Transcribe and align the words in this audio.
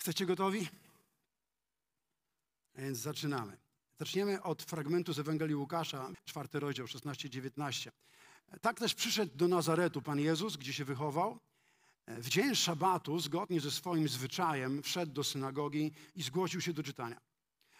Jesteście 0.00 0.26
gotowi? 0.26 0.68
Więc 2.74 2.98
zaczynamy. 2.98 3.56
Zaczniemy 3.98 4.42
od 4.42 4.62
fragmentu 4.62 5.12
z 5.12 5.18
Ewangelii 5.18 5.54
Łukasza, 5.54 6.10
czwarty 6.24 6.60
rozdział, 6.60 6.86
16-19. 6.86 7.90
Tak 8.60 8.78
też 8.78 8.94
przyszedł 8.94 9.36
do 9.36 9.48
Nazaretu 9.48 10.02
Pan 10.02 10.20
Jezus, 10.20 10.56
gdzie 10.56 10.72
się 10.72 10.84
wychował. 10.84 11.38
W 12.06 12.28
dzień 12.28 12.54
szabatu, 12.54 13.18
zgodnie 13.18 13.60
ze 13.60 13.70
swoim 13.70 14.08
zwyczajem, 14.08 14.82
wszedł 14.82 15.12
do 15.12 15.24
synagogi 15.24 15.92
i 16.14 16.22
zgłosił 16.22 16.60
się 16.60 16.72
do 16.72 16.82
czytania. 16.82 17.20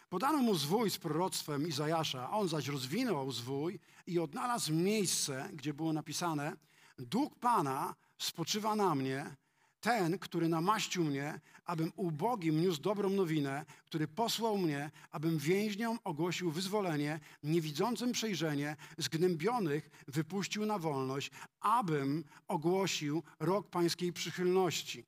Podano 0.08 0.38
mu 0.38 0.54
zwój 0.54 0.90
z 0.90 0.98
proroctwem 0.98 1.68
Izajasza, 1.68 2.30
on 2.30 2.48
zaś 2.48 2.68
rozwinął 2.68 3.32
zwój 3.32 3.80
i 4.06 4.18
odnalazł 4.18 4.72
miejsce, 4.72 5.50
gdzie 5.52 5.74
było 5.74 5.92
napisane 5.92 6.56
Duch 6.98 7.38
Pana 7.38 7.94
spoczywa 8.18 8.76
na 8.76 8.94
mnie, 8.94 9.36
ten, 9.80 10.18
który 10.18 10.48
namaścił 10.48 11.04
mnie, 11.04 11.40
abym 11.64 11.92
ubogim 11.96 12.62
niósł 12.62 12.80
dobrą 12.80 13.10
nowinę, 13.10 13.64
który 13.84 14.08
posłał 14.08 14.58
mnie, 14.58 14.90
abym 15.10 15.38
więźniom 15.38 15.98
ogłosił 16.04 16.50
wyzwolenie, 16.50 17.20
niewidzącym 17.42 18.12
przejrzenie, 18.12 18.76
zgnębionych 18.98 19.90
wypuścił 20.08 20.66
na 20.66 20.78
wolność, 20.78 21.30
abym 21.60 22.24
ogłosił 22.48 23.22
rok 23.40 23.70
pańskiej 23.70 24.12
przychylności. 24.12 25.04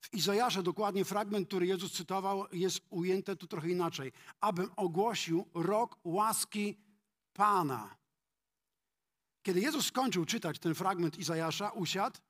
W 0.00 0.14
Izajasza 0.14 0.62
dokładnie 0.62 1.04
fragment, 1.04 1.48
który 1.48 1.66
Jezus 1.66 1.92
cytował, 1.92 2.46
jest 2.52 2.80
ujęty 2.90 3.36
tu 3.36 3.46
trochę 3.46 3.68
inaczej. 3.68 4.12
Abym 4.40 4.70
ogłosił 4.76 5.48
rok 5.54 5.98
łaski 6.04 6.78
Pana. 7.32 8.01
Kiedy 9.42 9.60
Jezus 9.60 9.86
skończył 9.86 10.24
czytać 10.24 10.58
ten 10.58 10.74
fragment 10.74 11.18
Izajasza, 11.18 11.70
usiadł 11.70 12.20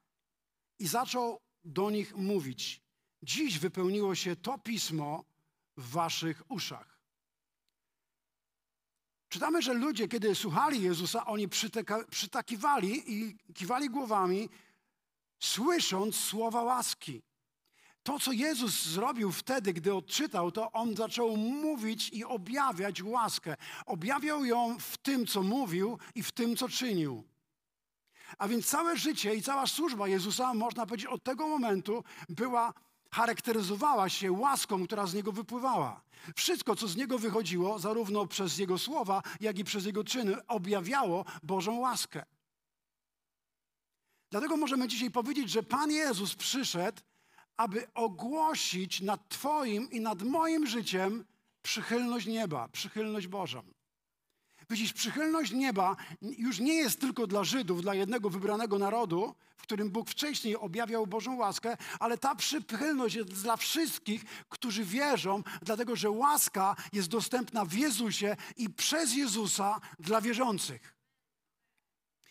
i 0.78 0.86
zaczął 0.86 1.40
do 1.64 1.90
nich 1.90 2.16
mówić. 2.16 2.82
Dziś 3.22 3.58
wypełniło 3.58 4.14
się 4.14 4.36
to 4.36 4.58
pismo 4.58 5.24
w 5.76 5.90
waszych 5.90 6.50
uszach. 6.50 6.98
Czytamy, 9.28 9.62
że 9.62 9.74
ludzie, 9.74 10.08
kiedy 10.08 10.34
słuchali 10.34 10.82
Jezusa, 10.82 11.26
oni 11.26 11.48
przyteka, 11.48 12.04
przytakiwali 12.10 13.12
i 13.12 13.36
kiwali 13.54 13.90
głowami, 13.90 14.48
słysząc 15.38 16.16
słowa 16.16 16.62
łaski. 16.62 17.22
To, 18.02 18.18
co 18.18 18.32
Jezus 18.32 18.82
zrobił 18.82 19.32
wtedy, 19.32 19.72
gdy 19.72 19.94
odczytał, 19.94 20.52
to 20.52 20.72
on 20.72 20.96
zaczął 20.96 21.36
mówić 21.36 22.08
i 22.08 22.24
objawiać 22.24 23.02
łaskę. 23.02 23.56
Objawiał 23.86 24.44
ją 24.44 24.78
w 24.78 24.98
tym, 24.98 25.26
co 25.26 25.42
mówił 25.42 25.98
i 26.14 26.22
w 26.22 26.32
tym, 26.32 26.56
co 26.56 26.68
czynił. 26.68 27.24
A 28.38 28.48
więc 28.48 28.66
całe 28.66 28.96
życie 28.96 29.34
i 29.34 29.42
cała 29.42 29.66
służba 29.66 30.08
Jezusa, 30.08 30.54
można 30.54 30.86
powiedzieć, 30.86 31.06
od 31.06 31.22
tego 31.22 31.48
momentu 31.48 32.04
była, 32.28 32.72
charakteryzowała 33.10 34.08
się 34.08 34.32
łaską, 34.32 34.86
która 34.86 35.06
z 35.06 35.14
niego 35.14 35.32
wypływała. 35.32 36.00
Wszystko, 36.36 36.76
co 36.76 36.88
z 36.88 36.96
niego 36.96 37.18
wychodziło, 37.18 37.78
zarówno 37.78 38.26
przez 38.26 38.58
jego 38.58 38.78
słowa, 38.78 39.22
jak 39.40 39.58
i 39.58 39.64
przez 39.64 39.84
jego 39.84 40.04
czyny, 40.04 40.46
objawiało 40.46 41.24
Bożą 41.42 41.78
łaskę. 41.78 42.24
Dlatego 44.30 44.56
możemy 44.56 44.88
dzisiaj 44.88 45.10
powiedzieć, 45.10 45.50
że 45.50 45.62
Pan 45.62 45.90
Jezus 45.90 46.34
przyszedł 46.34 47.02
aby 47.62 47.86
ogłosić 47.94 49.00
nad 49.00 49.28
Twoim 49.28 49.90
i 49.90 50.00
nad 50.00 50.22
moim 50.22 50.66
życiem 50.66 51.24
przychylność 51.62 52.26
nieba, 52.26 52.68
przychylność 52.68 53.26
Bożą. 53.26 53.62
Widzisz, 54.70 54.92
przychylność 54.92 55.52
nieba 55.52 55.96
już 56.22 56.58
nie 56.58 56.74
jest 56.74 57.00
tylko 57.00 57.26
dla 57.26 57.44
Żydów, 57.44 57.82
dla 57.82 57.94
jednego 57.94 58.30
wybranego 58.30 58.78
narodu, 58.78 59.34
w 59.56 59.62
którym 59.62 59.90
Bóg 59.90 60.10
wcześniej 60.10 60.56
objawiał 60.56 61.06
Bożą 61.06 61.36
łaskę, 61.36 61.76
ale 62.00 62.18
ta 62.18 62.34
przychylność 62.34 63.14
jest 63.14 63.28
dla 63.28 63.56
wszystkich, 63.56 64.24
którzy 64.48 64.84
wierzą, 64.84 65.42
dlatego 65.62 65.96
że 65.96 66.10
łaska 66.10 66.76
jest 66.92 67.08
dostępna 67.08 67.64
w 67.64 67.72
Jezusie 67.72 68.36
i 68.56 68.70
przez 68.70 69.14
Jezusa 69.14 69.80
dla 69.98 70.20
wierzących. 70.20 70.94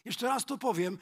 Jeszcze 0.06 0.28
raz 0.28 0.46
to 0.46 0.58
powiem. 0.58 0.98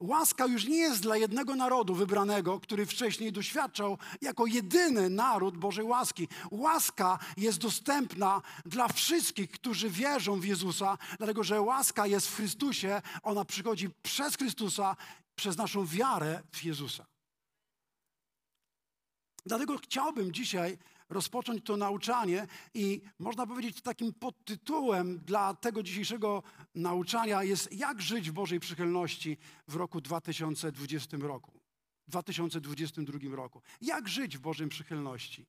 Łaska 0.00 0.46
już 0.46 0.64
nie 0.64 0.76
jest 0.76 1.02
dla 1.02 1.16
jednego 1.16 1.56
narodu 1.56 1.94
wybranego, 1.94 2.60
który 2.60 2.86
wcześniej 2.86 3.32
doświadczał 3.32 3.98
jako 4.20 4.46
jedyny 4.46 5.10
naród 5.10 5.56
Bożej 5.56 5.84
łaski. 5.84 6.28
Łaska 6.50 7.18
jest 7.36 7.58
dostępna 7.58 8.42
dla 8.64 8.88
wszystkich, 8.88 9.50
którzy 9.50 9.90
wierzą 9.90 10.40
w 10.40 10.44
Jezusa, 10.44 10.98
dlatego 11.18 11.44
że 11.44 11.60
łaska 11.60 12.06
jest 12.06 12.28
w 12.28 12.36
Chrystusie, 12.36 13.02
ona 13.22 13.44
przychodzi 13.44 13.90
przez 14.02 14.36
Chrystusa, 14.36 14.96
przez 15.36 15.56
naszą 15.56 15.86
wiarę 15.86 16.42
w 16.52 16.64
Jezusa. 16.64 17.06
Dlatego 19.46 19.78
chciałbym 19.78 20.32
dzisiaj 20.32 20.78
rozpocząć 21.08 21.64
to 21.64 21.76
nauczanie 21.76 22.46
i 22.74 23.02
można 23.18 23.46
powiedzieć 23.46 23.82
takim 23.82 24.12
podtytułem 24.12 25.18
dla 25.18 25.54
tego 25.54 25.82
dzisiejszego 25.82 26.42
nauczania 26.74 27.42
jest 27.42 27.72
jak 27.72 28.02
żyć 28.02 28.30
w 28.30 28.32
Bożej 28.32 28.60
przychylności 28.60 29.36
w 29.68 29.76
roku 29.76 30.00
2020 30.00 31.16
roku. 31.16 31.60
2022 32.08 33.36
roku. 33.36 33.62
Jak 33.80 34.08
żyć 34.08 34.38
w 34.38 34.40
Bożej 34.40 34.68
przychylności? 34.68 35.46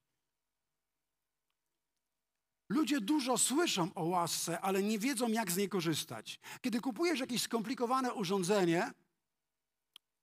Ludzie 2.69 3.01
dużo 3.01 3.37
słyszą 3.37 3.93
o 3.93 4.03
łasce, 4.03 4.61
ale 4.61 4.83
nie 4.83 4.99
wiedzą, 4.99 5.27
jak 5.27 5.51
z 5.51 5.57
niej 5.57 5.69
korzystać. 5.69 6.39
Kiedy 6.61 6.81
kupujesz 6.81 7.19
jakieś 7.19 7.41
skomplikowane 7.41 8.13
urządzenie, 8.13 8.91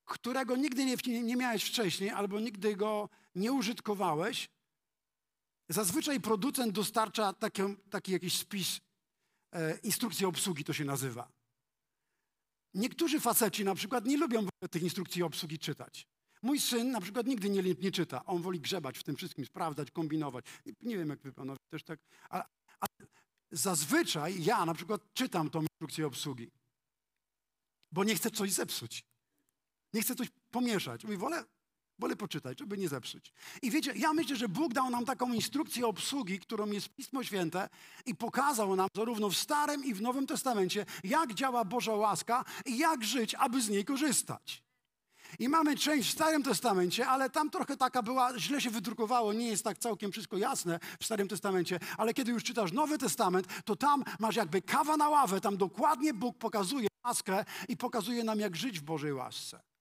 którego 0.04 0.56
nigdy 0.56 0.84
nie, 0.84 1.22
nie 1.22 1.36
miałeś 1.36 1.64
wcześniej, 1.64 2.10
albo 2.10 2.40
nigdy 2.40 2.76
go 2.76 3.08
nie 3.34 3.52
użytkowałeś, 3.52 4.48
Zazwyczaj 5.68 6.20
producent 6.20 6.72
dostarcza 6.72 7.32
taki, 7.32 7.62
taki 7.90 8.12
jakiś 8.12 8.38
spis, 8.38 8.80
e, 9.52 9.78
instrukcji 9.78 10.26
obsługi 10.26 10.64
to 10.64 10.72
się 10.72 10.84
nazywa. 10.84 11.32
Niektórzy 12.74 13.20
faceci 13.20 13.64
na 13.64 13.74
przykład 13.74 14.04
nie 14.06 14.16
lubią 14.16 14.48
tych 14.70 14.82
instrukcji 14.82 15.22
obsługi 15.22 15.58
czytać. 15.58 16.06
Mój 16.42 16.60
syn 16.60 16.90
na 16.90 17.00
przykład 17.00 17.26
nigdy 17.26 17.50
nie, 17.50 17.62
nie 17.62 17.90
czyta. 17.90 18.24
On 18.24 18.42
woli 18.42 18.60
grzebać 18.60 18.98
w 18.98 19.02
tym 19.02 19.16
wszystkim, 19.16 19.46
sprawdzać, 19.46 19.90
kombinować. 19.90 20.44
Nie 20.82 20.98
wiem, 20.98 21.08
jak 21.08 21.22
wy 21.22 21.32
panowie 21.32 21.58
też 21.70 21.82
tak. 21.82 22.00
Ale, 22.28 22.44
ale 22.80 23.08
zazwyczaj 23.50 24.44
ja 24.44 24.66
na 24.66 24.74
przykład 24.74 25.14
czytam 25.14 25.50
tą 25.50 25.62
instrukcję 25.62 26.06
obsługi, 26.06 26.50
bo 27.92 28.04
nie 28.04 28.14
chcę 28.14 28.30
coś 28.30 28.52
zepsuć. 28.52 29.04
Nie 29.92 30.02
chcę 30.02 30.14
coś 30.14 30.28
pomieszać. 30.50 31.04
Mówię, 31.04 31.16
wolę 31.16 31.44
Wolę 32.04 32.16
poczytać, 32.16 32.58
żeby 32.58 32.78
nie 32.78 32.88
zepsuć. 32.88 33.32
I 33.62 33.70
wiecie, 33.70 33.92
ja 33.96 34.12
myślę, 34.12 34.36
że 34.36 34.48
Bóg 34.48 34.72
dał 34.72 34.90
nam 34.90 35.04
taką 35.04 35.32
instrukcję 35.32 35.86
obsługi, 35.86 36.38
którą 36.38 36.66
jest 36.66 36.88
Pismo 36.88 37.24
Święte 37.24 37.68
i 38.06 38.14
pokazał 38.14 38.76
nam 38.76 38.88
zarówno 38.96 39.30
w 39.30 39.36
Starym 39.36 39.84
i 39.84 39.94
w 39.94 40.02
Nowym 40.02 40.26
Testamencie, 40.26 40.86
jak 41.04 41.34
działa 41.34 41.64
Boża 41.64 41.92
łaska 41.92 42.44
i 42.66 42.78
jak 42.78 43.04
żyć, 43.04 43.34
aby 43.34 43.62
z 43.62 43.68
niej 43.68 43.84
korzystać. 43.84 44.62
I 45.38 45.48
mamy 45.48 45.76
część 45.76 46.08
w 46.08 46.12
Starym 46.12 46.42
Testamencie, 46.42 47.06
ale 47.06 47.30
tam 47.30 47.50
trochę 47.50 47.76
taka 47.76 48.02
była, 48.02 48.38
źle 48.38 48.60
się 48.60 48.70
wydrukowało, 48.70 49.32
nie 49.32 49.48
jest 49.48 49.64
tak 49.64 49.78
całkiem 49.78 50.12
wszystko 50.12 50.36
jasne 50.36 50.80
w 51.00 51.04
Starym 51.04 51.28
Testamencie, 51.28 51.80
ale 51.98 52.14
kiedy 52.14 52.32
już 52.32 52.44
czytasz 52.44 52.72
Nowy 52.72 52.98
Testament, 52.98 53.46
to 53.64 53.76
tam 53.76 54.04
masz 54.18 54.36
jakby 54.36 54.62
kawa 54.62 54.96
na 54.96 55.08
ławę, 55.08 55.40
tam 55.40 55.56
dokładnie 55.56 56.14
Bóg 56.14 56.38
pokazuje 56.38 56.88
łaskę 57.06 57.44
i 57.68 57.76
pokazuje 57.76 58.24
nam, 58.24 58.40
jak 58.40 58.56
żyć 58.56 58.80
w 58.80 58.82
Bożej 58.82 59.12
łasce. 59.12 59.73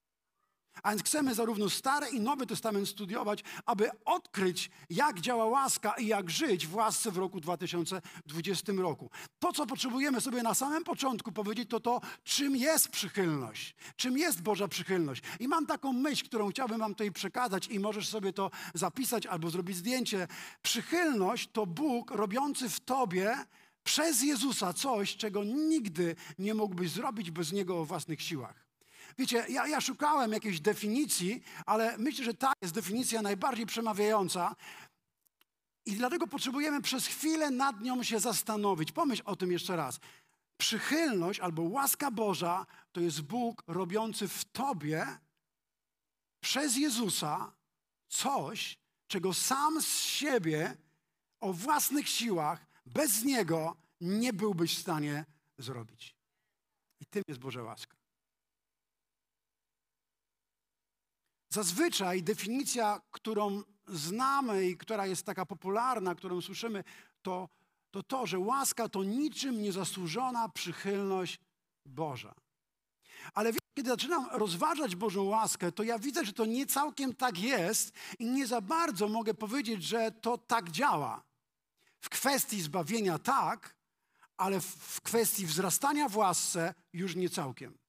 A 0.84 0.90
więc 0.90 1.04
chcemy 1.04 1.36
zarówno 1.36 1.70
Stary 1.70 2.08
i 2.10 2.20
Nowy 2.20 2.48
Testament 2.48 2.90
studiować, 2.90 3.44
aby 3.66 3.90
odkryć, 4.06 4.72
jak 4.90 5.22
działa 5.22 5.46
łaska 5.46 5.94
i 5.94 6.08
jak 6.08 6.30
żyć 6.30 6.68
w 6.68 6.76
łasce 6.76 7.12
w 7.12 7.18
roku 7.18 7.42
2020 7.42 8.74
roku. 8.74 9.10
To, 9.40 9.54
co 9.54 9.66
potrzebujemy 9.66 10.22
sobie 10.22 10.44
na 10.44 10.54
samym 10.54 10.84
początku 10.84 11.32
powiedzieć, 11.32 11.70
to 11.70 11.80
to, 11.80 12.02
czym 12.24 12.56
jest 12.56 12.90
przychylność. 12.90 13.76
Czym 13.96 14.18
jest 14.18 14.42
Boża 14.42 14.68
przychylność. 14.68 15.24
I 15.40 15.48
mam 15.48 15.66
taką 15.66 15.94
myśl, 15.94 16.26
którą 16.26 16.50
chciałbym 16.50 16.80
wam 16.80 16.92
tutaj 16.92 17.12
przekazać 17.12 17.68
i 17.68 17.80
możesz 17.80 18.08
sobie 18.08 18.34
to 18.34 18.52
zapisać 18.74 19.26
albo 19.26 19.50
zrobić 19.50 19.78
zdjęcie. 19.78 20.28
Przychylność 20.62 21.50
to 21.52 21.66
Bóg 21.66 22.12
robiący 22.12 22.70
w 22.70 22.80
tobie 22.80 23.38
przez 23.84 24.22
Jezusa 24.22 24.74
coś, 24.74 25.18
czego 25.18 25.44
nigdy 25.44 26.16
nie 26.40 26.54
mógłbyś 26.54 26.92
zrobić 26.92 27.32
bez 27.32 27.52
Niego 27.52 27.80
o 27.80 27.86
własnych 27.86 28.22
siłach. 28.22 28.63
Wiecie, 29.18 29.46
ja, 29.50 29.68
ja 29.68 29.82
szukałem 29.82 30.32
jakiejś 30.32 30.60
definicji, 30.60 31.44
ale 31.66 31.98
myślę, 31.98 32.26
że 32.26 32.34
ta 32.34 32.54
jest 32.62 32.74
definicja 32.74 33.22
najbardziej 33.22 33.66
przemawiająca. 33.66 34.56
I 35.86 35.92
dlatego 35.92 36.28
potrzebujemy 36.28 36.82
przez 36.82 37.08
chwilę 37.08 37.52
nad 37.52 37.82
nią 37.82 38.04
się 38.04 38.20
zastanowić. 38.20 38.92
Pomyśl 38.92 39.22
o 39.26 39.36
tym 39.36 39.52
jeszcze 39.52 39.76
raz. 39.76 40.00
Przychylność 40.58 41.40
albo 41.40 41.62
łaska 41.62 42.12
Boża 42.12 42.66
to 42.92 43.02
jest 43.02 43.22
Bóg 43.22 43.64
robiący 43.68 44.28
w 44.28 44.46
tobie 44.46 45.08
przez 46.44 46.78
Jezusa 46.78 47.52
coś, 48.08 48.78
czego 49.08 49.34
sam 49.34 49.82
z 49.82 49.98
siebie 49.98 50.78
o 51.40 51.54
własnych 51.54 52.10
siłach, 52.10 52.66
bez 52.86 53.24
Niego 53.24 53.76
nie 54.02 54.34
byłbyś 54.34 54.78
w 54.78 54.82
stanie 54.82 55.26
zrobić. 55.58 56.16
I 57.00 57.06
tym 57.06 57.24
jest 57.28 57.40
Boża 57.40 57.64
łaska. 57.64 58.03
Zazwyczaj 61.54 62.24
definicja, 62.24 63.02
którą 63.12 63.62
znamy 63.88 64.66
i 64.66 64.78
która 64.78 65.06
jest 65.06 65.26
taka 65.26 65.46
popularna, 65.46 66.16
którą 66.16 66.42
słyszymy, 66.42 66.84
to 67.22 67.50
to, 67.92 68.04
to 68.04 68.28
że 68.28 68.40
łaska 68.40 68.90
to 68.90 69.04
niczym 69.04 69.62
niezasłużona 69.62 70.50
przychylność 70.50 71.40
Boża. 71.86 72.34
Ale 73.34 73.54
kiedy 73.74 73.90
zaczynam 73.90 74.28
rozważać 74.32 74.96
Bożą 74.96 75.24
łaskę, 75.24 75.72
to 75.72 75.84
ja 75.84 76.00
widzę, 76.00 76.26
że 76.26 76.34
to 76.34 76.46
nie 76.46 76.66
całkiem 76.66 77.16
tak 77.16 77.38
jest 77.38 77.94
i 78.20 78.26
nie 78.26 78.48
za 78.48 78.62
bardzo 78.62 79.08
mogę 79.08 79.34
powiedzieć, 79.34 79.84
że 79.84 80.12
to 80.12 80.38
tak 80.38 80.72
działa. 80.72 81.24
W 82.02 82.10
kwestii 82.10 82.62
zbawienia 82.62 83.20
tak, 83.20 83.76
ale 84.38 84.62
w 84.62 85.02
kwestii 85.02 85.46
wzrastania 85.46 86.10
w 86.10 86.18
łasce 86.18 86.74
już 86.94 87.16
nie 87.16 87.30
całkiem. 87.30 87.83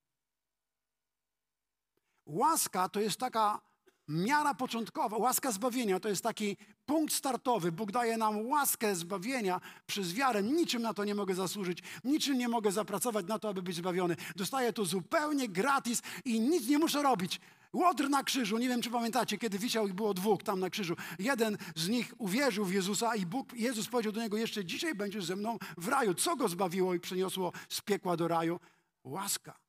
Łaska 2.26 2.88
to 2.88 3.00
jest 3.00 3.20
taka 3.20 3.60
miara 4.08 4.54
początkowa, 4.54 5.16
łaska 5.16 5.52
zbawienia 5.52 6.00
to 6.00 6.08
jest 6.08 6.22
taki 6.22 6.56
punkt 6.86 7.14
startowy. 7.14 7.72
Bóg 7.72 7.92
daje 7.92 8.16
nam 8.16 8.46
łaskę 8.46 8.96
zbawienia 8.96 9.60
przez 9.86 10.12
wiarę. 10.12 10.42
Niczym 10.42 10.82
na 10.82 10.94
to 10.94 11.04
nie 11.04 11.14
mogę 11.14 11.34
zasłużyć, 11.34 11.78
niczym 12.04 12.38
nie 12.38 12.48
mogę 12.48 12.72
zapracować 12.72 13.26
na 13.26 13.38
to, 13.38 13.48
aby 13.48 13.62
być 13.62 13.76
zbawiony. 13.76 14.16
Dostaję 14.36 14.72
to 14.72 14.84
zupełnie 14.84 15.48
gratis 15.48 16.02
i 16.24 16.40
nic 16.40 16.68
nie 16.68 16.78
muszę 16.78 17.02
robić. 17.02 17.40
Łodr 17.72 18.08
na 18.08 18.22
krzyżu, 18.22 18.58
nie 18.58 18.68
wiem 18.68 18.82
czy 18.82 18.90
pamiętacie, 18.90 19.38
kiedy 19.38 19.58
wisiał 19.58 19.86
ich 19.86 19.94
było 19.94 20.14
dwóch 20.14 20.42
tam 20.42 20.60
na 20.60 20.70
krzyżu. 20.70 20.96
Jeden 21.18 21.56
z 21.76 21.88
nich 21.88 22.14
uwierzył 22.18 22.64
w 22.64 22.72
Jezusa 22.72 23.16
i 23.16 23.26
Bóg, 23.26 23.52
Jezus 23.54 23.88
powiedział 23.88 24.12
do 24.12 24.20
niego, 24.20 24.36
jeszcze 24.36 24.64
dzisiaj 24.64 24.94
będziesz 24.94 25.24
ze 25.24 25.36
mną 25.36 25.58
w 25.76 25.88
raju. 25.88 26.14
Co 26.14 26.36
go 26.36 26.48
zbawiło 26.48 26.94
i 26.94 27.00
przeniosło 27.00 27.52
z 27.68 27.80
piekła 27.80 28.16
do 28.16 28.28
raju? 28.28 28.60
Łaska. 29.04 29.63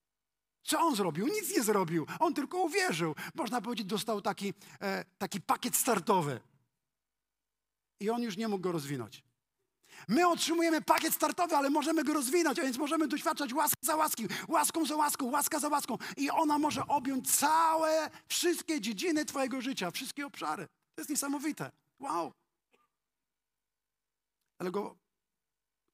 Co 0.65 0.79
on 0.79 0.95
zrobił? 0.95 1.27
Nic 1.27 1.55
nie 1.57 1.63
zrobił. 1.63 2.05
On 2.19 2.33
tylko 2.33 2.57
uwierzył. 2.57 3.15
Można 3.35 3.61
powiedzieć, 3.61 3.87
dostał 3.87 4.21
taki, 4.21 4.53
e, 4.81 5.05
taki 5.17 5.41
pakiet 5.41 5.75
startowy. 5.75 6.39
I 7.99 8.09
on 8.09 8.21
już 8.21 8.37
nie 8.37 8.47
mógł 8.47 8.61
go 8.61 8.71
rozwinąć. 8.71 9.23
My 10.07 10.27
otrzymujemy 10.27 10.81
pakiet 10.81 11.13
startowy, 11.13 11.55
ale 11.55 11.69
możemy 11.69 12.03
go 12.03 12.13
rozwinąć, 12.13 12.59
a 12.59 12.61
więc 12.61 12.77
możemy 12.77 13.07
doświadczać 13.07 13.53
łaski 13.53 13.77
za 13.81 13.95
łaski, 13.95 14.27
łaską 14.47 14.85
za 14.85 14.95
łaską, 14.95 15.25
łaska 15.25 15.59
za 15.59 15.67
łaską. 15.67 15.97
I 16.17 16.29
ona 16.29 16.57
może 16.57 16.87
objąć 16.87 17.35
całe, 17.35 18.09
wszystkie 18.27 18.81
dziedziny 18.81 19.25
Twojego 19.25 19.61
życia, 19.61 19.91
wszystkie 19.91 20.25
obszary. 20.25 20.67
To 20.95 21.01
jest 21.01 21.09
niesamowite. 21.09 21.71
Wow. 21.99 22.33
Dlatego 24.59 24.95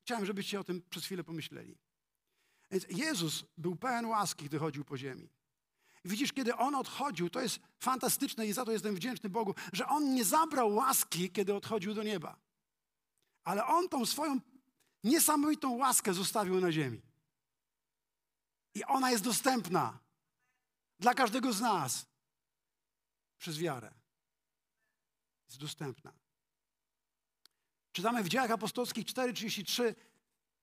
chciałem, 0.01 0.25
żebyście 0.25 0.59
o 0.59 0.63
tym 0.63 0.81
przez 0.89 1.05
chwilę 1.05 1.23
pomyśleli. 1.23 1.77
Więc 2.71 2.85
Jezus 2.89 3.43
był 3.57 3.75
pełen 3.75 4.05
łaski, 4.05 4.45
gdy 4.45 4.59
chodził 4.59 4.85
po 4.85 4.97
ziemi. 4.97 5.29
I 6.05 6.09
widzisz, 6.09 6.33
kiedy 6.33 6.55
On 6.55 6.75
odchodził, 6.75 7.29
to 7.29 7.41
jest 7.41 7.59
fantastyczne 7.79 8.47
i 8.47 8.53
za 8.53 8.65
to 8.65 8.71
jestem 8.71 8.95
wdzięczny 8.95 9.29
Bogu, 9.29 9.55
że 9.73 9.87
On 9.87 10.13
nie 10.13 10.25
zabrał 10.25 10.75
łaski, 10.75 11.31
kiedy 11.31 11.53
odchodził 11.53 11.93
do 11.93 12.03
nieba. 12.03 12.37
Ale 13.43 13.65
On 13.65 13.89
tą 13.89 14.05
swoją 14.05 14.39
niesamowitą 15.03 15.77
łaskę 15.77 16.13
zostawił 16.13 16.61
na 16.61 16.71
ziemi. 16.71 17.01
I 18.73 18.83
ona 18.83 19.11
jest 19.11 19.23
dostępna 19.23 19.99
dla 20.99 21.13
każdego 21.13 21.53
z 21.53 21.61
nas 21.61 22.05
przez 23.37 23.57
wiarę. 23.57 23.93
Jest 25.49 25.61
dostępna. 25.61 26.13
Czytamy 27.91 28.23
w 28.23 28.29
dziejach 28.29 28.51
apostolskich 28.51 29.05
4,33 29.05 29.95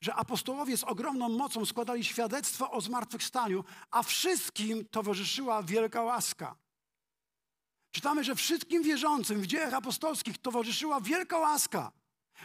że 0.01 0.15
apostołowie 0.15 0.77
z 0.77 0.85
ogromną 0.85 1.29
mocą 1.29 1.67
składali 1.67 2.05
świadectwo 2.05 2.71
o 2.71 2.81
zmartwychwstaniu, 2.81 3.65
a 3.91 4.03
wszystkim 4.03 4.85
towarzyszyła 4.85 5.63
wielka 5.63 6.03
łaska. 6.03 6.57
Czytamy, 7.91 8.25
że 8.25 8.35
wszystkim 8.35 8.83
wierzącym 8.83 9.41
w 9.41 9.47
dziejach 9.47 9.75
apostolskich 9.75 10.39
towarzyszyła 10.39 11.01
wielka 11.01 11.39
łaska. 11.39 11.93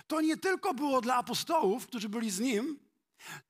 To 0.07 0.21
nie 0.21 0.37
tylko 0.37 0.73
było 0.73 1.01
dla 1.01 1.15
apostołów, 1.15 1.87
którzy 1.87 2.09
byli 2.09 2.31
z 2.31 2.39
nim, 2.39 2.79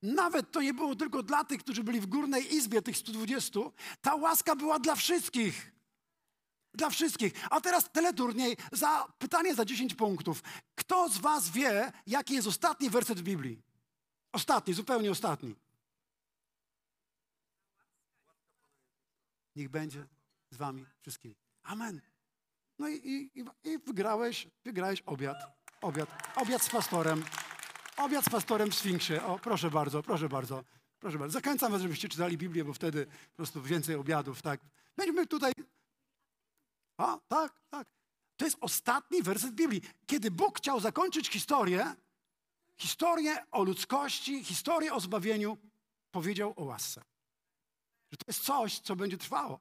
nawet 0.01 0.51
to 0.51 0.61
nie 0.61 0.73
było 0.73 0.95
tylko 0.95 1.23
dla 1.23 1.43
tych, 1.43 1.59
którzy 1.59 1.83
byli 1.83 2.01
w 2.01 2.05
górnej 2.05 2.55
izbie, 2.55 2.81
tych 2.81 2.97
120. 2.97 3.59
Ta 4.01 4.15
łaska 4.15 4.55
była 4.55 4.79
dla 4.79 4.95
wszystkich. 4.95 5.71
Dla 6.73 6.89
wszystkich. 6.89 7.33
A 7.49 7.61
teraz 7.61 7.91
teleturniej 7.91 8.57
za 8.71 9.07
pytanie 9.19 9.55
za 9.55 9.65
10 9.65 9.95
punktów. 9.95 10.43
Kto 10.75 11.09
z 11.09 11.17
Was 11.17 11.49
wie, 11.49 11.91
jaki 12.07 12.33
jest 12.33 12.47
ostatni 12.47 12.89
werset 12.89 13.19
w 13.19 13.23
Biblii? 13.23 13.61
Ostatni, 14.33 14.73
zupełnie 14.73 15.11
ostatni. 15.11 15.55
Niech 19.55 19.69
będzie 19.69 20.07
z 20.51 20.57
wami 20.57 20.85
wszystkimi. 21.01 21.35
Amen. 21.63 22.01
No 22.79 22.87
i, 22.87 22.95
i, 22.95 23.43
i 23.63 23.77
wygrałeś, 23.77 24.47
wygrałeś 24.63 25.01
obiad. 25.01 25.37
Obiad. 25.81 26.37
Obiad 26.37 26.61
z 26.61 26.69
pastorem. 26.69 27.23
Obiad 27.97 28.25
z 28.25 28.29
pastorem 28.29 28.71
w 28.71 28.75
Sfinksie. 28.75 29.13
O, 29.25 29.39
proszę 29.39 29.71
bardzo, 29.71 30.03
proszę 30.03 30.29
bardzo. 30.29 30.63
Proszę 30.99 31.17
bardzo. 31.17 31.33
Zachęcam 31.33 31.71
was, 31.71 31.81
żebyście 31.81 32.09
czytali 32.09 32.37
Biblię, 32.37 32.63
bo 32.63 32.73
wtedy 32.73 33.05
po 33.05 33.35
prostu 33.35 33.61
więcej 33.61 33.95
obiadów, 33.95 34.41
tak. 34.41 34.61
Będziemy 34.95 35.27
tutaj... 35.27 35.53
A, 36.97 37.19
tak, 37.27 37.61
tak. 37.69 37.87
To 38.37 38.45
jest 38.45 38.57
ostatni 38.61 39.23
werset 39.23 39.55
Biblii. 39.55 39.81
Kiedy 40.05 40.31
Bóg 40.31 40.57
chciał 40.57 40.79
zakończyć 40.79 41.29
historię, 41.29 41.95
historię 42.83 43.45
o 43.51 43.63
ludzkości, 43.63 44.43
historię 44.43 44.93
o 44.93 44.99
zbawieniu, 44.99 45.57
powiedział 46.11 46.53
o 46.55 46.63
łasce. 46.63 47.03
Że 48.11 48.17
to 48.17 48.25
jest 48.27 48.43
coś, 48.43 48.79
co 48.79 48.95
będzie 48.95 49.17
trwało. 49.17 49.59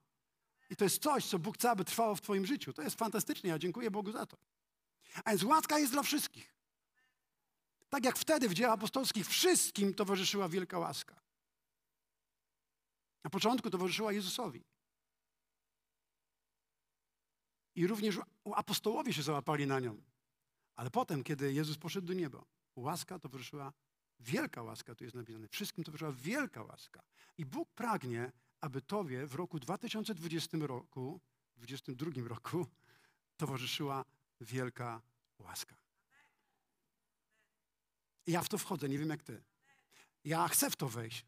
I 0.70 0.76
to 0.76 0.84
jest 0.84 1.02
coś, 1.02 1.26
co 1.26 1.38
Bóg 1.38 1.54
chce, 1.56 1.70
aby 1.70 1.84
trwało 1.84 2.14
w 2.14 2.20
Twoim 2.20 2.46
życiu. 2.46 2.72
To 2.72 2.82
jest 2.82 2.98
fantastyczne. 2.98 3.48
Ja 3.50 3.58
dziękuję 3.58 3.90
Bogu 3.90 4.12
za 4.12 4.26
to. 4.26 4.36
A 5.24 5.30
więc 5.30 5.42
łaska 5.42 5.78
jest 5.78 5.92
dla 5.92 6.02
wszystkich. 6.02 6.54
Tak 7.88 8.04
jak 8.04 8.18
wtedy 8.18 8.48
w 8.48 8.54
dziejach 8.54 8.72
apostolskich 8.72 9.26
wszystkim 9.26 9.94
towarzyszyła 9.94 10.48
wielka 10.48 10.78
łaska. 10.78 11.20
Na 13.24 13.30
początku 13.30 13.70
towarzyszyła 13.70 14.12
Jezusowi. 14.12 14.64
I 17.74 17.86
również 17.86 18.18
apostołowie 18.54 19.12
się 19.12 19.22
załapali 19.22 19.66
na 19.66 19.80
nią. 19.80 20.02
Ale 20.76 20.90
potem, 20.90 21.24
kiedy 21.24 21.52
Jezus 21.52 21.78
poszedł 21.78 22.06
do 22.06 22.12
nieba, 22.12 22.44
łaska 22.76 23.18
towarzyszyła, 23.18 23.72
wielka 24.20 24.62
łaska 24.62 24.94
tu 24.94 25.04
jest 25.04 25.16
napisane, 25.16 25.48
wszystkim 25.48 25.84
towarzyszyła 25.84 26.12
wielka 26.12 26.62
łaska. 26.62 27.02
I 27.38 27.46
Bóg 27.46 27.68
pragnie, 27.74 28.32
aby 28.60 28.82
Tobie 28.82 29.26
w 29.26 29.34
roku 29.34 29.60
2020 29.60 30.58
roku, 30.60 31.20
2022 31.56 32.28
roku 32.28 32.66
towarzyszyła 33.36 34.04
wielka 34.40 35.02
łaska. 35.38 35.76
Ja 38.26 38.42
w 38.42 38.48
to 38.48 38.58
wchodzę, 38.58 38.88
nie 38.88 38.98
wiem 38.98 39.08
jak 39.08 39.22
Ty. 39.22 39.42
Ja 40.24 40.48
chcę 40.48 40.70
w 40.70 40.76
to 40.76 40.88
wejść. 40.88 41.26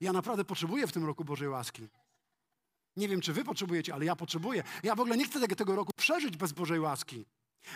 Ja 0.00 0.12
naprawdę 0.12 0.44
potrzebuję 0.44 0.86
w 0.86 0.92
tym 0.92 1.04
roku 1.04 1.24
Bożej 1.24 1.48
łaski. 1.48 1.88
Nie 2.96 3.08
wiem, 3.08 3.20
czy 3.20 3.32
Wy 3.32 3.44
potrzebujecie, 3.44 3.94
ale 3.94 4.04
ja 4.04 4.16
potrzebuję. 4.16 4.62
Ja 4.82 4.94
w 4.94 5.00
ogóle 5.00 5.16
nie 5.16 5.24
chcę 5.24 5.48
tego 5.48 5.76
roku 5.76 5.92
przeżyć 5.96 6.36
bez 6.36 6.52
Bożej 6.52 6.80
łaski. 6.80 7.26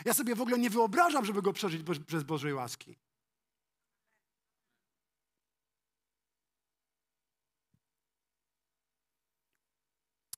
Ja 0.04 0.14
sobie 0.14 0.34
w 0.34 0.40
ogóle 0.40 0.58
nie 0.58 0.70
wyobrażam, 0.70 1.24
żeby 1.24 1.42
go 1.42 1.52
przeżyć 1.52 1.82
bez 1.82 2.22
Bożej 2.22 2.54
łaski. 2.54 2.96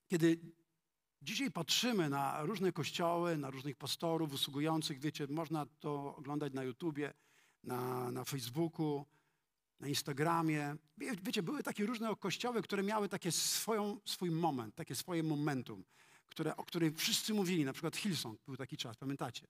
Kiedy 0.07 0.39
dzisiaj 1.21 1.51
patrzymy 1.51 2.09
na 2.09 2.43
różne 2.43 2.71
kościoły, 2.71 3.37
na 3.37 3.49
różnych 3.49 3.75
pastorów 3.75 4.33
usługujących, 4.33 4.99
wiecie, 4.99 5.27
można 5.29 5.65
to 5.79 6.15
oglądać 6.15 6.53
na 6.53 6.63
YouTubie, 6.63 7.13
na, 7.63 8.11
na 8.11 8.23
Facebooku, 8.23 9.05
na 9.79 9.87
Instagramie. 9.87 10.75
Wie, 10.97 11.11
wiecie, 11.23 11.43
były 11.43 11.63
takie 11.63 11.85
różne 11.85 12.15
kościoły, 12.15 12.61
które 12.61 12.83
miały 12.83 13.09
takie 13.09 13.31
swoją, 13.31 13.99
swój 14.05 14.31
moment, 14.31 14.75
takie 14.75 14.95
swoje 14.95 15.23
momentum 15.23 15.83
które, 16.35 16.55
o 16.55 16.63
której 16.63 16.91
wszyscy 16.91 17.33
mówili, 17.33 17.65
na 17.65 17.73
przykład 17.73 17.97
Hillsong, 17.97 18.39
był 18.45 18.57
taki 18.57 18.77
czas, 18.77 18.97
pamiętacie? 18.97 19.47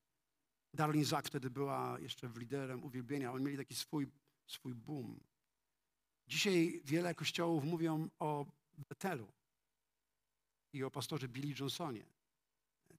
Darlene 0.73 1.05
Zak 1.05 1.27
wtedy 1.27 1.49
była 1.49 1.99
jeszcze 1.99 2.29
liderem 2.37 2.83
uwielbienia, 2.83 3.31
oni 3.31 3.45
mieli 3.45 3.57
taki 3.57 3.75
swój, 3.75 4.07
swój 4.47 4.75
boom. 4.75 5.19
Dzisiaj 6.27 6.81
wiele 6.83 7.15
kościołów 7.15 7.63
mówią 7.63 8.09
o 8.19 8.45
Betelu 8.89 9.31
i 10.73 10.83
o 10.83 10.91
pastorze 10.91 11.27
Billy 11.27 11.55
Johnsonie. 11.59 12.05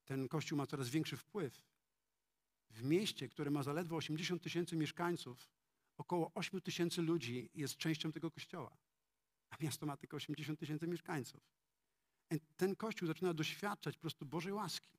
Ten 0.05 0.29
kościół 0.29 0.59
ma 0.59 0.67
coraz 0.67 0.89
większy 0.89 1.17
wpływ. 1.17 1.63
W 2.71 2.83
mieście, 2.83 3.29
które 3.29 3.51
ma 3.51 3.63
zaledwo 3.63 3.97
80 3.97 4.43
tysięcy 4.43 4.77
mieszkańców, 4.77 5.49
około 5.97 6.31
8 6.35 6.61
tysięcy 6.61 7.03
ludzi 7.03 7.51
jest 7.55 7.77
częścią 7.77 8.13
tego 8.13 8.31
kościoła. 8.31 8.77
A 9.51 9.57
miasto 9.61 9.87
ma 9.87 9.97
tylko 9.97 10.17
80 10.17 10.61
tysięcy 10.61 10.87
mieszkańców 10.87 11.57
ten 12.57 12.77
Kościół 12.77 13.09
zaczyna 13.09 13.35
doświadczać 13.35 13.97
po 13.97 14.01
prostu 14.01 14.27
Bożej 14.27 14.53
łaski. 14.53 14.99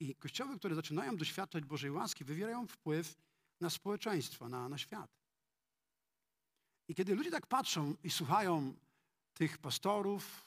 I 0.00 0.14
kościoły, 0.14 0.58
które 0.58 0.74
zaczynają 0.74 1.16
doświadczać 1.16 1.64
Bożej 1.64 1.90
łaski, 1.90 2.24
wywierają 2.24 2.66
wpływ 2.66 3.14
na 3.60 3.70
społeczeństwo, 3.70 4.48
na, 4.48 4.68
na 4.68 4.78
świat. 4.78 5.10
I 6.88 6.94
kiedy 6.94 7.14
ludzie 7.14 7.30
tak 7.30 7.46
patrzą 7.46 7.94
i 8.04 8.10
słuchają 8.10 8.74
tych 9.34 9.58
pastorów, 9.58 10.46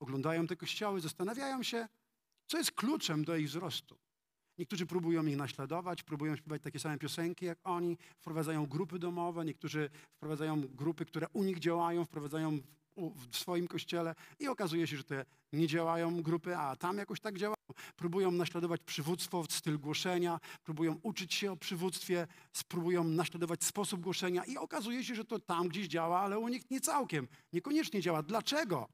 oglądają 0.00 0.46
te 0.46 0.56
kościoły, 0.56 1.00
zastanawiają 1.00 1.62
się, 1.62 1.88
Co 2.46 2.58
jest 2.58 2.72
kluczem 2.72 3.24
do 3.24 3.36
ich 3.36 3.46
wzrostu? 3.46 3.98
Niektórzy 4.58 4.86
próbują 4.86 5.26
ich 5.26 5.36
naśladować, 5.36 6.02
próbują 6.02 6.36
śpiewać 6.36 6.62
takie 6.62 6.78
same 6.78 6.98
piosenki 6.98 7.44
jak 7.44 7.58
oni, 7.64 7.98
wprowadzają 8.16 8.66
grupy 8.66 8.98
domowe, 8.98 9.44
niektórzy 9.44 9.90
wprowadzają 10.16 10.60
grupy, 10.60 11.04
które 11.04 11.28
u 11.28 11.44
nich 11.44 11.58
działają, 11.58 12.04
wprowadzają 12.04 12.58
w 12.96 13.36
swoim 13.36 13.68
kościele 13.68 14.14
i 14.38 14.48
okazuje 14.48 14.86
się, 14.86 14.96
że 14.96 15.04
te 15.04 15.24
nie 15.52 15.66
działają 15.66 16.22
grupy, 16.22 16.56
a 16.56 16.76
tam 16.76 16.98
jakoś 16.98 17.20
tak 17.20 17.38
działają. 17.38 17.56
Próbują 17.96 18.30
naśladować 18.30 18.80
przywództwo, 18.84 19.44
styl 19.50 19.78
głoszenia, 19.78 20.40
próbują 20.64 21.00
uczyć 21.02 21.34
się 21.34 21.52
o 21.52 21.56
przywództwie, 21.56 22.26
spróbują 22.52 23.04
naśladować 23.04 23.64
sposób 23.64 24.00
głoszenia 24.00 24.44
i 24.44 24.56
okazuje 24.56 25.04
się, 25.04 25.14
że 25.14 25.24
to 25.24 25.38
tam 25.38 25.68
gdzieś 25.68 25.88
działa, 25.88 26.20
ale 26.20 26.38
u 26.38 26.48
nich 26.48 26.70
nie 26.70 26.80
całkiem, 26.80 27.28
niekoniecznie 27.52 28.00
działa. 28.00 28.22
Dlaczego? 28.22 28.88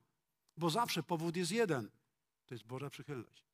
Bo 0.57 0.71
zawsze 0.71 1.03
powód 1.03 1.37
jest 1.37 1.53
jeden. 1.53 1.91
To 2.47 2.55
jest 2.55 2.67
Boża 2.67 2.91
przychylność. 2.91 3.45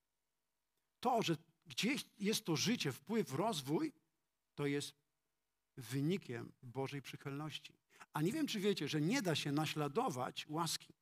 To, 1.01 1.23
że 1.23 1.37
gdzieś 1.67 2.05
jest 2.19 2.45
to 2.45 2.57
życie, 2.57 2.93
wpływ, 2.93 3.35
rozwój, 3.35 3.93
to 4.55 4.67
jest 4.67 4.95
wynikiem 5.77 6.53
Bożej 6.63 7.03
przychylności. 7.03 7.84
A 8.15 8.23
nie 8.23 8.33
wiem, 8.33 8.47
czy 8.47 8.61
wiecie, 8.61 8.89
że 8.89 9.01
nie 9.01 9.23
da 9.23 9.35
się 9.35 9.53
naśladować 9.53 10.47
łaski. 10.49 10.95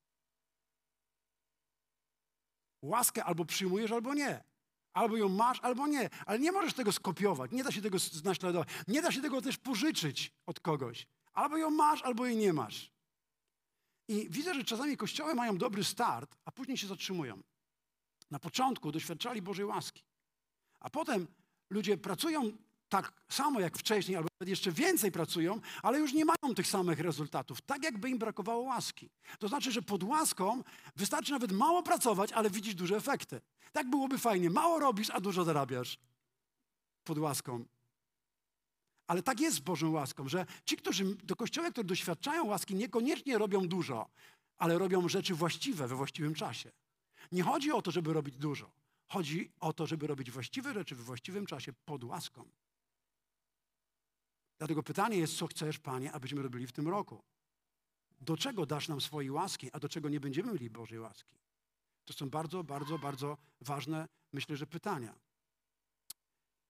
Łaskę 2.83 3.25
albo 3.25 3.45
przyjmujesz, 3.45 3.93
albo 3.93 4.15
nie. 4.15 4.45
Albo 4.93 5.17
ją 5.17 5.29
masz, 5.29 5.61
albo 5.61 5.87
nie. 5.87 6.11
Ale 6.27 6.39
nie 6.39 6.53
możesz 6.53 6.75
tego 6.75 6.93
skopiować. 6.93 7.51
Nie 7.53 7.65
da 7.65 7.73
się 7.73 7.83
tego 7.83 7.99
naśladować. 8.25 8.69
Nie 8.89 9.03
da 9.03 9.13
się 9.13 9.23
tego 9.23 9.43
też 9.43 9.59
pożyczyć 9.59 10.33
od 10.47 10.61
kogoś. 10.61 11.07
Albo 11.33 11.57
ją 11.57 11.71
masz, 11.71 12.03
albo 12.03 12.27
jej 12.27 12.37
nie 12.37 12.53
masz. 12.53 12.93
I 14.09 14.31
widzę, 14.31 14.55
że 14.55 14.65
czasami 14.65 14.97
kościoły 14.97 15.35
mają 15.35 15.59
dobry 15.59 15.85
start, 15.85 16.37
a 16.45 16.53
później 16.53 16.77
się 16.77 16.87
zatrzymują. 16.87 17.43
Na 18.31 18.39
początku 18.39 18.93
doświadczali 18.93 19.43
Bożej 19.43 19.65
łaski. 19.65 20.05
A 20.81 20.91
potem 20.91 21.27
ludzie 21.71 21.97
pracują 21.97 22.53
tak 22.93 23.13
samo 23.29 23.61
jak 23.61 23.79
wcześniej, 23.79 24.17
albo 24.17 24.29
jeszcze 24.47 24.73
więcej 24.73 25.13
pracują, 25.13 25.61
ale 25.83 25.99
już 25.99 26.13
nie 26.13 26.25
mają 26.25 26.55
tych 26.55 26.67
samych 26.67 27.01
rezultatów. 27.01 27.61
Tak 27.61 27.85
jakby 27.85 28.11
im 28.11 28.19
brakowało 28.19 28.63
łaski. 28.63 29.11
To 29.39 29.49
znaczy, 29.49 29.73
że 29.73 29.83
pod 29.83 30.03
łaską 30.03 30.63
wystarczy 30.97 31.33
nawet 31.33 31.53
mało 31.53 31.83
pracować, 31.83 32.33
ale 32.33 32.51
widzisz 32.51 32.75
duże 32.75 32.97
efekty. 32.97 33.41
Tak 33.73 33.91
byłoby 33.91 34.19
fajnie. 34.19 34.51
Mało 34.51 34.79
robisz, 34.79 35.11
a 35.11 35.21
dużo 35.21 35.45
zarabiasz. 35.45 35.99
Pod 37.05 37.19
łaską. 37.19 37.65
Ale 39.07 39.23
tak 39.23 39.41
jest 39.41 39.57
z 39.57 39.61
Bożą 39.61 39.91
łaską, 39.91 40.29
że 40.29 40.47
ci, 40.65 40.77
którzy 40.77 41.05
do 41.05 41.37
kościoła, 41.37 41.71
które 41.71 41.85
doświadczają 41.85 42.45
łaski, 42.45 42.75
niekoniecznie 42.75 43.39
robią 43.39 43.69
dużo, 43.69 44.09
ale 44.59 44.79
robią 44.79 45.09
rzeczy 45.09 45.35
właściwe 45.35 45.89
we 45.89 45.97
właściwym 45.97 46.35
czasie. 46.35 46.73
Nie 47.33 47.43
chodzi 47.43 47.73
o 47.73 47.83
to, 47.83 47.91
żeby 47.91 48.13
robić 48.13 48.37
dużo. 48.37 48.71
Chodzi 49.09 49.51
o 49.61 49.73
to, 49.73 49.87
żeby 49.87 50.07
robić 50.07 50.31
właściwe 50.31 50.75
rzeczy 50.75 50.95
we 50.95 51.03
właściwym 51.03 51.47
czasie 51.47 51.73
pod 51.85 52.05
łaską. 52.05 52.62
Dlatego 54.63 54.83
pytanie 54.83 55.17
jest, 55.17 55.37
co 55.37 55.47
chcesz, 55.47 55.79
Panie, 55.79 56.13
abyśmy 56.13 56.43
robili 56.43 56.67
w 56.67 56.73
tym 56.73 56.89
roku? 56.89 57.23
Do 58.21 58.37
czego 58.37 58.67
dasz 58.67 58.89
nam 58.89 59.01
swojej 59.01 59.31
łaski, 59.31 59.73
a 59.73 59.79
do 59.79 59.89
czego 59.89 60.09
nie 60.09 60.21
będziemy 60.21 60.53
mieli 60.53 60.71
Bożej 60.71 60.99
łaski? 60.99 61.35
To 62.05 62.13
są 62.13 62.31
bardzo, 62.31 62.65
bardzo, 62.65 62.99
bardzo 62.99 63.37
ważne, 63.61 64.09
myślę, 64.33 64.57
że 64.57 64.67
pytania. 64.67 65.15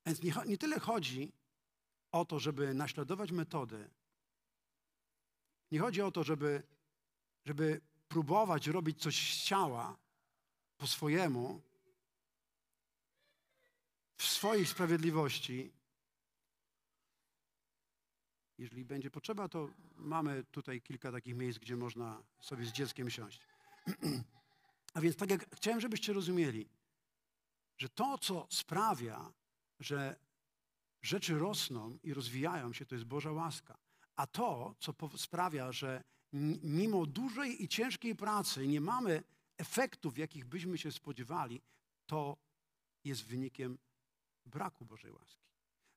Więc 0.06 0.22
nie, 0.22 0.34
nie 0.46 0.58
tyle 0.58 0.80
chodzi 0.80 1.32
o 2.12 2.25
to, 2.25 2.38
żeby 2.38 2.75
naśladować 2.75 3.32
metody. 3.32 3.90
Nie 5.70 5.80
chodzi 5.80 6.02
o 6.02 6.11
to, 6.11 6.25
żeby, 6.25 6.62
żeby 7.44 7.80
próbować 8.08 8.66
robić 8.66 9.02
coś 9.02 9.40
z 9.40 9.44
ciała 9.44 9.96
po 10.76 10.87
swojemu, 10.87 11.62
w 14.16 14.22
swojej 14.22 14.66
sprawiedliwości, 14.66 15.81
jeżeli 18.62 18.85
będzie 18.85 19.11
potrzeba, 19.11 19.49
to 19.49 19.69
mamy 19.97 20.45
tutaj 20.45 20.81
kilka 20.81 21.12
takich 21.12 21.35
miejsc, 21.35 21.59
gdzie 21.59 21.76
można 21.76 22.23
sobie 22.40 22.64
z 22.64 22.73
dzieckiem 22.73 23.11
siąść. 23.11 23.40
A 24.95 25.00
więc 25.00 25.16
tak 25.16 25.31
jak 25.31 25.57
chciałem, 25.57 25.81
żebyście 25.81 26.12
rozumieli, 26.12 26.69
że 27.78 27.88
to, 27.88 28.19
co 28.19 28.47
sprawia, 28.50 29.33
że 29.81 30.16
rzeczy 31.02 31.38
rosną 31.38 31.99
i 32.02 32.14
rozwijają 32.14 32.73
się, 32.73 32.87
to 32.87 32.95
jest 32.95 33.07
Boża 33.07 33.33
łaska. 33.33 33.78
A 34.16 34.26
to, 34.26 34.75
co 34.78 34.95
sprawia, 35.16 35.73
że 35.73 36.02
mimo 36.62 37.07
dużej 37.07 37.62
i 37.62 37.69
ciężkiej 37.69 38.16
pracy 38.16 38.66
nie 38.66 38.81
mamy 38.81 39.23
efektów, 39.59 40.19
jakich 40.19 40.45
byśmy 40.45 40.78
się 40.78 40.92
spodziewali, 40.92 41.62
to 42.07 42.37
jest 43.04 43.25
wynikiem 43.25 43.78
braku 44.47 44.85
Bożej 44.85 45.12
łaski. 45.12 45.41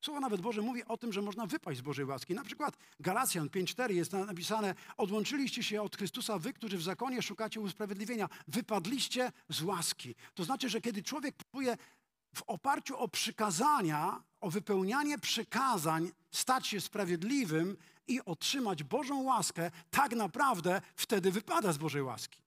Słowo 0.05 0.19
nawet 0.19 0.41
Boże 0.41 0.62
mówi 0.62 0.85
o 0.85 0.97
tym, 0.97 1.13
że 1.13 1.21
można 1.21 1.45
wypaść 1.45 1.79
z 1.79 1.81
Bożej 1.81 2.05
łaski. 2.05 2.33
Na 2.33 2.43
przykład 2.43 2.77
Galacjan 3.00 3.47
5.4 3.47 3.91
jest 3.91 4.13
napisane 4.13 4.75
odłączyliście 4.97 5.63
się 5.63 5.81
od 5.81 5.97
Chrystusa 5.97 6.39
wy, 6.39 6.53
którzy 6.53 6.77
w 6.77 6.81
zakonie 6.81 7.21
szukacie 7.21 7.59
usprawiedliwienia. 7.59 8.29
Wypadliście 8.47 9.31
z 9.50 9.62
łaski. 9.62 10.15
To 10.33 10.43
znaczy, 10.43 10.69
że 10.69 10.81
kiedy 10.81 11.03
człowiek 11.03 11.35
próbuje 11.35 11.77
w 12.35 12.43
oparciu 12.47 12.97
o 12.97 13.07
przykazania, 13.07 14.24
o 14.41 14.50
wypełnianie 14.50 15.19
przykazań 15.19 16.12
stać 16.31 16.67
się 16.67 16.81
sprawiedliwym 16.81 17.77
i 18.07 18.21
otrzymać 18.25 18.83
Bożą 18.83 19.21
łaskę, 19.21 19.71
tak 19.89 20.15
naprawdę 20.15 20.81
wtedy 20.95 21.31
wypada 21.31 21.74
z 21.74 21.77
Bożej 21.77 22.01
łaski. 22.01 22.44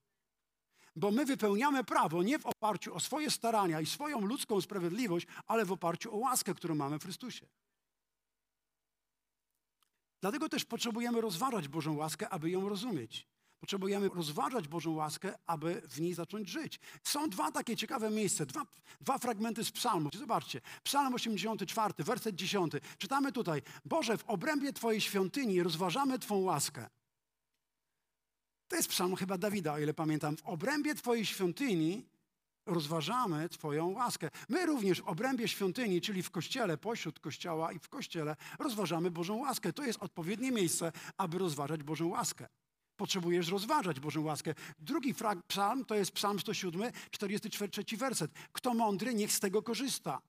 Bo 0.98 1.10
my 1.10 1.24
wypełniamy 1.24 1.84
prawo 1.84 2.22
nie 2.22 2.38
w 2.38 2.46
oparciu 2.46 2.94
o 2.94 3.00
swoje 3.00 3.30
starania 3.30 3.80
i 3.80 3.86
swoją 3.86 4.20
ludzką 4.20 4.60
sprawiedliwość, 4.60 5.26
ale 5.46 5.64
w 5.64 5.72
oparciu 5.72 6.14
o 6.14 6.16
łaskę, 6.16 6.54
którą 6.54 6.74
mamy 6.74 6.98
w 6.98 7.02
Chrystusie. 7.02 7.46
Dlatego 10.20 10.48
też 10.48 10.64
potrzebujemy 10.64 11.20
rozważać 11.20 11.68
Bożą 11.68 11.96
łaskę, 11.96 12.28
aby 12.28 12.50
ją 12.50 12.68
rozumieć. 12.68 13.26
Potrzebujemy 13.60 14.08
rozważać 14.08 14.68
Bożą 14.68 14.94
łaskę, 14.94 15.34
aby 15.46 15.82
w 15.88 16.00
niej 16.00 16.14
zacząć 16.14 16.48
żyć. 16.48 16.80
Są 17.02 17.30
dwa 17.30 17.52
takie 17.52 17.76
ciekawe 17.76 18.10
miejsca, 18.10 18.46
dwa, 18.46 18.62
dwa 19.00 19.18
fragmenty 19.18 19.64
z 19.64 19.72
psalmów. 19.72 20.12
Zobaczcie, 20.14 20.60
psalm 20.82 21.14
84, 21.14 21.94
werset 21.98 22.34
10. 22.34 22.72
Czytamy 22.98 23.32
tutaj, 23.32 23.62
Boże, 23.84 24.18
w 24.18 24.24
obrębie 24.24 24.72
Twojej 24.72 25.00
świątyni 25.00 25.62
rozważamy 25.62 26.18
Twą 26.18 26.36
łaskę. 26.36 26.97
To 28.68 28.76
jest 28.76 28.88
psalm 28.88 29.16
chyba 29.16 29.38
Dawida, 29.38 29.72
o 29.72 29.78
ile 29.78 29.94
pamiętam. 29.94 30.36
W 30.36 30.46
obrębie 30.46 30.94
Twojej 30.94 31.26
świątyni 31.26 32.06
rozważamy 32.66 33.48
Twoją 33.48 33.90
łaskę. 33.92 34.30
My 34.48 34.66
również 34.66 35.02
w 35.02 35.08
obrębie 35.08 35.48
świątyni, 35.48 36.00
czyli 36.00 36.22
w 36.22 36.30
kościele, 36.30 36.78
pośród 36.78 37.20
kościoła 37.20 37.72
i 37.72 37.78
w 37.78 37.88
kościele, 37.88 38.36
rozważamy 38.58 39.10
Bożą 39.10 39.36
łaskę. 39.36 39.72
To 39.72 39.84
jest 39.84 40.02
odpowiednie 40.02 40.52
miejsce, 40.52 40.92
aby 41.16 41.38
rozważać 41.38 41.82
Bożą 41.82 42.08
łaskę. 42.08 42.46
Potrzebujesz 42.96 43.48
rozważać 43.48 44.00
Bożą 44.00 44.24
łaskę. 44.24 44.54
Drugi 44.78 45.14
psalm 45.48 45.84
to 45.84 45.94
jest 45.94 46.12
psalm 46.12 46.38
107, 46.38 46.92
43 47.10 47.96
werset. 47.96 48.30
Kto 48.52 48.74
mądry, 48.74 49.14
niech 49.14 49.32
z 49.32 49.40
tego 49.40 49.62
korzysta 49.62 50.20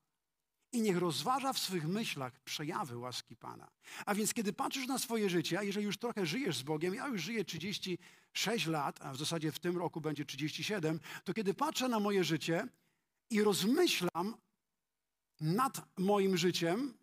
i 0.71 0.81
niech 0.81 0.97
rozważa 0.97 1.53
w 1.53 1.59
swych 1.59 1.87
myślach 1.87 2.39
przejawy 2.39 2.97
łaski 2.97 3.35
Pana. 3.35 3.71
A 4.05 4.15
więc 4.15 4.33
kiedy 4.33 4.53
patrzysz 4.53 4.87
na 4.87 4.99
swoje 4.99 5.29
życie, 5.29 5.59
a 5.59 5.63
jeżeli 5.63 5.85
już 5.85 5.97
trochę 5.97 6.25
żyjesz 6.25 6.57
z 6.57 6.63
Bogiem, 6.63 6.93
ja 6.93 7.07
już 7.07 7.21
żyję 7.21 7.45
36 7.45 8.65
lat, 8.65 9.01
a 9.01 9.13
w 9.13 9.17
zasadzie 9.17 9.51
w 9.51 9.59
tym 9.59 9.77
roku 9.77 10.01
będzie 10.01 10.25
37, 10.25 10.99
to 11.23 11.33
kiedy 11.33 11.53
patrzę 11.53 11.89
na 11.89 11.99
moje 11.99 12.23
życie 12.23 12.67
i 13.29 13.43
rozmyślam 13.43 14.37
nad 15.41 15.81
moim 15.97 16.37
życiem, 16.37 16.93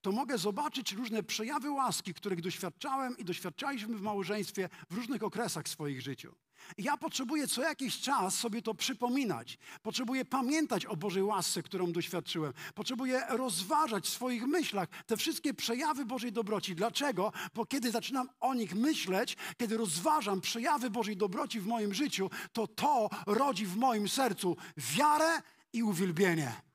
to 0.00 0.12
mogę 0.12 0.38
zobaczyć 0.38 0.92
różne 0.92 1.22
przejawy 1.22 1.70
łaski, 1.70 2.14
których 2.14 2.40
doświadczałem 2.40 3.18
i 3.18 3.24
doświadczaliśmy 3.24 3.96
w 3.96 4.02
małżeństwie 4.02 4.68
w 4.90 4.94
różnych 4.94 5.22
okresach 5.22 5.68
swoich 5.68 6.02
życiu. 6.02 6.34
Ja 6.78 6.96
potrzebuję 6.96 7.48
co 7.48 7.62
jakiś 7.62 8.00
czas 8.00 8.34
sobie 8.34 8.62
to 8.62 8.74
przypominać. 8.74 9.58
Potrzebuję 9.82 10.24
pamiętać 10.24 10.86
o 10.86 10.96
Bożej 10.96 11.22
łasce, 11.22 11.62
którą 11.62 11.92
doświadczyłem. 11.92 12.52
Potrzebuję 12.74 13.22
rozważać 13.28 14.04
w 14.04 14.08
swoich 14.08 14.46
myślach 14.46 14.88
te 15.06 15.16
wszystkie 15.16 15.54
przejawy 15.54 16.04
Bożej 16.04 16.32
dobroci. 16.32 16.74
Dlaczego? 16.74 17.32
Bo 17.54 17.66
kiedy 17.66 17.90
zaczynam 17.90 18.28
o 18.40 18.54
nich 18.54 18.74
myśleć, 18.74 19.36
kiedy 19.56 19.76
rozważam 19.76 20.40
przejawy 20.40 20.90
Bożej 20.90 21.16
dobroci 21.16 21.60
w 21.60 21.66
moim 21.66 21.94
życiu, 21.94 22.30
to 22.52 22.66
to 22.66 23.10
rodzi 23.26 23.66
w 23.66 23.76
moim 23.76 24.08
sercu 24.08 24.56
wiarę 24.76 25.42
i 25.72 25.82
uwielbienie. 25.82 26.67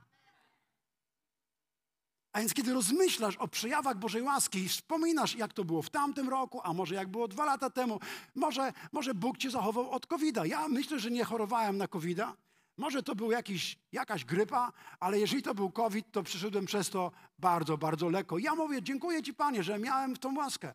A 2.33 2.39
więc 2.39 2.53
kiedy 2.53 2.73
rozmyślasz 2.73 3.37
o 3.37 3.47
przejawach 3.47 3.97
Bożej 3.97 4.21
łaski 4.21 4.59
i 4.59 4.69
wspominasz, 4.69 5.35
jak 5.35 5.53
to 5.53 5.63
było 5.63 5.81
w 5.81 5.89
tamtym 5.89 6.29
roku, 6.29 6.61
a 6.63 6.73
może 6.73 6.95
jak 6.95 7.07
było 7.07 7.27
dwa 7.27 7.45
lata 7.45 7.69
temu, 7.69 7.99
może, 8.35 8.73
może 8.91 9.13
Bóg 9.13 9.37
cię 9.37 9.51
zachował 9.51 9.91
od 9.91 10.07
covid 10.07 10.35
-a. 10.35 10.47
Ja 10.47 10.67
myślę, 10.67 10.99
że 10.99 11.11
nie 11.11 11.23
chorowałem 11.23 11.77
na 11.77 11.87
covid 11.87 12.17
-a. 12.17 12.33
Może 12.77 13.03
to 13.03 13.15
był 13.15 13.31
jakiś, 13.31 13.77
jakaś 13.91 14.25
grypa, 14.25 14.71
ale 14.99 15.19
jeżeli 15.19 15.41
to 15.41 15.55
był 15.55 15.71
COVID, 15.71 16.11
to 16.11 16.23
przyszedłem 16.23 16.65
przez 16.65 16.89
to 16.89 17.11
bardzo, 17.39 17.77
bardzo 17.77 18.09
lekko. 18.09 18.37
Ja 18.37 18.55
mówię, 18.55 18.81
dziękuję 18.81 19.23
Ci 19.23 19.33
Panie, 19.33 19.63
że 19.63 19.79
miałem 19.79 20.17
tą 20.17 20.35
łaskę. 20.35 20.73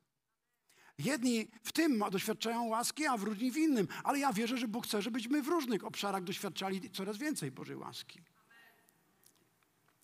Jedni 0.99 1.49
w 1.63 1.73
tym 1.73 2.05
doświadczają 2.11 2.65
łaski, 2.65 3.07
a 3.07 3.17
wróżni 3.17 3.51
w 3.51 3.57
innym. 3.57 3.89
Ale 4.05 4.19
ja 4.19 4.33
wierzę, 4.33 4.57
że 4.57 4.69
Bóg 4.69 4.87
chce, 4.87 5.03
żebyśmy 5.03 5.43
w 5.43 5.49
różnych 5.49 5.85
obszarach 5.85 6.25
doświadczali 6.25 6.91
coraz 6.91 7.17
więcej 7.17 7.51
Bożej 7.51 7.77
łaski. 7.77 8.21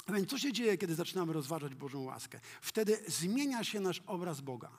A 0.06 0.12
więc 0.12 0.30
co 0.30 0.38
się 0.38 0.52
dzieje, 0.52 0.78
kiedy 0.78 0.94
zaczynamy 0.94 1.32
rozważać 1.32 1.74
Bożą 1.74 2.02
łaskę? 2.02 2.40
Wtedy 2.60 3.04
zmienia 3.08 3.64
się 3.64 3.80
nasz 3.80 4.02
obraz 4.06 4.40
Boga. 4.40 4.70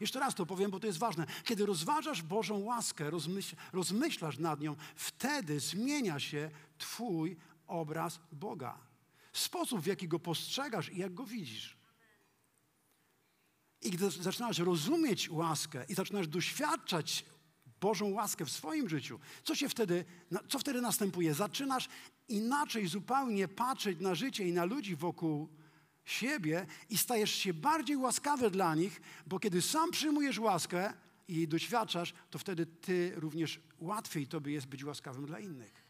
Jeszcze 0.00 0.20
raz 0.20 0.34
to 0.34 0.46
powiem, 0.46 0.70
bo 0.70 0.80
to 0.80 0.86
jest 0.86 0.98
ważne. 0.98 1.26
Kiedy 1.44 1.66
rozważasz 1.66 2.22
Bożą 2.22 2.58
łaskę, 2.58 3.10
rozmyśl, 3.10 3.56
rozmyślasz 3.72 4.38
nad 4.38 4.60
nią, 4.60 4.76
wtedy 4.96 5.60
zmienia 5.60 6.20
się 6.20 6.50
Twój 6.78 7.36
obraz 7.66 8.20
Boga. 8.32 8.78
Sposób, 9.32 9.80
w 9.80 9.86
jaki 9.86 10.08
go 10.08 10.18
postrzegasz 10.18 10.92
i 10.92 10.98
jak 10.98 11.14
go 11.14 11.24
widzisz. 11.24 11.76
I 13.82 13.90
gdy 13.90 14.10
zaczynasz 14.10 14.58
rozumieć 14.58 15.30
łaskę 15.30 15.84
i 15.88 15.94
zaczynasz 15.94 16.28
doświadczać 16.28 17.24
Bożą 17.80 18.10
łaskę 18.10 18.44
w 18.44 18.50
swoim 18.50 18.88
życiu, 18.88 19.20
co 19.44 19.54
się 19.54 19.68
wtedy, 19.68 20.04
co 20.48 20.58
wtedy 20.58 20.80
następuje? 20.80 21.34
Zaczynasz 21.34 21.88
inaczej 22.28 22.86
zupełnie 22.86 23.48
patrzeć 23.48 24.00
na 24.00 24.14
życie 24.14 24.48
i 24.48 24.52
na 24.52 24.64
ludzi 24.64 24.96
wokół 24.96 25.48
siebie 26.04 26.66
i 26.90 26.98
stajesz 26.98 27.30
się 27.30 27.54
bardziej 27.54 27.96
łaskawy 27.96 28.50
dla 28.50 28.74
nich, 28.74 29.00
bo 29.26 29.38
kiedy 29.38 29.62
sam 29.62 29.90
przyjmujesz 29.90 30.38
łaskę 30.38 30.92
i 31.28 31.36
jej 31.36 31.48
doświadczasz, 31.48 32.14
to 32.30 32.38
wtedy 32.38 32.66
ty 32.66 33.12
również 33.16 33.60
łatwiej 33.78 34.26
tobie 34.26 34.52
jest 34.52 34.66
być 34.66 34.84
łaskawym 34.84 35.26
dla 35.26 35.40
innych. 35.40 35.86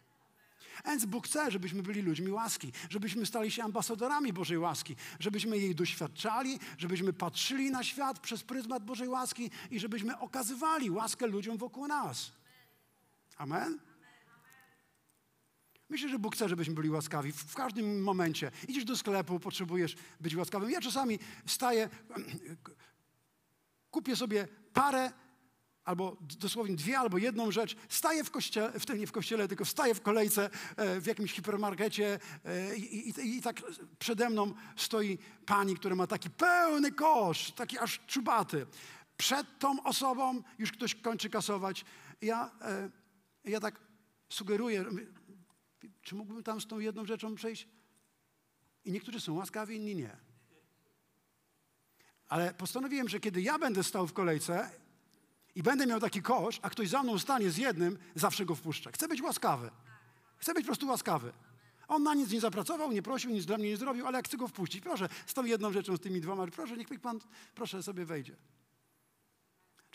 Więc 0.87 1.05
Bóg 1.05 1.27
chce, 1.27 1.51
żebyśmy 1.51 1.83
byli 1.83 2.03
ludźmi 2.03 2.31
łaski, 2.31 2.73
żebyśmy 2.91 3.27
stali 3.27 3.51
się 3.51 3.65
ambasadorami 3.65 4.33
Bożej 4.33 4.59
łaski, 4.59 4.97
żebyśmy 5.21 5.59
jej 5.59 5.75
doświadczali, 5.75 6.59
żebyśmy 6.79 7.13
patrzyli 7.13 7.71
na 7.71 7.85
świat 7.85 8.19
przez 8.19 8.43
pryzmat 8.43 8.85
Bożej 8.85 9.09
łaski 9.09 9.51
i 9.71 9.81
żebyśmy 9.81 10.19
okazywali 10.19 10.91
łaskę 10.91 11.27
ludziom 11.27 11.57
wokół 11.57 11.87
nas. 11.87 12.33
Amen? 13.37 13.79
Myślę, 15.89 16.09
że 16.09 16.19
Bóg 16.19 16.35
chce, 16.35 16.49
żebyśmy 16.49 16.75
byli 16.75 16.91
łaskawi 16.91 17.33
w 17.33 17.55
każdym 17.55 18.03
momencie. 18.03 18.51
Idziesz 18.69 18.85
do 18.85 18.97
sklepu, 18.97 19.41
potrzebujesz 19.41 19.97
być 20.21 20.37
łaskawym. 20.37 20.71
Ja 20.71 20.81
czasami 20.81 21.19
staję, 21.47 21.89
kupię 23.91 24.17
sobie 24.17 24.49
parę 24.73 25.13
albo 25.85 26.17
dosłownie 26.21 26.77
dwie, 26.77 26.99
albo 26.99 27.19
jedną 27.19 27.51
rzecz, 27.51 27.77
staję 27.89 28.25
w 28.25 28.31
kościele, 28.31 28.81
w 28.81 28.87
tym 28.87 28.99
nie 28.99 29.07
w 29.07 29.13
kościele, 29.13 29.49
tylko 29.49 29.65
staję 29.65 29.95
w 29.95 30.01
kolejce 30.01 30.51
e, 30.77 31.01
w 31.01 31.07
jakimś 31.07 31.33
hipermarkecie 31.33 32.19
e, 32.45 32.77
i, 32.77 33.09
i, 33.09 33.37
i, 33.37 33.43
tak 33.43 33.63
przede 33.99 34.31
mną 34.31 34.55
stoi 34.77 35.19
pani, 35.47 35.77
która 35.77 35.95
ma 35.95 36.07
taki 36.07 36.31
pełny 36.31 36.93
kosz, 36.93 37.53
taki 37.53 37.79
aż 37.79 38.01
czubaty. 38.07 38.67
Przed 39.17 39.59
tą 39.59 39.83
osobą 39.83 40.43
już 40.59 40.73
ktoś 40.73 40.95
kończy 40.95 41.31
kasować. 41.31 41.85
Ja, 42.23 42.51
e, 42.61 42.91
ja 43.45 43.61
tak 43.61 43.81
sugeruję, 44.29 44.85
czy 46.07 46.15
mógłbym 46.15 46.43
tam 46.43 46.61
z 46.61 46.67
tą 46.67 46.79
jedną 46.79 47.05
rzeczą 47.05 47.35
przejść? 47.35 47.69
I 48.85 48.93
niektórzy 48.93 49.21
są 49.21 49.35
łaskawi, 49.35 49.77
inni 49.77 49.97
nie. 49.97 50.17
Ale 52.29 52.55
postanowiłem, 52.55 53.09
że 53.09 53.21
kiedy 53.21 53.43
ja 53.43 53.59
będę 53.59 53.85
stał 53.85 54.07
w 54.07 54.13
kolejce 54.13 54.71
i 55.55 55.63
będę 55.63 55.87
miał 55.87 56.01
taki 56.01 56.23
kosz, 56.23 56.59
a 56.63 56.71
ktoś 56.71 56.89
za 56.89 57.03
mną 57.03 57.19
stanie 57.19 57.51
z 57.51 57.57
jednym, 57.57 57.99
zawsze 58.15 58.45
go 58.45 58.55
wpuszczę. 58.55 58.93
Chcę 58.93 59.09
być 59.09 59.23
łaskawy. 59.23 59.71
Chcę 60.37 60.55
być 60.55 60.63
po 60.63 60.67
prostu 60.67 60.87
łaskawy. 60.87 61.33
On 61.89 62.03
na 62.03 62.15
nic 62.15 62.31
nie 62.31 62.41
zapracował, 62.41 62.93
nie 62.93 63.03
prosił, 63.03 63.31
nic 63.31 63.47
dla 63.47 63.59
mnie 63.59 63.69
nie 63.69 63.77
zrobił, 63.77 64.07
ale 64.07 64.19
jak 64.19 64.27
chcę 64.29 64.37
go 64.37 64.49
wpuścić, 64.49 64.81
proszę, 64.81 65.09
z 65.27 65.35
tą 65.35 65.45
jedną 65.45 65.73
rzeczą, 65.73 65.97
z 65.97 66.01
tymi 66.01 66.21
dwoma, 66.21 66.47
proszę, 66.47 66.77
niech 66.77 67.01
pan, 67.01 67.21
proszę, 67.55 67.83
sobie 67.83 68.05
wejdzie. 68.05 68.37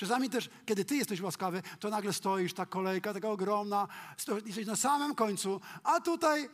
Czasami 0.01 0.29
też, 0.29 0.49
kiedy 0.65 0.85
ty 0.85 0.95
jesteś 0.95 1.21
łaskawy, 1.21 1.61
to 1.79 1.89
nagle 1.89 2.13
stoisz, 2.13 2.53
ta 2.53 2.65
kolejka 2.65 3.13
taka 3.13 3.29
ogromna, 3.29 3.87
stoisz, 4.17 4.45
jesteś 4.45 4.65
na 4.65 4.75
samym 4.75 5.15
końcu, 5.15 5.61
a 5.83 5.99
tutaj 5.99 6.49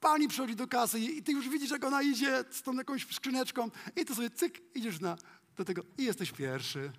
pani 0.00 0.28
przychodzi 0.28 0.56
do 0.56 0.68
kasy 0.68 1.00
i 1.00 1.22
ty 1.22 1.32
już 1.32 1.48
widzisz, 1.48 1.70
jak 1.70 1.84
ona 1.84 2.02
idzie 2.02 2.44
z 2.50 2.62
tą 2.62 2.72
jakąś 2.72 3.14
skrzyneczką 3.14 3.70
i 3.96 4.04
ty 4.04 4.14
sobie 4.14 4.30
cyk, 4.30 4.62
idziesz 4.74 5.00
na, 5.00 5.16
do 5.56 5.64
tego 5.64 5.82
i 5.98 6.04
jesteś 6.04 6.32
pierwszy. 6.32 6.92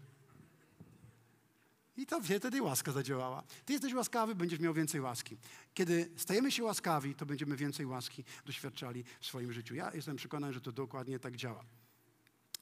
I 1.97 2.05
to 2.05 2.21
wtedy 2.21 2.61
łaska 2.61 2.91
zadziałała. 2.91 3.43
Ty 3.65 3.73
jesteś 3.73 3.93
łaskawy, 3.93 4.35
będziesz 4.35 4.59
miał 4.59 4.73
więcej 4.73 5.01
łaski. 5.01 5.37
Kiedy 5.73 6.11
stajemy 6.17 6.51
się 6.51 6.63
łaskawi, 6.63 7.15
to 7.15 7.25
będziemy 7.25 7.55
więcej 7.55 7.85
łaski 7.85 8.23
doświadczali 8.45 9.03
w 9.19 9.25
swoim 9.25 9.53
życiu. 9.53 9.75
Ja 9.75 9.91
jestem 9.93 10.15
przekonany, 10.15 10.53
że 10.53 10.61
to 10.61 10.71
dokładnie 10.71 11.19
tak 11.19 11.35
działa. 11.35 11.63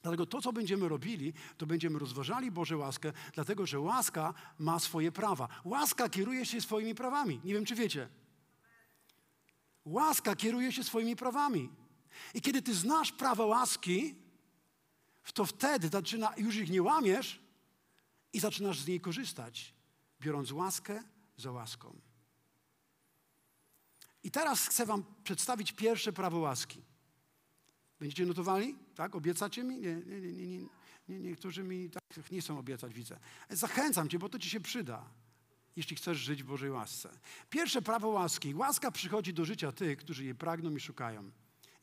Dlatego 0.01 0.25
to, 0.25 0.41
co 0.41 0.53
będziemy 0.53 0.89
robili, 0.89 1.33
to 1.57 1.65
będziemy 1.65 1.99
rozważali 1.99 2.51
Boże 2.51 2.77
łaskę, 2.77 3.13
dlatego 3.33 3.65
że 3.65 3.79
łaska 3.79 4.33
ma 4.59 4.79
swoje 4.79 5.11
prawa. 5.11 5.47
Łaska 5.63 6.09
kieruje 6.09 6.45
się 6.45 6.61
swoimi 6.61 6.95
prawami. 6.95 7.41
Nie 7.43 7.53
wiem, 7.53 7.65
czy 7.65 7.75
wiecie. 7.75 8.09
Łaska 9.85 10.35
kieruje 10.35 10.71
się 10.71 10.83
swoimi 10.83 11.15
prawami. 11.15 11.69
I 12.33 12.41
kiedy 12.41 12.61
ty 12.61 12.73
znasz 12.73 13.11
prawa 13.11 13.45
łaski, 13.45 14.15
to 15.33 15.45
wtedy 15.45 15.87
zaczyna, 15.87 16.33
już 16.37 16.55
ich 16.55 16.69
nie 16.69 16.83
łamiesz 16.83 17.39
i 18.33 18.39
zaczynasz 18.39 18.79
z 18.79 18.87
niej 18.87 19.01
korzystać, 19.01 19.73
biorąc 20.21 20.51
łaskę 20.51 21.03
za 21.37 21.51
łaską. 21.51 22.01
I 24.23 24.31
teraz 24.31 24.67
chcę 24.67 24.85
Wam 24.85 25.03
przedstawić 25.23 25.71
pierwsze 25.71 26.13
prawo 26.13 26.39
łaski. 26.39 26.81
Będziecie 27.99 28.25
notowali? 28.25 28.75
Tak? 29.01 29.15
Obiecacie 29.15 29.63
mi? 29.63 29.77
Nie, 29.79 29.95
nie, 29.95 30.21
nie, 30.21 30.47
nie, 30.47 30.67
nie, 31.09 31.19
niektórzy 31.19 31.63
mi 31.63 31.89
tak 31.89 32.31
nie 32.31 32.41
chcą 32.41 32.59
obiecać, 32.59 32.93
widzę. 32.93 33.19
Zachęcam 33.49 34.09
Cię, 34.09 34.19
bo 34.19 34.29
to 34.29 34.39
Ci 34.39 34.49
się 34.49 34.59
przyda, 34.59 35.05
jeśli 35.75 35.95
chcesz 35.95 36.17
żyć 36.17 36.43
w 36.43 36.45
Bożej 36.45 36.69
łasce. 36.69 37.09
Pierwsze 37.49 37.81
prawo 37.81 38.07
łaski. 38.07 38.55
Łaska 38.55 38.91
przychodzi 38.91 39.33
do 39.33 39.45
życia 39.45 39.71
tych, 39.71 39.97
którzy 39.97 40.23
jej 40.23 40.35
pragną 40.35 40.75
i 40.75 40.79
szukają. 40.79 41.31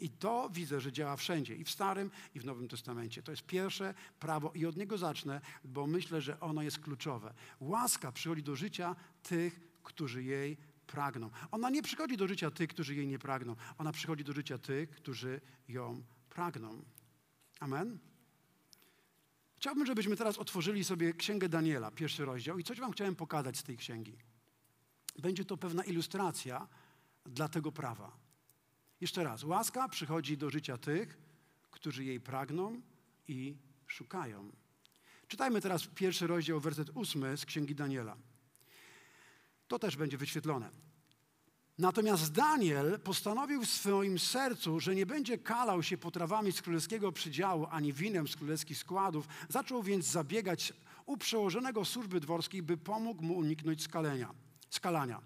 I 0.01 0.11
to 0.11 0.51
widzę, 0.53 0.81
że 0.81 0.93
działa 0.93 1.17
wszędzie, 1.17 1.55
i 1.57 1.65
w 1.65 1.71
Starym, 1.71 2.11
i 2.35 2.41
w 2.41 2.45
Nowym 2.45 2.69
Testamencie. 2.69 3.23
To 3.23 3.31
jest 3.31 3.43
pierwsze 3.43 3.95
prawo 4.21 4.53
i 4.55 4.67
od 4.67 4.77
niego 4.77 4.99
zacznę, 4.99 5.41
bo 5.65 5.87
myślę, 5.87 6.21
że 6.21 6.41
ono 6.41 6.63
jest 6.63 6.79
kluczowe. 6.79 7.35
Łaska 7.61 8.13
przychodzi 8.13 8.43
do 8.43 8.57
życia 8.57 8.97
tych, 9.23 9.61
którzy 9.83 10.23
jej 10.23 10.57
pragną. 10.87 11.31
Ona 11.51 11.71
nie 11.71 11.83
przychodzi 11.83 12.17
do 12.17 12.29
życia 12.29 12.51
tych, 12.51 12.69
którzy 12.71 12.95
jej 12.95 13.07
nie 13.07 13.19
pragną. 13.19 13.57
Ona 13.79 13.93
przychodzi 13.93 14.25
do 14.25 14.33
życia 14.33 14.59
tych, 14.59 14.91
którzy 14.91 15.41
ją 15.69 16.03
pragną. 16.29 16.83
Amen? 17.61 17.99
Chciałbym, 19.57 19.87
żebyśmy 19.87 20.17
teraz 20.17 20.39
otworzyli 20.39 20.85
sobie 20.85 21.15
Księgę 21.15 21.49
Daniela, 21.49 21.91
pierwszy 21.91 22.25
rozdział 22.25 22.59
i 22.59 22.65
coś 22.65 22.81
wam 22.81 22.93
chciałem 22.93 23.17
pokazać 23.17 23.59
z 23.59 23.63
tej 23.63 23.77
księgi. 23.77 24.17
Będzie 25.19 25.45
to 25.45 25.57
pewna 25.57 25.85
ilustracja 25.85 26.69
dla 27.27 27.49
tego 27.49 27.73
prawa. 27.73 28.17
Jeszcze 29.01 29.25
raz, 29.25 29.45
łaska 29.45 29.89
przychodzi 29.89 30.39
do 30.39 30.51
życia 30.51 30.79
tych, 30.79 31.19
którzy 31.71 32.05
jej 32.05 32.21
pragną 32.21 32.81
i 33.29 33.57
szukają. 33.87 34.53
Czytajmy 35.29 35.61
teraz 35.61 35.87
pierwszy 35.87 36.27
rozdział, 36.27 36.61
werset 36.61 36.91
ósmy 36.95 37.37
z 37.37 37.47
Księgi 37.47 37.75
Daniela. 37.75 38.17
To 39.69 39.79
też 39.79 39.97
będzie 39.97 40.19
wyświetlone. 40.19 40.71
Natomiast 41.79 42.33
Daniel 42.33 43.01
postanowił 43.01 43.63
w 43.63 43.69
swoim 43.69 44.19
sercu, 44.19 44.81
że 44.81 44.95
nie 44.95 45.07
będzie 45.07 45.39
kalał 45.39 45.83
się 45.83 45.99
potrawami 45.99 46.53
z 46.53 46.63
królewskiego 46.63 47.13
przydziału 47.13 47.67
ani 47.71 47.93
winem 47.93 48.29
z 48.29 48.37
królewskich 48.37 48.79
składów. 48.79 49.29
Zaczął 49.49 49.83
więc 49.83 50.07
zabiegać 50.07 50.73
u 51.07 51.17
przełożonego 51.17 51.85
służby 51.85 52.21
dworskiej, 52.21 52.63
by 52.63 52.77
pomógł 52.77 53.23
mu 53.23 53.37
uniknąć 53.37 53.83
skalenia, 53.83 54.35
skalania. 54.71 55.21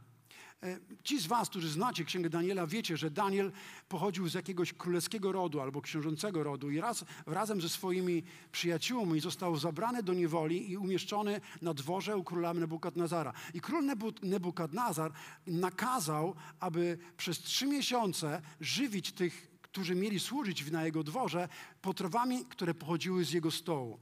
E, 0.63 0.79
ci 1.05 1.21
z 1.21 1.27
Was, 1.27 1.49
którzy 1.49 1.69
znacie 1.69 2.05
Księgę 2.05 2.31
Daniela, 2.31 2.67
wiecie, 2.67 2.97
że 2.97 3.11
Daniel 3.11 3.53
pochodził 3.89 4.29
z 4.29 4.35
jakiegoś 4.35 4.73
królewskiego 4.73 5.33
rodu 5.33 5.61
albo 5.61 5.83
książęcego 5.83 6.43
rodu 6.43 6.71
i 6.71 6.81
raz, 6.81 7.05
razem 7.27 7.61
ze 7.61 7.69
swoimi 7.69 8.23
przyjaciółmi 8.53 9.21
został 9.21 9.57
zabrany 9.57 10.03
do 10.03 10.15
niewoli 10.15 10.71
i 10.71 10.77
umieszczony 10.77 11.41
na 11.63 11.75
dworze 11.75 12.17
u 12.17 12.25
króla 12.25 12.55
Nebukadnezara. 12.55 13.33
I 13.55 13.61
król 13.61 13.85
Nebukadnezar 14.23 15.13
nakazał, 15.47 16.35
aby 16.61 16.99
przez 17.17 17.39
trzy 17.39 17.67
miesiące 17.67 18.43
żywić 18.61 19.13
tych, 19.13 19.51
którzy 19.63 19.95
mieli 19.95 20.21
służyć 20.21 20.71
na 20.71 20.85
jego 20.85 21.05
dworze, 21.05 21.49
potrawami, 21.81 22.45
które 22.45 22.75
pochodziły 22.75 23.25
z 23.25 23.33
jego 23.33 23.51
stołu, 23.51 23.99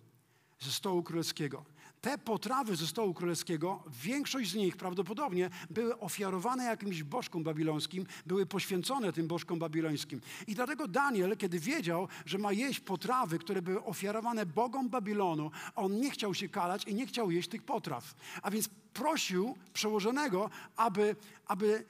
ze 0.58 0.72
stołu 0.72 1.02
królewskiego. 1.02 1.64
Te 2.00 2.18
potrawy 2.18 2.76
ze 2.76 2.86
stołu 2.86 3.14
królewskiego, 3.14 3.82
większość 4.04 4.50
z 4.50 4.54
nich 4.54 4.76
prawdopodobnie 4.76 5.50
były 5.70 5.98
ofiarowane 5.98 6.64
jakimś 6.64 7.02
bożkom 7.02 7.42
babilońskim, 7.42 8.06
były 8.26 8.46
poświęcone 8.46 9.12
tym 9.12 9.28
bożkom 9.28 9.58
babilońskim. 9.58 10.20
I 10.46 10.54
dlatego 10.54 10.88
Daniel, 10.88 11.36
kiedy 11.36 11.58
wiedział, 11.58 12.08
że 12.26 12.38
ma 12.38 12.52
jeść 12.52 12.80
potrawy, 12.80 13.38
które 13.38 13.62
były 13.62 13.84
ofiarowane 13.84 14.46
bogom 14.46 14.88
Babilonu, 14.88 15.50
on 15.76 16.00
nie 16.00 16.10
chciał 16.10 16.34
się 16.34 16.48
kalać 16.48 16.84
i 16.84 16.94
nie 16.94 17.06
chciał 17.06 17.30
jeść 17.30 17.48
tych 17.48 17.62
potraw. 17.62 18.14
A 18.42 18.50
więc 18.50 18.68
prosił 18.92 19.56
przełożonego, 19.72 20.50
aby, 20.76 21.16
aby 21.46 21.84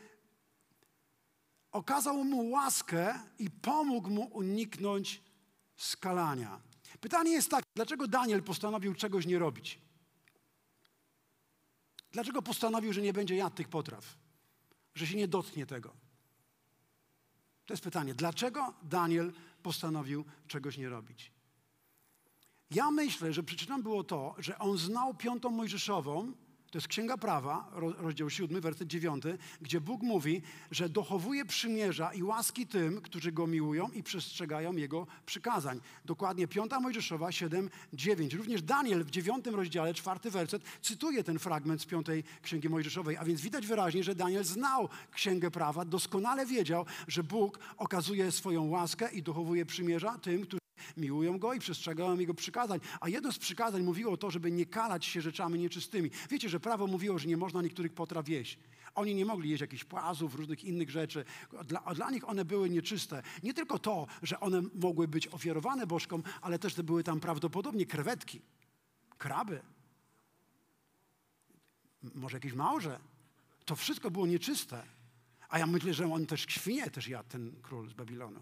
okazał 1.72 2.24
mu 2.24 2.50
łaskę 2.50 3.14
i 3.38 3.50
pomógł 3.50 4.10
mu 4.10 4.22
uniknąć 4.22 5.22
skalania. 5.76 6.60
Pytanie 7.00 7.32
jest 7.32 7.50
takie, 7.50 7.66
dlaczego 7.76 8.08
Daniel 8.08 8.42
postanowił 8.42 8.94
czegoś 8.94 9.26
nie 9.26 9.38
robić? 9.38 9.89
Dlaczego 12.12 12.42
postanowił, 12.42 12.92
że 12.92 13.02
nie 13.02 13.12
będzie 13.12 13.36
jadł 13.36 13.56
tych 13.56 13.68
potraw? 13.68 14.16
Że 14.94 15.06
się 15.06 15.16
nie 15.16 15.28
dotknie 15.28 15.66
tego? 15.66 15.92
To 17.66 17.72
jest 17.72 17.84
pytanie. 17.84 18.14
Dlaczego 18.14 18.74
Daniel 18.82 19.32
postanowił 19.62 20.24
czegoś 20.46 20.78
nie 20.78 20.88
robić? 20.88 21.32
Ja 22.70 22.90
myślę, 22.90 23.32
że 23.32 23.42
przyczyną 23.42 23.82
było 23.82 24.04
to, 24.04 24.34
że 24.38 24.58
on 24.58 24.78
znał 24.78 25.14
piątą 25.14 25.50
Mojżeszową, 25.50 26.32
to 26.70 26.78
jest 26.78 26.88
Księga 26.88 27.16
Prawa, 27.16 27.70
rozdział 27.98 28.30
7, 28.30 28.60
werset 28.60 28.88
9, 28.88 29.24
gdzie 29.60 29.80
Bóg 29.80 30.02
mówi, 30.02 30.42
że 30.70 30.88
dochowuje 30.88 31.44
przymierza 31.44 32.12
i 32.14 32.22
łaski 32.22 32.66
tym, 32.66 33.00
którzy 33.00 33.32
Go 33.32 33.46
miłują 33.46 33.88
i 33.88 34.02
przestrzegają 34.02 34.76
Jego 34.76 35.06
przykazań. 35.26 35.80
Dokładnie 36.04 36.48
5 36.48 36.70
Mojżeszowa 36.80 37.32
7, 37.32 37.70
9. 37.92 38.34
Również 38.34 38.62
Daniel 38.62 39.04
w 39.04 39.10
9 39.10 39.46
rozdziale, 39.46 39.94
czwarty 39.94 40.30
werset, 40.30 40.62
cytuje 40.82 41.24
ten 41.24 41.38
fragment 41.38 41.82
z 41.82 41.86
5 41.86 42.06
Księgi 42.42 42.68
Mojżeszowej, 42.68 43.16
a 43.16 43.24
więc 43.24 43.40
widać 43.40 43.66
wyraźnie, 43.66 44.04
że 44.04 44.14
Daniel 44.14 44.44
znał 44.44 44.88
Księgę 45.12 45.50
Prawa, 45.50 45.84
doskonale 45.84 46.46
wiedział, 46.46 46.86
że 47.08 47.22
Bóg 47.22 47.58
okazuje 47.76 48.32
swoją 48.32 48.68
łaskę 48.68 49.12
i 49.12 49.22
dochowuje 49.22 49.66
przymierza 49.66 50.18
tym, 50.18 50.42
którzy 50.42 50.59
miłują 50.96 51.38
Go 51.38 51.54
i 51.54 51.58
przestrzegają 51.58 52.18
Jego 52.18 52.34
przykazań. 52.34 52.80
A 53.00 53.08
jedno 53.08 53.32
z 53.32 53.38
przykazań 53.38 53.82
mówiło 53.82 54.16
to, 54.16 54.30
żeby 54.30 54.50
nie 54.50 54.66
kalać 54.66 55.04
się 55.04 55.20
rzeczami 55.20 55.58
nieczystymi. 55.58 56.10
Wiecie, 56.30 56.48
że 56.48 56.60
prawo 56.60 56.86
mówiło, 56.86 57.18
że 57.18 57.28
nie 57.28 57.36
można 57.36 57.62
niektórych 57.62 57.92
potraw 57.92 58.28
jeść. 58.28 58.58
Oni 58.94 59.14
nie 59.14 59.24
mogli 59.24 59.50
jeść 59.50 59.60
jakichś 59.60 59.84
płazów, 59.84 60.34
różnych 60.34 60.64
innych 60.64 60.90
rzeczy. 60.90 61.24
Dla, 61.64 61.80
dla 61.94 62.10
nich 62.10 62.28
one 62.28 62.44
były 62.44 62.70
nieczyste. 62.70 63.22
Nie 63.42 63.54
tylko 63.54 63.78
to, 63.78 64.06
że 64.22 64.40
one 64.40 64.62
mogły 64.74 65.08
być 65.08 65.28
ofiarowane 65.28 65.86
bożkom, 65.86 66.22
ale 66.40 66.58
też 66.58 66.76
że 66.76 66.84
były 66.84 67.04
tam 67.04 67.20
prawdopodobnie 67.20 67.86
krewetki, 67.86 68.40
kraby, 69.18 69.62
może 72.14 72.36
jakieś 72.36 72.52
małże. 72.52 73.00
To 73.64 73.76
wszystko 73.76 74.10
było 74.10 74.26
nieczyste. 74.26 74.82
A 75.48 75.58
ja 75.58 75.66
myślę, 75.66 75.94
że 75.94 76.12
on 76.12 76.26
też 76.26 76.46
świnie 76.48 76.90
też 76.90 77.08
jadł, 77.08 77.28
ten 77.28 77.52
król 77.62 77.88
z 77.88 77.92
Babilonu. 77.92 78.40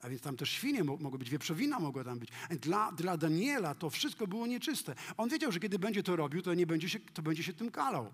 A 0.00 0.08
więc 0.08 0.22
tam 0.22 0.36
też 0.36 0.50
świnie 0.50 0.84
mogły 0.84 1.18
być, 1.18 1.30
wieprzowina 1.30 1.78
mogła 1.78 2.04
tam 2.04 2.18
być. 2.18 2.30
Dla, 2.50 2.92
dla 2.92 3.16
Daniela 3.16 3.74
to 3.74 3.90
wszystko 3.90 4.26
było 4.26 4.46
nieczyste. 4.46 4.94
On 5.16 5.28
wiedział, 5.28 5.52
że 5.52 5.60
kiedy 5.60 5.78
będzie 5.78 6.02
to 6.02 6.16
robił, 6.16 6.42
to, 6.42 6.54
nie 6.54 6.66
będzie 6.66 6.88
się, 6.88 7.00
to 7.00 7.22
będzie 7.22 7.42
się 7.42 7.52
tym 7.52 7.70
kalał. 7.70 8.12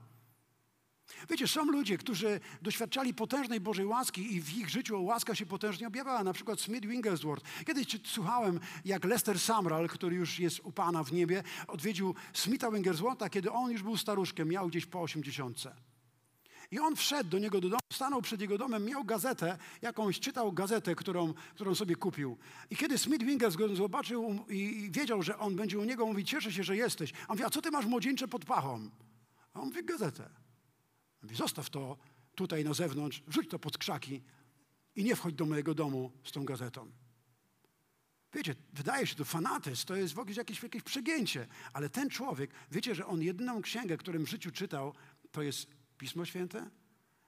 Wiecie, 1.31 1.49
są 1.49 1.65
ludzie, 1.65 1.99
którzy 1.99 2.41
doświadczali 2.63 3.15
potężnej 3.15 3.61
Bożej 3.61 3.87
łaski 3.87 4.35
i 4.35 4.41
w 4.41 4.57
ich 4.57 4.71
życiu 4.71 5.05
łaska 5.05 5.35
się 5.35 5.47
potężnie 5.47 5.87
objawała. 5.87 6.25
Na 6.25 6.33
przykład 6.33 6.61
Smith 6.61 6.87
Wigglesworth. 6.87 7.65
Kiedyś 7.67 7.87
słuchałem, 8.05 8.61
jak 8.85 9.05
Lester 9.05 9.41
Samral, 9.41 9.89
który 9.89 10.17
już 10.17 10.39
jest 10.39 10.61
u 10.61 10.73
Pana 10.73 11.05
w 11.05 11.13
niebie, 11.13 11.43
odwiedził 11.67 12.15
Smitha 12.33 12.71
Wiggleswortha, 12.71 13.31
kiedy 13.31 13.53
on 13.53 13.71
już 13.71 13.83
był 13.83 13.97
staruszkiem, 13.97 14.49
miał 14.49 14.69
gdzieś 14.69 14.87
po 14.87 15.03
osiemdziesiątce. 15.03 15.77
I 16.71 16.79
on 16.79 16.97
wszedł 16.97 17.31
do 17.31 17.39
niego 17.39 17.61
do 17.61 17.69
domu, 17.69 17.81
stanął 17.93 18.23
przed 18.23 18.41
jego 18.41 18.59
domem, 18.59 18.85
miał 18.85 19.05
gazetę, 19.05 19.59
jakąś, 19.83 20.21
czytał 20.21 20.53
gazetę, 20.53 20.95
którą, 20.95 21.35
którą 21.55 21.75
sobie 21.75 21.97
kupił. 21.97 22.39
I 22.71 22.77
kiedy 22.77 22.99
Smith 22.99 23.25
Wingers 23.25 23.57
go 23.57 23.77
zobaczył 23.77 24.45
i 24.49 24.89
wiedział, 24.91 25.23
że 25.23 25.39
on 25.39 25.57
będzie 25.57 25.79
u 25.79 25.85
niego, 25.85 26.07
mówi, 26.07 26.25
cieszę 26.25 26.53
się, 26.53 26.65
że 26.65 26.77
jesteś. 26.77 27.13
A 27.13 27.29
on 27.29 27.37
mówi, 27.37 27.45
a 27.45 27.51
co 27.51 27.63
ty 27.63 27.71
masz 27.71 27.87
młodzieńcze 27.87 28.29
pod 28.29 28.45
pachą? 28.45 28.91
A 29.55 29.61
on 29.61 29.67
mówi, 29.67 29.85
gazetę. 29.85 30.25
On 30.25 31.23
mówi, 31.23 31.37
zostaw 31.37 31.71
to 31.71 31.97
tutaj 32.35 32.65
na 32.65 32.75
zewnątrz, 32.75 33.23
wrzuć 33.27 33.49
to 33.49 33.59
pod 33.59 33.79
krzaki 33.79 34.23
i 34.97 35.05
nie 35.05 35.17
wchodź 35.17 35.35
do 35.35 35.47
mojego 35.47 35.75
domu 35.75 36.13
z 36.25 36.33
tą 36.33 36.45
gazetą. 36.45 36.91
Wiecie, 38.35 38.55
wydaje 38.73 39.07
się 39.07 39.15
to 39.15 39.25
fanatyzm, 39.25 39.87
to 39.87 39.97
jest 39.97 40.15
w 40.15 40.19
ogóle 40.19 40.37
jakieś, 40.37 40.63
jakieś 40.63 40.83
przegięcie, 40.83 41.47
ale 41.73 41.89
ten 41.89 42.11
człowiek, 42.11 42.51
wiecie, 42.71 42.95
że 42.95 43.07
on 43.07 43.23
jedyną 43.23 43.63
księgę, 43.63 43.97
którą 43.97 44.25
w 44.25 44.29
życiu 44.29 44.51
czytał, 44.51 44.95
to 45.33 45.43
jest 45.43 45.67
Pismo 46.05 46.25
Święte? 46.25 46.71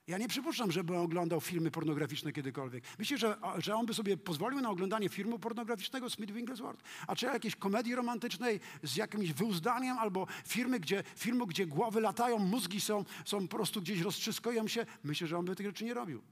Ja 0.06 0.18
nie 0.18 0.28
przypuszczam, 0.28 0.72
żeby 0.72 0.96
oglądał 0.96 1.40
filmy 1.40 1.70
pornograficzne 1.70 2.32
kiedykolwiek. 2.32 2.84
Myślisz, 2.98 3.20
że, 3.20 3.36
że 3.58 3.74
on 3.74 3.86
by 3.86 3.94
sobie 3.94 4.16
pozwolił 4.16 4.60
na 4.60 4.70
oglądanie 4.70 5.08
filmu 5.08 5.38
pornograficznego 5.38 6.10
Smith 6.10 6.32
Wigglesworth? 6.32 6.82
A 7.06 7.16
czy 7.16 7.26
jakiejś 7.26 7.56
komedii 7.56 7.94
romantycznej 7.94 8.60
z 8.82 8.96
jakimś 8.96 9.32
wyuzdaniem 9.32 9.98
albo 9.98 10.26
filmy, 10.46 10.80
gdzie, 10.80 11.02
filmu, 11.16 11.46
gdzie 11.46 11.66
głowy 11.66 12.00
latają, 12.00 12.38
mózgi 12.38 12.80
są, 12.80 13.04
są 13.24 13.48
po 13.48 13.56
prostu 13.56 13.80
gdzieś 13.80 14.00
roztrzyskują 14.00 14.68
się? 14.68 14.86
Myślę, 15.04 15.26
że 15.26 15.38
on 15.38 15.44
by 15.44 15.56
tych 15.56 15.66
rzeczy 15.66 15.84
nie 15.84 15.94
robił. 15.94 16.22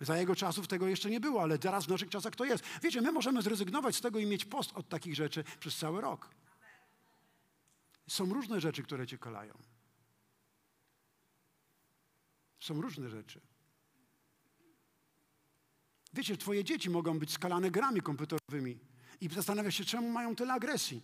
Za 0.00 0.16
jego 0.16 0.36
czasów 0.36 0.68
tego 0.68 0.88
jeszcze 0.88 1.10
nie 1.10 1.20
było, 1.20 1.42
ale 1.42 1.58
teraz 1.58 1.86
w 1.86 1.88
naszych 1.88 2.10
czasach 2.10 2.36
to 2.36 2.44
jest. 2.44 2.64
Wiecie, 2.82 3.00
my 3.00 3.12
możemy 3.12 3.42
zrezygnować 3.42 3.96
z 3.96 4.00
tego 4.00 4.18
i 4.18 4.26
mieć 4.26 4.44
post 4.44 4.72
od 4.74 4.88
takich 4.88 5.14
rzeczy 5.14 5.44
przez 5.60 5.76
cały 5.76 6.00
rok. 6.00 6.30
Są 8.08 8.34
różne 8.34 8.60
rzeczy, 8.60 8.82
które 8.82 9.06
cię 9.06 9.18
kolają. 9.18 9.54
Są 12.60 12.80
różne 12.80 13.10
rzeczy. 13.10 13.40
Wiecie, 16.12 16.36
twoje 16.36 16.64
dzieci 16.64 16.90
mogą 16.90 17.18
być 17.18 17.32
skalane 17.32 17.70
grami 17.70 18.00
komputerowymi 18.00 18.78
i 19.20 19.28
zastanawiasz 19.28 19.74
się, 19.74 19.84
czemu 19.84 20.10
mają 20.10 20.36
tyle 20.36 20.52
agresji. 20.52 21.02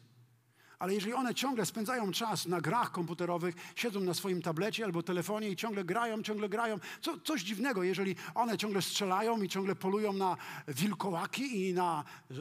Ale 0.78 0.94
jeżeli 0.94 1.14
one 1.14 1.34
ciągle 1.34 1.66
spędzają 1.66 2.12
czas 2.12 2.46
na 2.46 2.60
grach 2.60 2.92
komputerowych, 2.92 3.54
siedzą 3.76 4.00
na 4.00 4.14
swoim 4.14 4.42
tablecie 4.42 4.84
albo 4.84 5.02
telefonie 5.02 5.50
i 5.50 5.56
ciągle 5.56 5.84
grają, 5.84 6.22
ciągle 6.22 6.48
grają, 6.48 6.78
co, 7.00 7.20
coś 7.20 7.42
dziwnego, 7.42 7.82
jeżeli 7.82 8.16
one 8.34 8.58
ciągle 8.58 8.82
strzelają 8.82 9.42
i 9.42 9.48
ciągle 9.48 9.74
polują 9.74 10.12
na 10.12 10.36
wilkołaki 10.68 11.68
i 11.68 11.74
na 11.74 12.04
e, 12.30 12.34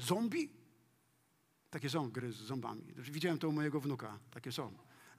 zombie. 0.00 0.50
Takie 1.70 1.90
są 1.90 2.10
gry 2.10 2.32
z 2.32 2.36
zombami. 2.36 2.82
Widziałem 2.96 3.38
to 3.38 3.48
u 3.48 3.52
mojego 3.52 3.80
wnuka. 3.80 4.18
Takie 4.30 4.52
są. 4.52 4.72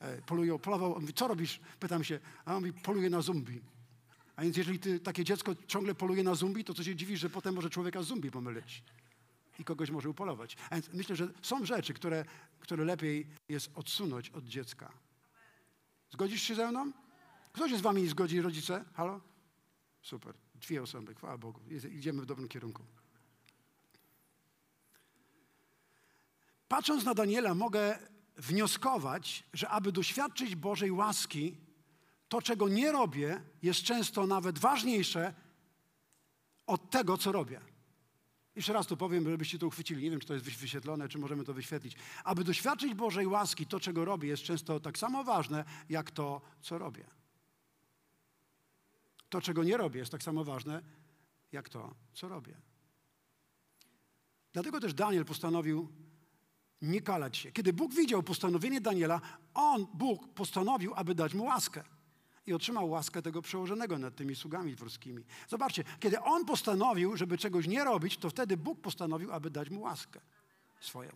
E, 0.03 0.21
polują, 0.21 0.59
polował, 0.59 0.95
on 0.95 1.01
mówi, 1.01 1.13
co 1.13 1.27
robisz? 1.27 1.59
Pytam 1.79 2.03
się, 2.03 2.19
a 2.45 2.55
on 2.55 2.65
mówi, 2.65 2.73
poluje 2.73 3.09
na 3.09 3.21
zombie. 3.21 3.61
A 4.35 4.41
więc 4.41 4.57
jeżeli 4.57 4.79
ty, 4.79 4.99
takie 4.99 5.23
dziecko 5.23 5.55
ciągle 5.67 5.95
poluje 5.95 6.23
na 6.23 6.35
zombie, 6.35 6.63
to 6.63 6.73
co 6.73 6.83
się 6.83 6.95
dziwisz, 6.95 7.19
że 7.19 7.29
potem 7.29 7.55
może 7.55 7.69
człowieka 7.69 8.03
z 8.03 8.07
zombie 8.07 8.31
pomylić 8.31 8.83
i 9.59 9.63
kogoś 9.63 9.89
może 9.89 10.09
upolować. 10.09 10.57
A 10.69 10.75
więc 10.75 10.93
myślę, 10.93 11.15
że 11.15 11.27
są 11.41 11.65
rzeczy, 11.65 11.93
które, 11.93 12.25
które 12.59 12.85
lepiej 12.85 13.27
jest 13.49 13.71
odsunąć 13.75 14.29
od 14.29 14.45
dziecka. 14.45 14.91
Zgodzisz 16.11 16.41
się 16.41 16.55
ze 16.55 16.71
mną? 16.71 16.91
Kto 17.53 17.69
się 17.69 17.77
z 17.77 17.81
wami 17.81 18.07
zgodzi, 18.07 18.41
rodzice? 18.41 18.85
Halo? 18.93 19.21
Super. 20.01 20.33
Dwie 20.55 20.81
osoby, 20.83 21.15
chwała 21.15 21.37
Bogu. 21.37 21.59
Idziemy 21.91 22.21
w 22.21 22.25
dobrym 22.25 22.47
kierunku. 22.47 22.83
Patrząc 26.67 27.05
na 27.05 27.13
Daniela, 27.13 27.55
mogę 27.55 27.99
wnioskować, 28.37 29.43
że 29.53 29.69
aby 29.69 29.91
doświadczyć 29.91 30.55
Bożej 30.55 30.91
łaski, 30.91 31.57
to, 32.29 32.41
czego 32.41 32.69
nie 32.69 32.91
robię, 32.91 33.41
jest 33.61 33.83
często 33.83 34.27
nawet 34.27 34.59
ważniejsze 34.59 35.33
od 36.67 36.89
tego, 36.89 37.17
co 37.17 37.31
robię. 37.31 37.61
Jeszcze 38.55 38.73
raz 38.73 38.87
to 38.87 38.97
powiem, 38.97 39.29
żebyście 39.29 39.59
to 39.59 39.67
uchwycili. 39.67 40.03
Nie 40.03 40.11
wiem, 40.11 40.19
czy 40.19 40.27
to 40.27 40.33
jest 40.33 40.45
wyświetlone, 40.45 41.09
czy 41.09 41.17
możemy 41.17 41.43
to 41.43 41.53
wyświetlić. 41.53 41.95
Aby 42.23 42.43
doświadczyć 42.43 42.93
Bożej 42.93 43.27
łaski, 43.27 43.65
to, 43.65 43.79
czego 43.79 44.05
robię, 44.05 44.29
jest 44.29 44.43
często 44.43 44.79
tak 44.79 44.97
samo 44.97 45.23
ważne, 45.23 45.65
jak 45.89 46.11
to, 46.11 46.41
co 46.61 46.77
robię. 46.77 47.05
To, 49.29 49.41
czego 49.41 49.63
nie 49.63 49.77
robię, 49.77 49.99
jest 49.99 50.11
tak 50.11 50.23
samo 50.23 50.43
ważne, 50.43 50.81
jak 51.51 51.69
to, 51.69 51.95
co 52.13 52.29
robię. 52.29 52.57
Dlatego 54.53 54.79
też 54.79 54.93
Daniel 54.93 55.25
postanowił 55.25 55.89
nie 56.83 57.01
kalać 57.01 57.37
się. 57.37 57.51
Kiedy 57.51 57.73
Bóg 57.73 57.93
widział 57.93 58.23
postanowienie 58.23 58.81
Daniela, 58.81 59.21
on, 59.53 59.87
Bóg, 59.93 60.27
postanowił, 60.33 60.93
aby 60.95 61.15
dać 61.15 61.33
mu 61.33 61.43
łaskę. 61.43 61.83
I 62.47 62.53
otrzymał 62.53 62.89
łaskę 62.89 63.21
tego 63.21 63.41
przełożonego 63.41 63.97
nad 63.97 64.15
tymi 64.15 64.35
sługami 64.35 64.75
dworskimi. 64.75 65.23
Zobaczcie, 65.49 65.83
kiedy 65.99 66.21
on 66.21 66.45
postanowił, 66.45 67.17
żeby 67.17 67.37
czegoś 67.37 67.67
nie 67.67 67.83
robić, 67.83 68.17
to 68.17 68.29
wtedy 68.29 68.57
Bóg 68.57 68.81
postanowił, 68.81 69.31
aby 69.31 69.49
dać 69.49 69.69
mu 69.69 69.81
łaskę 69.81 70.21
swoją. 70.79 71.09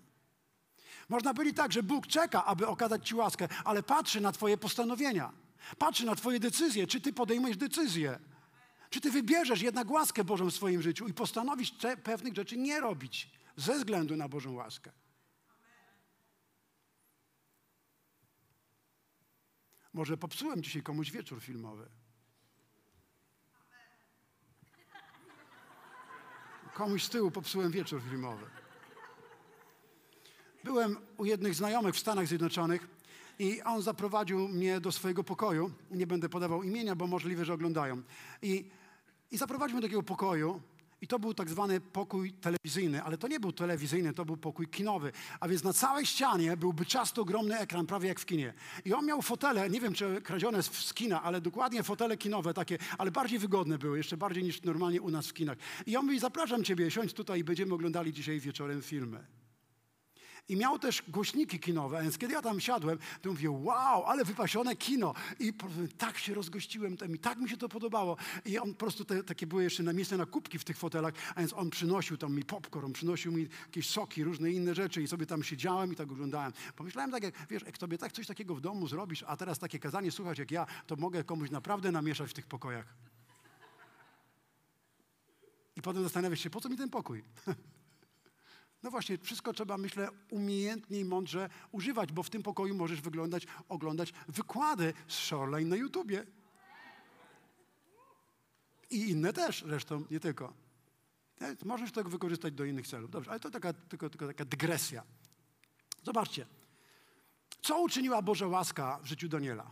Można 1.09 1.33
powiedzieć 1.33 1.57
tak, 1.57 1.71
że 1.71 1.83
Bóg 1.83 2.07
czeka, 2.07 2.45
aby 2.45 2.67
okazać 2.67 3.07
ci 3.07 3.15
łaskę, 3.15 3.47
ale 3.65 3.83
patrzy 3.83 4.21
na 4.21 4.31
twoje 4.31 4.57
postanowienia. 4.57 5.31
Patrzy 5.77 6.05
na 6.05 6.15
twoje 6.15 6.39
decyzje. 6.39 6.87
Czy 6.87 7.01
ty 7.01 7.13
podejmujesz 7.13 7.57
decyzję? 7.57 8.19
Czy 8.89 9.01
ty 9.01 9.11
wybierzesz 9.11 9.61
jednak 9.61 9.91
łaskę 9.91 10.23
Bożą 10.23 10.49
w 10.49 10.53
swoim 10.53 10.81
życiu 10.81 11.07
i 11.07 11.13
postanowisz 11.13 11.73
pewnych 12.03 12.35
rzeczy 12.35 12.57
nie 12.57 12.79
robić 12.79 13.29
ze 13.55 13.77
względu 13.77 14.15
na 14.15 14.29
Bożą 14.29 14.53
łaskę? 14.53 14.91
Może 19.97 20.17
popsułem 20.17 20.63
dzisiaj 20.63 20.83
komuś 20.83 21.11
wieczór 21.11 21.41
filmowy. 21.41 21.89
Komuś 26.73 27.03
z 27.03 27.09
tyłu 27.09 27.31
popsułem 27.31 27.71
wieczór 27.71 28.01
filmowy. 28.01 28.45
Byłem 30.63 30.97
u 31.17 31.25
jednych 31.25 31.55
znajomych 31.55 31.95
w 31.95 31.99
Stanach 31.99 32.27
Zjednoczonych 32.27 32.87
i 33.39 33.61
on 33.61 33.81
zaprowadził 33.81 34.47
mnie 34.47 34.79
do 34.79 34.91
swojego 34.91 35.23
pokoju. 35.23 35.71
Nie 35.91 36.07
będę 36.07 36.29
podawał 36.29 36.63
imienia, 36.63 36.95
bo 36.95 37.07
możliwe, 37.07 37.45
że 37.45 37.53
oglądają. 37.53 38.01
I, 38.41 38.69
i 39.31 39.37
zaprowadził 39.37 39.73
mnie 39.77 39.81
do 39.81 39.87
takiego 39.87 40.03
pokoju 40.03 40.61
I 41.01 41.07
to 41.07 41.19
był 41.19 41.33
tak 41.33 41.49
zwany 41.49 41.81
pokój 41.81 42.33
telewizyjny, 42.33 43.03
ale 43.03 43.17
to 43.17 43.27
nie 43.27 43.39
był 43.39 43.51
telewizyjny, 43.51 44.13
to 44.13 44.25
był 44.25 44.37
pokój 44.37 44.67
kinowy. 44.67 45.11
A 45.39 45.47
więc 45.47 45.63
na 45.63 45.73
całej 45.73 46.05
ścianie 46.05 46.57
był 46.57 46.73
byczasty, 46.73 47.21
ogromny 47.21 47.59
ekran, 47.59 47.85
prawie 47.85 48.07
jak 48.07 48.19
w 48.19 48.25
kinie. 48.25 48.53
I 48.85 48.93
on 48.93 49.05
miał 49.05 49.21
fotele, 49.21 49.69
nie 49.69 49.81
wiem 49.81 49.93
czy 49.93 50.21
kradzione 50.21 50.63
z 50.63 50.93
kina, 50.93 51.23
ale 51.23 51.41
dokładnie 51.41 51.83
fotele 51.83 52.17
kinowe 52.17 52.53
takie, 52.53 52.77
ale 52.97 53.11
bardziej 53.11 53.39
wygodne 53.39 53.77
były, 53.77 53.97
jeszcze 53.97 54.17
bardziej 54.17 54.43
niż 54.43 54.63
normalnie 54.63 55.01
u 55.01 55.09
nas 55.09 55.27
w 55.27 55.33
kinach. 55.33 55.57
I 55.85 55.97
on 55.97 56.05
mówi, 56.05 56.19
zapraszam 56.19 56.63
Ciebie, 56.63 56.91
siądź 56.91 57.13
tutaj 57.13 57.39
i 57.39 57.43
będziemy 57.43 57.73
oglądali 57.73 58.13
dzisiaj 58.13 58.39
wieczorem 58.39 58.81
filmy. 58.81 59.46
I 60.49 60.55
miał 60.55 60.79
też 60.79 61.03
głośniki 61.07 61.59
kinowe, 61.59 62.01
więc 62.01 62.17
kiedy 62.17 62.33
ja 62.33 62.41
tam 62.41 62.59
siadłem, 62.59 62.97
to 63.21 63.29
mówię, 63.29 63.51
wow, 63.51 64.05
ale 64.05 64.25
wypasione 64.25 64.75
kino. 64.75 65.13
I 65.39 65.53
tak 65.97 66.17
się 66.17 66.33
rozgościłem 66.33 66.97
tym 66.97 67.15
i 67.15 67.19
tak 67.19 67.37
mi 67.37 67.49
się 67.49 67.57
to 67.57 67.69
podobało. 67.69 68.17
I 68.45 68.59
on 68.59 68.69
po 68.73 68.79
prostu, 68.79 69.05
te, 69.05 69.23
takie 69.23 69.47
były 69.47 69.63
jeszcze 69.63 69.83
na 69.83 69.93
miejsce 69.93 70.17
na 70.17 70.25
kubki 70.25 70.59
w 70.59 70.63
tych 70.63 70.77
fotelach, 70.77 71.13
a 71.35 71.39
więc 71.39 71.53
on 71.53 71.69
przynosił 71.69 72.17
tam 72.17 72.35
mi 72.35 72.43
popcorn, 72.43 72.93
przynosił 72.93 73.31
mi 73.31 73.47
jakieś 73.65 73.89
soki, 73.89 74.23
różne 74.23 74.51
inne 74.51 74.75
rzeczy 74.75 75.01
i 75.01 75.07
sobie 75.07 75.25
tam 75.25 75.43
siedziałem 75.43 75.93
i 75.93 75.95
tak 75.95 76.11
oglądałem. 76.11 76.53
Pomyślałem 76.75 77.11
tak, 77.11 77.23
jak 77.23 77.47
wiesz, 77.49 77.63
jak 77.63 77.77
tobie 77.77 77.97
tak 77.97 78.11
coś 78.11 78.27
takiego 78.27 78.55
w 78.55 78.61
domu 78.61 78.87
zrobisz, 78.87 79.23
a 79.27 79.37
teraz 79.37 79.59
takie 79.59 79.79
kazanie 79.79 80.11
słuchać 80.11 80.39
jak 80.39 80.51
ja, 80.51 80.65
to 80.87 80.95
mogę 80.95 81.23
komuś 81.23 81.51
naprawdę 81.51 81.91
namieszać 81.91 82.29
w 82.29 82.33
tych 82.33 82.47
pokojach. 82.47 82.93
I 85.75 85.81
potem 85.81 86.03
zastanawiać 86.03 86.39
się, 86.39 86.49
po 86.49 86.61
co 86.61 86.69
mi 86.69 86.77
ten 86.77 86.89
pokój? 86.89 87.23
No 88.83 88.91
właśnie, 88.91 89.17
wszystko 89.17 89.53
trzeba, 89.53 89.77
myślę, 89.77 90.09
umiejętnie 90.29 90.99
i 90.99 91.05
mądrze 91.05 91.49
używać, 91.71 92.11
bo 92.11 92.23
w 92.23 92.29
tym 92.29 92.43
pokoju 92.43 92.75
możesz 92.75 93.01
wyglądać, 93.01 93.43
oglądać 93.69 94.13
wykłady 94.27 94.93
z 95.07 95.13
Shoreline 95.13 95.69
na 95.69 95.75
YouTubie. 95.75 96.25
I 98.89 99.09
inne 99.09 99.33
też, 99.33 99.63
zresztą, 99.67 100.05
nie 100.11 100.19
tylko. 100.19 100.53
Możesz 101.65 101.91
to 101.91 102.03
wykorzystać 102.03 102.53
do 102.53 102.65
innych 102.65 102.87
celów. 102.87 103.11
Dobrze, 103.11 103.31
ale 103.31 103.39
to 103.39 103.51
taka, 103.51 103.73
tylko, 103.73 104.09
tylko 104.09 104.27
taka 104.27 104.45
dygresja. 104.45 105.03
Zobaczcie, 106.03 106.45
co 107.61 107.81
uczyniła 107.81 108.21
Boża 108.21 108.47
łaska 108.47 108.99
w 109.03 109.05
życiu 109.05 109.29
Daniela? 109.29 109.71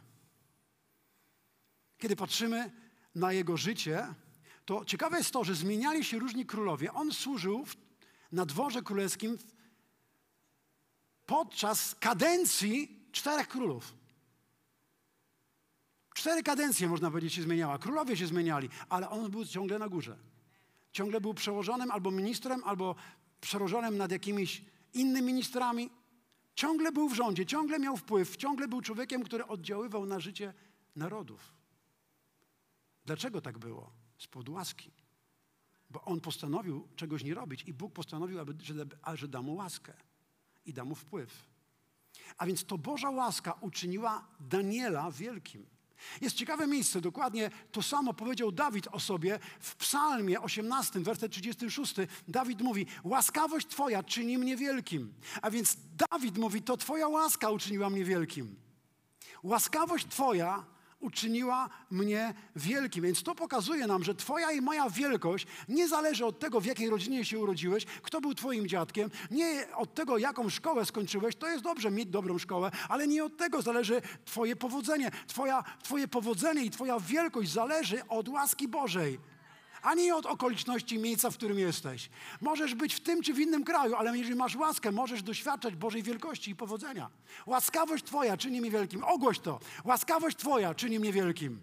Kiedy 1.98 2.16
patrzymy 2.16 2.72
na 3.16 3.34
jego 3.34 3.58
życie, 3.58 4.14
to 4.66 4.86
ciekawe 4.86 5.18
jest 5.18 5.32
to, 5.32 5.44
że 5.44 5.56
zmieniali 5.56 6.04
się 6.04 6.20
różni 6.20 6.46
królowie. 6.46 6.94
On 6.94 7.12
służył 7.12 7.66
w 7.66 7.85
na 8.36 8.46
dworze 8.46 8.82
królewskim 8.82 9.38
podczas 11.26 11.96
kadencji 11.96 13.08
czterech 13.12 13.48
królów. 13.48 13.94
Cztery 16.14 16.44
kadencje, 16.44 16.88
można 16.88 17.10
powiedzieć, 17.12 17.34
się 17.34 17.42
zmieniała. 17.42 17.78
Królowie 17.78 18.18
się 18.18 18.28
zmieniali, 18.28 18.70
ale 18.90 19.10
on 19.10 19.32
był 19.32 19.46
ciągle 19.46 19.80
na 19.80 19.90
górze. 19.90 20.18
Ciągle 20.92 21.22
był 21.22 21.34
przełożonym 21.34 21.92
albo 21.92 22.12
ministrem, 22.12 22.64
albo 22.64 22.96
przełożonym 23.42 23.98
nad 23.98 24.12
jakimiś 24.12 24.66
innymi 24.94 25.28
ministrami. 25.28 25.90
Ciągle 26.56 26.92
był 26.92 27.10
w 27.10 27.16
rządzie, 27.16 27.46
ciągle 27.46 27.80
miał 27.80 27.98
wpływ, 27.98 28.38
ciągle 28.38 28.68
był 28.68 28.82
człowiekiem, 28.82 29.24
który 29.24 29.48
oddziaływał 29.48 30.06
na 30.06 30.20
życie 30.20 30.54
narodów. 30.96 31.54
Dlaczego 33.06 33.42
tak 33.42 33.58
było? 33.58 33.92
Z 34.18 34.50
łaski. 34.50 34.92
Bo 35.96 36.02
on 36.06 36.22
postanowił 36.22 36.88
czegoś 36.96 37.24
nie 37.24 37.34
robić 37.34 37.64
i 37.64 37.74
Bóg 37.74 37.94
postanowił, 37.94 38.40
aby, 38.40 38.56
że, 38.64 38.74
że 39.14 39.28
da 39.28 39.42
mu 39.42 39.56
łaskę 39.56 39.94
i 40.66 40.74
da 40.74 40.86
mu 40.86 40.96
wpływ. 40.96 41.48
A 42.38 42.46
więc 42.46 42.66
to 42.66 42.78
Boża 42.78 43.10
łaska 43.10 43.54
uczyniła 43.62 44.28
Daniela 44.40 45.12
wielkim. 45.12 45.66
Jest 46.22 46.36
ciekawe 46.36 46.68
miejsce, 46.68 47.02
dokładnie 47.02 47.52
to 47.72 47.82
samo 47.82 48.14
powiedział 48.14 48.52
Dawid 48.52 48.88
o 48.88 49.00
sobie 49.00 49.40
w 49.60 49.76
Psalmie 49.76 50.42
18, 50.42 51.00
werset 51.00 51.32
36. 51.32 51.96
Dawid 52.28 52.62
mówi: 52.62 52.86
Łaskawość 53.04 53.68
Twoja 53.68 54.04
czyni 54.04 54.38
mnie 54.38 54.58
wielkim. 54.58 55.14
A 55.42 55.52
więc 55.52 55.78
Dawid 56.12 56.38
mówi: 56.38 56.62
To 56.62 56.78
Twoja 56.78 57.08
łaska 57.08 57.50
uczyniła 57.50 57.90
mnie 57.90 58.06
wielkim. 58.06 58.56
Łaskawość 59.44 60.08
Twoja 60.08 60.75
uczyniła 61.06 61.70
mnie 61.92 62.34
wielkim. 62.56 63.04
Więc 63.04 63.24
to 63.24 63.36
pokazuje 63.36 63.88
nam, 63.88 64.04
że 64.04 64.16
Twoja 64.16 64.52
i 64.52 64.62
moja 64.62 64.90
wielkość 64.90 65.48
nie 65.70 65.88
zależy 65.88 66.26
od 66.26 66.40
tego, 66.40 66.62
w 66.62 66.66
jakiej 66.66 66.90
rodzinie 66.90 67.26
się 67.26 67.40
urodziłeś, 67.40 67.86
kto 67.86 68.22
był 68.22 68.36
Twoim 68.36 68.68
dziadkiem, 68.68 69.10
nie 69.32 69.68
od 69.76 69.94
tego, 69.94 70.18
jaką 70.18 70.50
szkołę 70.50 70.86
skończyłeś. 70.86 71.36
To 71.36 71.48
jest 71.48 71.64
dobrze 71.64 71.92
mieć 71.92 72.10
dobrą 72.10 72.38
szkołę, 72.38 72.72
ale 72.90 73.08
nie 73.08 73.24
od 73.24 73.38
tego 73.38 73.62
zależy 73.62 74.02
Twoje 74.26 74.56
powodzenie. 74.56 75.12
Twoja, 75.28 75.64
twoje 75.84 76.08
powodzenie 76.08 76.66
i 76.66 76.70
Twoja 76.70 77.00
wielkość 77.00 77.52
zależy 77.52 78.08
od 78.08 78.30
łaski 78.30 78.68
Bożej 78.68 79.35
a 79.86 79.94
nie 79.94 80.16
od 80.16 80.26
okoliczności 80.26 81.00
miejsca, 81.00 81.30
w 81.30 81.38
którym 81.38 81.60
jesteś. 81.60 82.10
Możesz 82.42 82.76
być 82.76 82.96
w 82.96 83.00
tym 83.00 83.22
czy 83.22 83.34
w 83.34 83.40
innym 83.40 83.64
kraju, 83.64 83.96
ale 83.96 84.18
jeżeli 84.18 84.36
masz 84.36 84.56
łaskę, 84.56 84.92
możesz 84.92 85.24
doświadczać 85.24 85.76
Bożej 85.76 86.04
wielkości 86.04 86.52
i 86.52 86.56
powodzenia. 86.56 87.10
Łaskawość 87.46 88.04
Twoja 88.04 88.38
czyni 88.38 88.62
mnie 88.62 88.72
wielkim. 88.72 89.04
Ogłoś 89.04 89.40
to. 89.40 89.60
Łaskawość 89.84 90.38
Twoja 90.38 90.76
czyni 90.76 91.00
mnie 91.00 91.14
wielkim. 91.14 91.60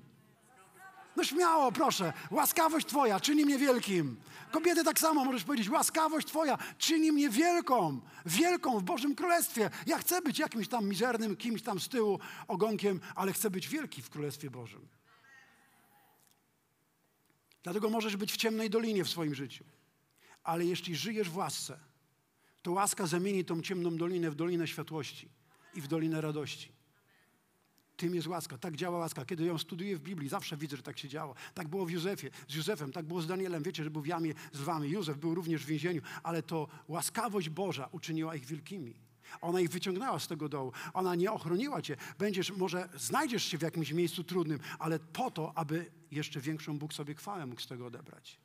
No 1.17 1.25
śmiało, 1.25 1.73
proszę. 1.73 2.13
Łaskawość 2.31 2.87
Twoja 2.87 3.21
czyni 3.21 3.45
mnie 3.45 3.59
wielkim. 3.59 4.17
Kobiety 4.51 4.85
tak 4.85 4.99
samo 4.99 5.25
możesz 5.25 5.45
powiedzieć. 5.45 5.71
Łaskawość 5.71 6.27
Twoja 6.27 6.59
czyni 6.79 7.13
mnie 7.13 7.31
wielką. 7.31 8.01
Wielką 8.27 8.79
w 8.79 8.83
Bożym 8.83 9.15
Królestwie. 9.15 9.71
Ja 9.87 9.99
chcę 9.99 10.23
być 10.23 10.39
jakimś 10.39 10.69
tam 10.69 10.89
mizernym, 10.89 11.37
kimś 11.37 11.63
tam 11.63 11.81
z 11.81 11.89
tyłu 11.89 12.19
ogonkiem, 12.49 13.01
ale 13.15 13.33
chcę 13.33 13.51
być 13.51 13.69
wielki 13.69 14.03
w 14.03 14.11
Królestwie 14.11 14.51
Bożym. 14.51 14.89
Dlatego 17.63 17.91
możesz 17.91 18.17
być 18.17 18.33
w 18.33 18.37
ciemnej 18.37 18.71
dolinie 18.71 19.05
w 19.05 19.09
swoim 19.09 19.35
życiu. 19.35 19.65
Ale 20.45 20.65
jeśli 20.65 20.97
żyjesz 20.97 21.31
w 21.31 21.37
łasce, 21.37 21.79
to 22.63 22.73
łaska 22.73 23.07
zamieni 23.07 23.45
tą 23.45 23.63
ciemną 23.63 23.97
dolinę 23.97 24.31
w 24.31 24.35
dolinę 24.35 24.67
światłości 24.67 25.29
i 25.75 25.81
w 25.81 25.89
dolinę 25.89 26.21
radości. 26.21 26.73
Tym 27.97 28.15
jest 28.15 28.27
łaska. 28.27 28.59
Tak 28.59 28.77
działa 28.77 28.99
łaska. 28.99 29.25
Kiedy 29.25 29.45
ją 29.45 29.59
studiuję 29.59 29.97
w 29.97 30.01
Biblii, 30.01 30.29
zawsze 30.29 30.57
widzę, 30.57 30.77
że 30.77 30.83
tak 30.83 30.99
się 30.99 31.09
działo. 31.09 31.35
Tak 31.55 31.69
było 31.69 31.87
w 31.87 31.91
Józefie, 31.91 32.31
z 32.49 32.55
Józefem, 32.55 32.93
tak 32.93 33.07
było 33.07 33.23
z 33.23 33.27
Danielem. 33.27 33.63
Wiecie, 33.63 33.85
że 33.85 33.91
był 33.91 34.03
w 34.03 34.07
jamie 34.07 34.35
z 34.53 34.61
wami. 34.61 34.91
Józef 34.91 35.19
był 35.19 35.35
również 35.35 35.65
w 35.65 35.67
więzieniu, 35.67 36.03
ale 36.23 36.43
to 36.43 36.69
łaskawość 36.89 37.49
Boża 37.49 37.89
uczyniła 37.93 38.35
ich 38.35 38.45
wielkimi. 38.45 38.95
Ona 39.41 39.61
ich 39.61 39.71
wyciągnęła 39.71 40.19
z 40.19 40.29
tego 40.29 40.49
dołu. 40.49 40.73
Ona 40.95 41.15
nie 41.15 41.33
ochroniła 41.33 41.83
cię. 41.83 41.97
Będziesz, 42.19 42.51
może 42.51 42.89
znajdziesz 42.97 43.45
się 43.45 43.59
w 43.59 43.63
jakimś 43.63 43.93
miejscu 43.93 44.25
trudnym, 44.25 44.59
ale 44.79 44.99
po 44.99 45.31
to, 45.31 45.53
aby 45.59 45.91
jeszcze 46.13 46.41
większą 46.41 46.79
Bóg 46.79 46.95
sobie 46.95 47.15
chwałę 47.15 47.47
mógł 47.47 47.61
z 47.61 47.67
tego 47.67 47.87
odebrać. 47.87 48.39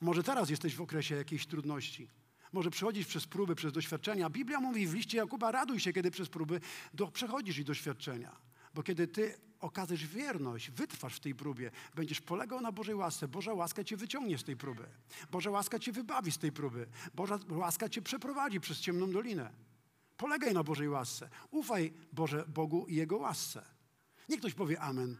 Może 0.00 0.22
teraz 0.22 0.50
jesteś 0.50 0.76
w 0.76 0.80
okresie 0.80 1.14
jakiejś 1.14 1.46
trudności. 1.46 2.08
Może 2.52 2.70
przechodzić 2.70 3.06
przez 3.06 3.26
próby, 3.26 3.54
przez 3.54 3.72
doświadczenia. 3.72 4.30
Biblia 4.30 4.60
mówi 4.60 4.86
w 4.86 4.94
liście 4.94 5.18
Jakuba, 5.18 5.52
raduj 5.52 5.80
się, 5.80 5.92
kiedy 5.92 6.10
przez 6.10 6.28
próby 6.28 6.60
do, 6.94 7.06
przechodzisz 7.10 7.58
i 7.58 7.64
doświadczenia. 7.64 8.36
Bo 8.74 8.82
kiedy 8.82 9.08
ty 9.08 9.34
okażesz 9.60 10.06
wierność, 10.06 10.70
wytrwasz 10.70 11.16
w 11.16 11.20
tej 11.20 11.34
próbie, 11.34 11.70
będziesz 11.94 12.20
polegał 12.20 12.60
na 12.60 12.72
Bożej 12.72 12.94
łasce, 12.94 13.28
Boża 13.28 13.54
łaska 13.54 13.84
cię 13.84 13.96
wyciągnie 13.96 14.38
z 14.38 14.44
tej 14.44 14.56
próby. 14.56 14.86
Boża 15.30 15.50
łaska 15.50 15.78
cię 15.78 15.92
wybawi 15.92 16.32
z 16.32 16.38
tej 16.38 16.52
próby. 16.52 16.86
Boża 17.14 17.38
łaska 17.48 17.88
cię 17.88 18.02
przeprowadzi 18.02 18.60
przez 18.60 18.80
ciemną 18.80 19.10
dolinę. 19.10 19.50
Polegaj 20.16 20.54
na 20.54 20.64
Bożej 20.64 20.88
łasce. 20.88 21.28
Ufaj 21.50 21.92
Boże, 22.12 22.44
Bogu 22.48 22.86
i 22.86 22.94
Jego 22.94 23.16
łasce. 23.16 23.64
Niech 24.28 24.38
ktoś 24.38 24.54
powie 24.54 24.80
amen. 24.80 25.16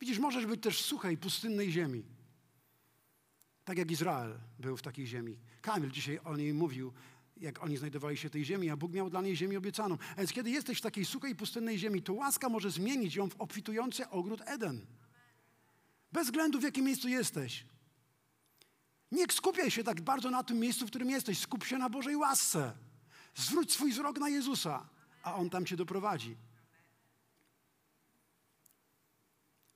Widzisz, 0.00 0.18
możesz 0.18 0.46
być 0.46 0.62
też 0.62 0.82
w 0.82 0.86
suchej, 0.86 1.18
pustynnej 1.18 1.72
ziemi. 1.72 2.04
Tak 3.64 3.78
jak 3.78 3.90
Izrael 3.90 4.38
był 4.58 4.76
w 4.76 4.82
takiej 4.82 5.06
ziemi. 5.06 5.38
Kamil 5.62 5.90
dzisiaj 5.90 6.18
o 6.24 6.36
niej 6.36 6.54
mówił, 6.54 6.92
jak 7.36 7.62
oni 7.62 7.76
znajdowali 7.76 8.16
się 8.16 8.30
tej 8.30 8.44
ziemi, 8.44 8.70
a 8.70 8.76
Bóg 8.76 8.92
miał 8.92 9.10
dla 9.10 9.22
niej 9.22 9.36
ziemię 9.36 9.58
obiecaną. 9.58 9.98
A 10.12 10.14
więc 10.14 10.32
kiedy 10.32 10.50
jesteś 10.50 10.78
w 10.78 10.82
takiej 10.82 11.04
suchej, 11.04 11.36
pustynnej 11.36 11.78
ziemi, 11.78 12.02
to 12.02 12.14
łaska 12.14 12.48
może 12.48 12.70
zmienić 12.70 13.14
ją 13.14 13.30
w 13.30 13.36
obfitujący 13.36 14.08
ogród 14.08 14.40
Eden. 14.46 14.86
Bez 16.12 16.26
względu 16.26 16.60
w 16.60 16.62
jakim 16.62 16.84
miejscu 16.84 17.08
jesteś. 17.08 17.66
Nie 19.12 19.26
skupiaj 19.26 19.70
się 19.70 19.84
tak 19.84 20.00
bardzo 20.00 20.30
na 20.30 20.44
tym 20.44 20.58
miejscu, 20.58 20.86
w 20.86 20.90
którym 20.90 21.10
jesteś. 21.10 21.38
Skup 21.38 21.64
się 21.64 21.78
na 21.78 21.90
Bożej 21.90 22.16
łasce. 22.16 22.72
Zwróć 23.34 23.72
swój 23.72 23.92
wzrok 23.92 24.18
na 24.18 24.28
Jezusa, 24.28 24.88
a 25.22 25.34
On 25.34 25.50
tam 25.50 25.66
cię 25.66 25.76
doprowadzi. 25.76 26.36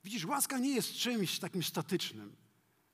Widzisz, 0.03 0.25
łaska 0.25 0.59
nie 0.59 0.69
jest 0.69 0.93
czymś 0.93 1.39
takim 1.39 1.63
statycznym 1.63 2.35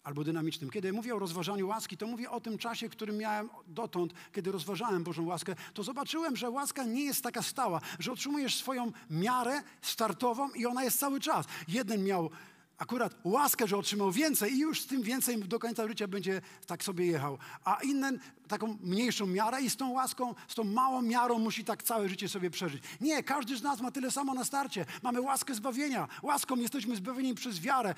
albo 0.03 0.23
dynamicznym. 0.23 0.69
Kiedy 0.69 0.93
mówię 0.93 1.15
o 1.15 1.19
rozważaniu 1.19 1.67
łaski, 1.67 1.97
to 1.97 2.07
mówię 2.07 2.31
o 2.31 2.41
tym 2.41 2.57
czasie, 2.57 2.89
którym 2.89 3.17
miałem 3.17 3.49
dotąd, 3.67 4.13
kiedy 4.33 4.51
rozważałem 4.51 5.03
Bożą 5.03 5.25
łaskę, 5.25 5.55
to 5.73 5.83
zobaczyłem, 5.83 6.35
że 6.35 6.49
łaska 6.49 6.83
nie 6.83 7.03
jest 7.03 7.23
taka 7.23 7.41
stała, 7.41 7.81
że 7.99 8.11
otrzymujesz 8.11 8.55
swoją 8.55 8.91
miarę 9.09 9.61
startową 9.81 10.49
i 10.49 10.65
ona 10.65 10.83
jest 10.83 10.99
cały 10.99 11.19
czas. 11.19 11.45
Jeden 11.67 12.03
miał 12.03 12.29
akurat 12.77 13.15
łaskę, 13.23 13.67
że 13.67 13.77
otrzymał 13.77 14.11
więcej 14.11 14.53
i 14.53 14.59
już 14.59 14.81
z 14.81 14.87
tym 14.87 15.01
więcej 15.01 15.39
do 15.39 15.59
końca 15.59 15.87
życia 15.87 16.07
będzie 16.07 16.41
tak 16.67 16.83
sobie 16.83 17.05
jechał. 17.05 17.37
A 17.63 17.77
inny 17.83 18.19
taką 18.47 18.77
mniejszą 18.81 19.27
miarę 19.27 19.61
i 19.61 19.69
z 19.69 19.77
tą 19.77 19.91
łaską, 19.91 20.35
z 20.47 20.55
tą 20.55 20.63
małą 20.63 21.01
miarą 21.01 21.39
musi 21.39 21.63
tak 21.63 21.83
całe 21.83 22.09
życie 22.09 22.29
sobie 22.29 22.49
przeżyć. 22.49 22.83
Nie, 23.01 23.23
każdy 23.23 23.57
z 23.57 23.61
nas 23.61 23.81
ma 23.81 23.91
tyle 23.91 24.11
samo 24.11 24.33
na 24.33 24.45
starcie. 24.45 24.85
Mamy 25.03 25.21
łaskę 25.21 25.55
zbawienia. 25.55 26.07
Łaską 26.23 26.55
jesteśmy 26.55 26.95
zbawieni 26.95 27.35
przez 27.35 27.59
wiarę. 27.59 27.95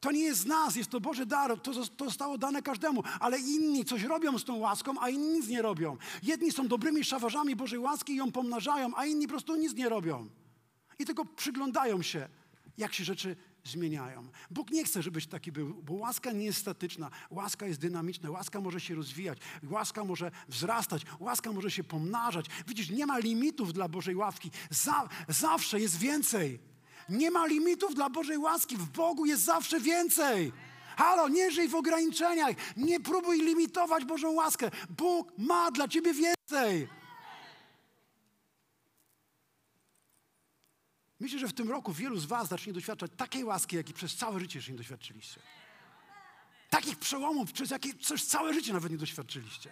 To 0.00 0.12
nie 0.12 0.20
jest 0.20 0.40
z 0.40 0.46
nas, 0.46 0.76
jest 0.76 0.90
to 0.90 1.00
Boży 1.00 1.26
dar, 1.26 1.60
to, 1.60 1.72
to 1.96 2.04
zostało 2.04 2.38
dane 2.38 2.62
każdemu, 2.62 3.02
ale 3.20 3.38
inni 3.38 3.84
coś 3.84 4.02
robią 4.02 4.38
z 4.38 4.44
tą 4.44 4.56
łaską, 4.56 4.94
a 5.00 5.08
inni 5.10 5.28
nic 5.28 5.48
nie 5.48 5.62
robią. 5.62 5.96
Jedni 6.22 6.52
są 6.52 6.68
dobrymi 6.68 7.04
szawarzami 7.04 7.56
Bożej 7.56 7.78
łaski 7.78 8.12
i 8.12 8.16
ją 8.16 8.32
pomnażają, 8.32 8.90
a 8.96 9.06
inni 9.06 9.26
po 9.26 9.30
prostu 9.30 9.56
nic 9.56 9.74
nie 9.74 9.88
robią. 9.88 10.28
I 10.98 11.04
tylko 11.04 11.24
przyglądają 11.24 12.02
się, 12.02 12.28
jak 12.78 12.94
się 12.94 13.04
rzeczy 13.04 13.36
zmieniają. 13.64 14.28
Bóg 14.50 14.70
nie 14.70 14.84
chce, 14.84 15.02
żebyś 15.02 15.26
taki 15.26 15.52
był, 15.52 15.74
bo 15.82 15.94
łaska 15.94 16.32
nie 16.32 16.44
jest 16.44 16.58
statyczna, 16.58 17.10
łaska 17.30 17.66
jest 17.66 17.80
dynamiczna, 17.80 18.30
łaska 18.30 18.60
może 18.60 18.80
się 18.80 18.94
rozwijać, 18.94 19.38
łaska 19.70 20.04
może 20.04 20.30
wzrastać, 20.48 21.02
łaska 21.20 21.52
może 21.52 21.70
się 21.70 21.84
pomnażać. 21.84 22.46
Widzisz, 22.66 22.90
nie 22.90 23.06
ma 23.06 23.18
limitów 23.18 23.72
dla 23.72 23.88
Bożej 23.88 24.16
ławki, 24.16 24.50
Za, 24.70 25.08
zawsze 25.28 25.80
jest 25.80 25.98
więcej. 25.98 26.58
Nie 27.08 27.30
ma 27.30 27.46
limitów 27.46 27.94
dla 27.94 28.10
Bożej 28.10 28.38
łaski. 28.38 28.76
W 28.76 28.90
Bogu 28.90 29.26
jest 29.26 29.42
zawsze 29.42 29.80
więcej. 29.80 30.52
Halo, 30.96 31.28
nie 31.28 31.50
żyj 31.50 31.68
w 31.68 31.74
ograniczeniach. 31.74 32.56
Nie 32.76 33.00
próbuj 33.00 33.42
limitować 33.42 34.04
Bożą 34.04 34.30
łaskę. 34.30 34.70
Bóg 34.90 35.32
ma 35.38 35.70
dla 35.70 35.88
ciebie 35.88 36.12
więcej. 36.14 36.88
Myślę, 41.20 41.38
że 41.38 41.48
w 41.48 41.52
tym 41.52 41.70
roku 41.70 41.92
wielu 41.92 42.18
z 42.18 42.26
Was 42.26 42.48
zacznie 42.48 42.72
doświadczać 42.72 43.10
takiej 43.16 43.44
łaski, 43.44 43.76
jakiej 43.76 43.94
przez 43.94 44.16
całe 44.16 44.40
życie 44.40 44.58
jeszcze 44.58 44.72
nie 44.72 44.78
doświadczyliście. 44.78 45.40
Takich 46.70 46.98
przełomów, 46.98 47.52
przez 47.52 47.70
jakie 47.70 47.94
przez 47.94 48.26
całe 48.26 48.54
życie 48.54 48.72
nawet 48.72 48.92
nie 48.92 48.98
doświadczyliście 48.98 49.70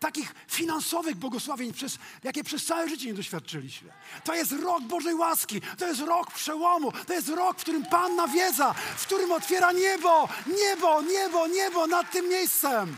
takich 0.00 0.34
finansowych 0.48 1.16
błogosławień, 1.16 1.72
przez, 1.72 1.98
jakie 2.24 2.44
przez 2.44 2.64
całe 2.64 2.88
życie 2.88 3.06
nie 3.06 3.14
doświadczyliśmy. 3.14 3.92
To 4.24 4.34
jest 4.34 4.52
rok 4.52 4.82
Bożej 4.82 5.14
łaski, 5.14 5.60
to 5.78 5.86
jest 5.86 6.00
rok 6.00 6.32
przełomu, 6.32 6.92
to 7.06 7.12
jest 7.12 7.28
rok, 7.28 7.58
w 7.58 7.60
którym 7.60 7.86
Pan 7.86 8.16
nawiedza, 8.16 8.74
w 8.74 9.06
którym 9.06 9.32
otwiera 9.32 9.72
niebo, 9.72 10.28
niebo, 10.46 11.02
niebo, 11.02 11.46
niebo 11.46 11.86
nad 11.86 12.10
tym 12.10 12.28
miejscem. 12.28 12.96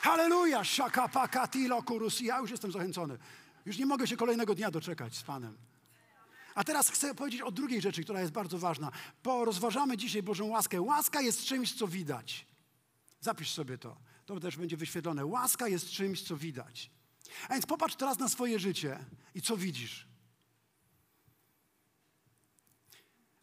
Halleluja! 0.00 0.64
Shakapakatilo 0.64 1.82
kurus. 1.82 2.20
Ja 2.20 2.38
już 2.38 2.50
jestem 2.50 2.72
zachęcony. 2.72 3.18
Już 3.66 3.78
nie 3.78 3.86
mogę 3.86 4.06
się 4.06 4.16
kolejnego 4.16 4.54
dnia 4.54 4.70
doczekać 4.70 5.16
z 5.16 5.22
Panem. 5.22 5.56
A 6.54 6.64
teraz 6.64 6.90
chcę 6.90 7.14
powiedzieć 7.14 7.42
o 7.42 7.50
drugiej 7.50 7.80
rzeczy, 7.80 8.04
która 8.04 8.20
jest 8.20 8.32
bardzo 8.32 8.58
ważna. 8.58 8.90
Porozważamy 9.22 9.96
dzisiaj 9.96 10.22
Bożą 10.22 10.46
łaskę. 10.46 10.80
Łaska 10.80 11.20
jest 11.20 11.44
czymś, 11.44 11.72
co 11.72 11.88
widać. 11.88 12.46
Zapisz 13.20 13.50
sobie 13.50 13.78
to 13.78 13.96
to 14.34 14.40
też 14.40 14.56
będzie 14.56 14.76
wyświetlone. 14.76 15.26
Łaska 15.26 15.68
jest 15.68 15.90
czymś, 15.90 16.22
co 16.22 16.36
widać. 16.36 16.90
A 17.48 17.52
więc 17.52 17.66
popatrz 17.66 17.96
teraz 17.96 18.18
na 18.18 18.28
swoje 18.28 18.58
życie 18.58 19.04
i 19.34 19.42
co 19.42 19.56
widzisz. 19.56 20.08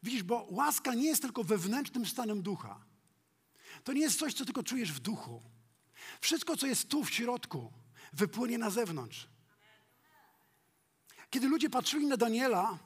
Widzisz, 0.03 0.23
bo 0.23 0.47
łaska 0.49 0.93
nie 0.93 1.05
jest 1.05 1.21
tylko 1.21 1.43
wewnętrznym 1.43 2.05
stanem 2.05 2.41
ducha. 2.41 2.85
To 3.83 3.93
nie 3.93 4.01
jest 4.01 4.19
coś, 4.19 4.33
co 4.33 4.45
tylko 4.45 4.63
czujesz 4.63 4.91
w 4.91 4.99
duchu. 4.99 5.41
Wszystko, 6.21 6.57
co 6.57 6.67
jest 6.67 6.89
tu 6.89 7.03
w 7.03 7.11
środku, 7.11 7.73
wypłynie 8.13 8.57
na 8.57 8.69
zewnątrz. 8.69 9.29
Kiedy 11.29 11.47
ludzie 11.47 11.69
patrzyli 11.69 12.07
na 12.07 12.17
Daniela, 12.17 12.77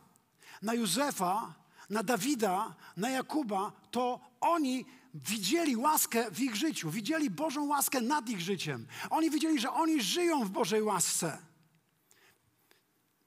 na 0.62 0.74
Józefa, 0.74 1.54
na 1.90 2.04
Dawida, 2.04 2.76
na 2.98 3.10
Jakuba, 3.10 3.72
to 3.92 4.20
oni 4.42 4.86
widzieli 5.14 5.76
łaskę 5.76 6.32
w 6.32 6.40
ich 6.40 6.56
życiu, 6.56 6.90
widzieli 6.90 7.30
Bożą 7.30 7.68
łaskę 7.68 8.02
nad 8.02 8.30
ich 8.30 8.42
życiem. 8.42 8.88
Oni 9.10 9.30
widzieli, 9.30 9.60
że 9.60 9.72
oni 9.72 10.02
żyją 10.02 10.46
w 10.46 10.50
Bożej 10.50 10.82
łasce. 10.82 11.38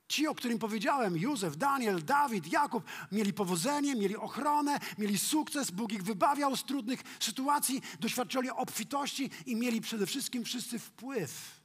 Ci, 0.09 0.27
o 0.27 0.35
którym 0.35 0.59
powiedziałem, 0.59 1.17
Józef, 1.17 1.57
Daniel, 1.57 2.05
Dawid, 2.05 2.53
Jakub, 2.53 2.85
mieli 3.13 3.33
powodzenie, 3.33 3.95
mieli 3.95 4.17
ochronę, 4.17 4.79
mieli 4.99 5.19
sukces, 5.19 5.71
Bóg 5.71 5.93
ich 5.93 6.03
wybawiał 6.03 6.57
z 6.57 6.65
trudnych 6.65 7.03
sytuacji, 7.21 7.83
doświadczali 8.01 8.51
obfitości 8.51 9.31
i 9.47 9.57
mieli 9.57 9.81
przede 9.81 10.07
wszystkim 10.07 10.45
wszyscy 10.45 10.79
wpływ. 10.79 11.64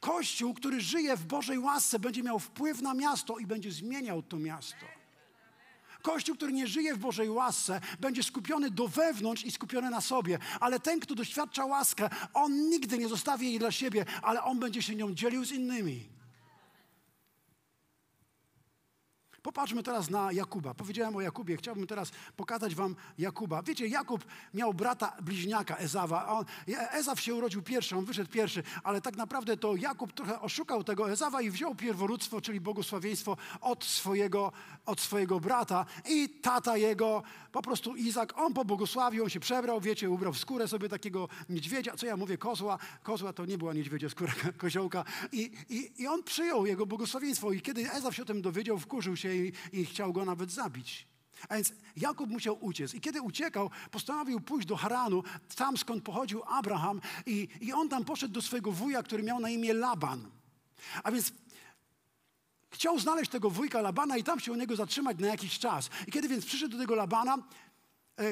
Kościół, 0.00 0.54
który 0.54 0.80
żyje 0.80 1.16
w 1.16 1.26
Bożej 1.26 1.58
łasce, 1.58 1.98
będzie 1.98 2.22
miał 2.22 2.38
wpływ 2.38 2.82
na 2.82 2.94
miasto 2.94 3.38
i 3.38 3.46
będzie 3.46 3.72
zmieniał 3.72 4.22
to 4.22 4.38
miasto. 4.38 4.86
Kościół, 6.02 6.36
który 6.36 6.52
nie 6.52 6.66
żyje 6.66 6.94
w 6.94 6.98
Bożej 6.98 7.30
łasce, 7.30 7.80
będzie 8.00 8.22
skupiony 8.22 8.70
do 8.70 8.88
wewnątrz 8.88 9.44
i 9.44 9.50
skupiony 9.50 9.90
na 9.90 10.00
sobie. 10.00 10.38
Ale 10.60 10.80
ten, 10.80 11.00
kto 11.00 11.14
doświadcza 11.14 11.64
łaskę, 11.64 12.10
on 12.34 12.68
nigdy 12.68 12.98
nie 12.98 13.08
zostawi 13.08 13.46
jej 13.46 13.58
dla 13.58 13.70
siebie, 13.70 14.04
ale 14.22 14.42
on 14.42 14.58
będzie 14.58 14.82
się 14.82 14.94
nią 14.94 15.14
dzielił 15.14 15.44
z 15.44 15.52
innymi. 15.52 16.08
Popatrzmy 19.46 19.82
teraz 19.82 20.10
na 20.10 20.32
Jakuba. 20.32 20.74
Powiedziałem 20.74 21.16
o 21.16 21.20
Jakubie, 21.20 21.56
chciałbym 21.56 21.86
teraz 21.86 22.10
pokazać 22.36 22.74
wam 22.74 22.96
Jakuba. 23.18 23.62
Wiecie, 23.62 23.86
Jakub 23.86 24.24
miał 24.54 24.74
brata 24.74 25.16
bliźniaka 25.22 25.76
Ezawa. 25.76 26.28
On, 26.28 26.44
Ezaw 26.90 27.20
się 27.20 27.34
urodził 27.34 27.62
pierwszy, 27.62 27.96
on 27.96 28.04
wyszedł 28.04 28.30
pierwszy, 28.30 28.62
ale 28.84 29.00
tak 29.00 29.16
naprawdę 29.16 29.56
to 29.56 29.76
Jakub 29.76 30.12
trochę 30.12 30.40
oszukał 30.40 30.84
tego 30.84 31.10
Ezawa 31.10 31.42
i 31.42 31.50
wziął 31.50 31.74
pierworództwo, 31.74 32.40
czyli 32.40 32.60
błogosławieństwo 32.60 33.36
od 33.60 33.84
swojego, 33.84 34.52
od 34.86 35.00
swojego 35.00 35.40
brata 35.40 35.86
i 36.08 36.28
tata 36.28 36.76
jego, 36.76 37.22
po 37.52 37.62
prostu 37.62 37.96
Izak, 37.96 38.38
on 38.38 38.54
pobłogosławił, 38.54 39.24
on 39.24 39.30
się 39.30 39.40
przebrał, 39.40 39.80
wiecie, 39.80 40.10
ubrał 40.10 40.32
w 40.32 40.38
skórę 40.38 40.68
sobie 40.68 40.88
takiego 40.88 41.28
niedźwiedzia, 41.48 41.96
co 41.96 42.06
ja 42.06 42.16
mówię, 42.16 42.38
kozła, 42.38 42.78
kozła 43.02 43.32
to 43.32 43.46
nie 43.46 43.58
była 43.58 43.74
niedźwiedzia 43.74 44.08
skóra 44.08 44.32
koziołka 44.58 45.04
i, 45.32 45.50
i, 45.68 46.02
i 46.02 46.06
on 46.06 46.22
przyjął 46.22 46.66
jego 46.66 46.86
błogosławieństwo 46.86 47.52
i 47.52 47.60
kiedy 47.60 47.92
Ezaw 47.92 48.16
się 48.16 48.22
o 48.22 48.26
tym 48.26 48.42
dowiedział, 48.42 48.78
wkurzył 48.78 49.16
się 49.16 49.35
i, 49.36 49.52
i 49.72 49.84
chciał 49.86 50.12
go 50.12 50.24
nawet 50.24 50.50
zabić. 50.50 51.06
A 51.48 51.54
więc 51.54 51.72
Jakub 51.96 52.30
musiał 52.30 52.64
uciec. 52.64 52.94
I 52.94 53.00
kiedy 53.00 53.22
uciekał, 53.22 53.70
postanowił 53.90 54.40
pójść 54.40 54.68
do 54.68 54.76
Haranu, 54.76 55.22
tam 55.56 55.76
skąd 55.76 56.04
pochodził 56.04 56.42
Abraham, 56.46 57.00
i, 57.26 57.48
i 57.60 57.72
on 57.72 57.88
tam 57.88 58.04
poszedł 58.04 58.34
do 58.34 58.42
swojego 58.42 58.72
wuja, 58.72 59.02
który 59.02 59.22
miał 59.22 59.40
na 59.40 59.50
imię 59.50 59.74
Laban. 59.74 60.30
A 61.02 61.12
więc 61.12 61.32
chciał 62.70 62.98
znaleźć 62.98 63.30
tego 63.30 63.50
wujka 63.50 63.80
Labana 63.80 64.16
i 64.16 64.24
tam 64.24 64.40
się 64.40 64.52
u 64.52 64.56
niego 64.56 64.76
zatrzymać 64.76 65.18
na 65.18 65.26
jakiś 65.26 65.58
czas. 65.58 65.90
I 66.06 66.12
kiedy 66.12 66.28
więc 66.28 66.44
przyszedł 66.44 66.72
do 66.72 66.78
tego 66.78 66.94
Labana, 66.94 67.38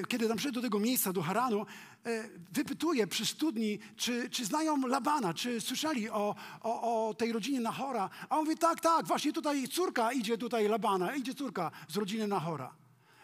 kiedy 0.09 0.29
tam 0.29 0.37
przyszedł 0.37 0.55
do 0.55 0.63
tego 0.63 0.79
miejsca, 0.79 1.13
do 1.13 1.23
Haranu, 1.23 1.67
e, 2.07 2.29
wypytuje 2.53 3.07
przy 3.07 3.27
studni, 3.27 3.79
czy, 3.97 4.31
czy 4.31 4.45
znają 4.45 4.87
Labana, 4.87 5.35
czy 5.35 5.61
słyszeli 5.61 6.11
o, 6.11 6.35
o, 6.61 7.09
o 7.09 7.15
tej 7.15 7.33
rodzinie 7.33 7.61
Nahora. 7.61 8.11
A 8.29 8.39
on 8.39 8.45
mówi, 8.45 8.59
tak, 8.59 8.81
tak, 8.81 9.07
właśnie 9.07 9.33
tutaj 9.33 9.69
córka 9.69 10.13
idzie 10.13 10.39
tutaj 10.39 10.69
Labana, 10.69 11.15
idzie 11.15 11.35
córka 11.35 11.71
z 11.89 11.97
rodziny 11.97 12.27
Nahora. 12.27 12.77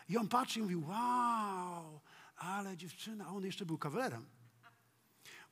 I 0.08 0.16
on 0.16 0.28
patrzy 0.28 0.58
i 0.58 0.62
mówi, 0.62 0.76
wow, 0.76 2.00
ale 2.36 2.76
dziewczyna, 2.76 3.26
a 3.26 3.28
on 3.28 3.44
jeszcze 3.44 3.66
był 3.66 3.78
kawalerem. 3.78 4.26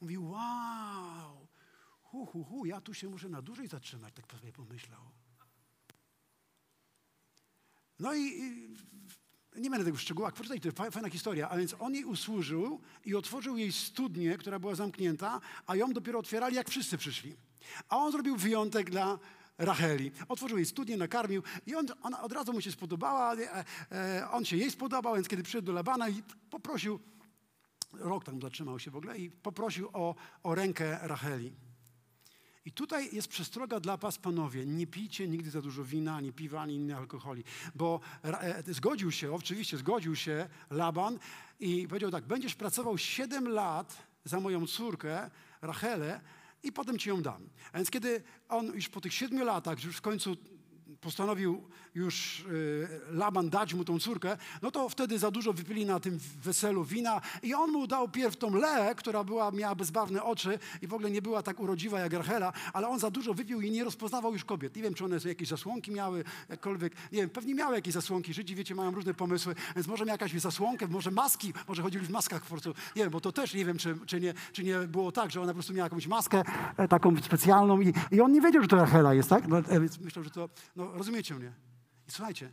Mówi, 0.00 0.18
wow, 0.18 1.46
hu, 2.02 2.26
hu, 2.26 2.44
hu, 2.44 2.66
ja 2.66 2.80
tu 2.80 2.94
się 2.94 3.08
muszę 3.08 3.28
na 3.28 3.42
dłużej 3.42 3.68
zatrzymać, 3.68 4.14
tak 4.14 4.32
sobie 4.32 4.52
pomyślał. 4.52 5.00
No 7.98 8.14
i, 8.14 8.20
i 8.20 8.76
nie 9.56 9.70
będę 9.70 9.84
tego 9.84 9.96
w 9.96 10.00
szczegółach, 10.00 10.34
poczytaj, 10.34 10.60
to 10.60 10.90
fajna 10.90 11.10
historia. 11.10 11.48
A 11.48 11.56
więc 11.56 11.74
on 11.78 11.94
jej 11.94 12.04
usłużył 12.04 12.80
i 13.04 13.14
otworzył 13.14 13.56
jej 13.56 13.72
studnię, 13.72 14.38
która 14.38 14.58
była 14.58 14.74
zamknięta, 14.74 15.40
a 15.66 15.76
ją 15.76 15.92
dopiero 15.92 16.18
otwierali, 16.18 16.56
jak 16.56 16.70
wszyscy 16.70 16.98
przyszli. 16.98 17.36
A 17.88 17.96
on 17.96 18.12
zrobił 18.12 18.36
wyjątek 18.36 18.90
dla 18.90 19.18
Racheli. 19.58 20.10
Otworzył 20.28 20.56
jej 20.56 20.66
studnię, 20.66 20.96
nakarmił 20.96 21.42
i 21.66 21.74
on, 21.74 21.86
ona 22.02 22.22
od 22.22 22.32
razu 22.32 22.52
mu 22.52 22.60
się 22.60 22.72
spodobała. 22.72 23.34
E, 23.34 23.64
e, 23.92 24.30
on 24.30 24.44
się 24.44 24.56
jej 24.56 24.70
spodobał, 24.70 25.14
więc 25.14 25.28
kiedy 25.28 25.42
przyszedł 25.42 25.66
do 25.66 25.72
Labana 25.72 26.08
i 26.08 26.22
poprosił, 26.50 27.00
rok 27.92 28.24
tam 28.24 28.40
zatrzymał 28.40 28.78
się 28.78 28.90
w 28.90 28.96
ogóle 28.96 29.18
i 29.18 29.30
poprosił 29.30 29.88
o, 29.92 30.14
o 30.42 30.54
rękę 30.54 30.98
Racheli. 31.02 31.67
I 32.64 32.72
tutaj 32.72 33.14
jest 33.14 33.28
przestroga 33.28 33.80
dla 33.80 33.96
was, 33.96 34.18
panowie. 34.18 34.66
Nie 34.66 34.86
pijcie 34.86 35.28
nigdy 35.28 35.50
za 35.50 35.62
dużo 35.62 35.84
wina, 35.84 36.16
ani 36.16 36.32
piwa, 36.32 36.60
ani 36.60 36.74
innych 36.74 36.96
alkoholi. 36.96 37.44
Bo 37.74 38.00
e, 38.24 38.62
zgodził 38.74 39.12
się, 39.12 39.32
oczywiście 39.32 39.76
zgodził 39.76 40.16
się 40.16 40.48
Laban 40.70 41.18
i 41.60 41.88
powiedział 41.88 42.10
tak, 42.10 42.26
będziesz 42.26 42.54
pracował 42.54 42.98
7 42.98 43.48
lat 43.48 44.02
za 44.24 44.40
moją 44.40 44.66
córkę, 44.66 45.30
Rachelę, 45.62 46.20
i 46.62 46.72
potem 46.72 46.98
ci 46.98 47.08
ją 47.08 47.22
dam. 47.22 47.48
A 47.72 47.76
więc 47.76 47.90
kiedy 47.90 48.22
on 48.48 48.66
już 48.66 48.88
po 48.88 49.00
tych 49.00 49.14
siedmiu 49.14 49.44
latach, 49.44 49.84
już 49.84 49.96
w 49.96 50.00
końcu 50.00 50.36
postanowił 51.00 51.62
już 51.94 52.40
y, 52.40 52.88
Laban 53.10 53.50
dać 53.50 53.74
mu 53.74 53.84
tą 53.84 53.98
córkę, 53.98 54.36
no 54.62 54.70
to 54.70 54.88
wtedy 54.88 55.18
za 55.18 55.30
dużo 55.30 55.52
wypili 55.52 55.86
na 55.86 56.00
tym 56.00 56.18
weselu 56.42 56.84
wina 56.84 57.20
i 57.42 57.54
on 57.54 57.70
mu 57.70 57.86
dał 57.86 58.08
pierw 58.08 58.36
tą 58.36 58.54
Leę, 58.54 58.94
która 58.94 59.24
była, 59.24 59.50
miała 59.50 59.74
bezbarwne 59.74 60.22
oczy 60.22 60.58
i 60.82 60.86
w 60.86 60.94
ogóle 60.94 61.10
nie 61.10 61.22
była 61.22 61.42
tak 61.42 61.60
urodziwa 61.60 62.00
jak 62.00 62.12
Rachela, 62.12 62.52
ale 62.72 62.88
on 62.88 62.98
za 62.98 63.10
dużo 63.10 63.34
wypił 63.34 63.60
i 63.60 63.70
nie 63.70 63.84
rozpoznawał 63.84 64.32
już 64.32 64.44
kobiet. 64.44 64.76
Nie 64.76 64.82
wiem, 64.82 64.94
czy 64.94 65.04
one 65.04 65.16
jakieś 65.24 65.48
zasłonki 65.48 65.90
miały, 65.90 66.24
jakkolwiek, 66.48 66.92
nie 67.12 67.20
wiem, 67.20 67.30
pewnie 67.30 67.54
miały 67.54 67.74
jakieś 67.74 67.94
zasłonki. 67.94 68.34
Żydzi, 68.34 68.54
wiecie, 68.54 68.74
mają 68.74 68.90
różne 68.90 69.14
pomysły, 69.14 69.54
więc 69.76 69.86
może 69.86 70.04
miał 70.04 70.14
jakąś 70.14 70.40
zasłonkę, 70.40 70.88
może 70.88 71.10
maski, 71.10 71.52
może 71.68 71.82
chodzili 71.82 72.06
w 72.06 72.10
maskach 72.10 72.42
po 72.42 72.48
prostu. 72.48 72.74
Nie 72.96 73.02
wiem, 73.02 73.10
bo 73.10 73.20
to 73.20 73.32
też 73.32 73.54
nie 73.54 73.64
wiem, 73.64 73.78
czy, 73.78 73.98
czy, 74.06 74.20
nie, 74.20 74.34
czy 74.52 74.64
nie 74.64 74.78
było 74.78 75.12
tak, 75.12 75.30
że 75.30 75.40
ona 75.40 75.52
po 75.52 75.54
prostu 75.54 75.72
miała 75.72 75.86
jakąś 75.86 76.06
maskę 76.06 76.42
e, 76.76 76.88
taką 76.88 77.16
specjalną 77.22 77.80
i, 77.80 77.94
i 78.10 78.20
on 78.20 78.32
nie 78.32 78.40
wiedział, 78.40 78.62
że 78.62 78.68
to 78.68 78.76
Rachela 78.76 79.14
jest, 79.14 79.30
tak? 79.30 79.48
No, 79.48 79.58
e, 79.58 79.80
więc 79.80 79.98
myślał, 79.98 80.24
że 80.24 80.30
to, 80.30 80.48
no 80.76 80.87
rozumiecie 80.92 81.34
mnie. 81.34 81.52
I 82.08 82.10
słuchajcie, 82.10 82.52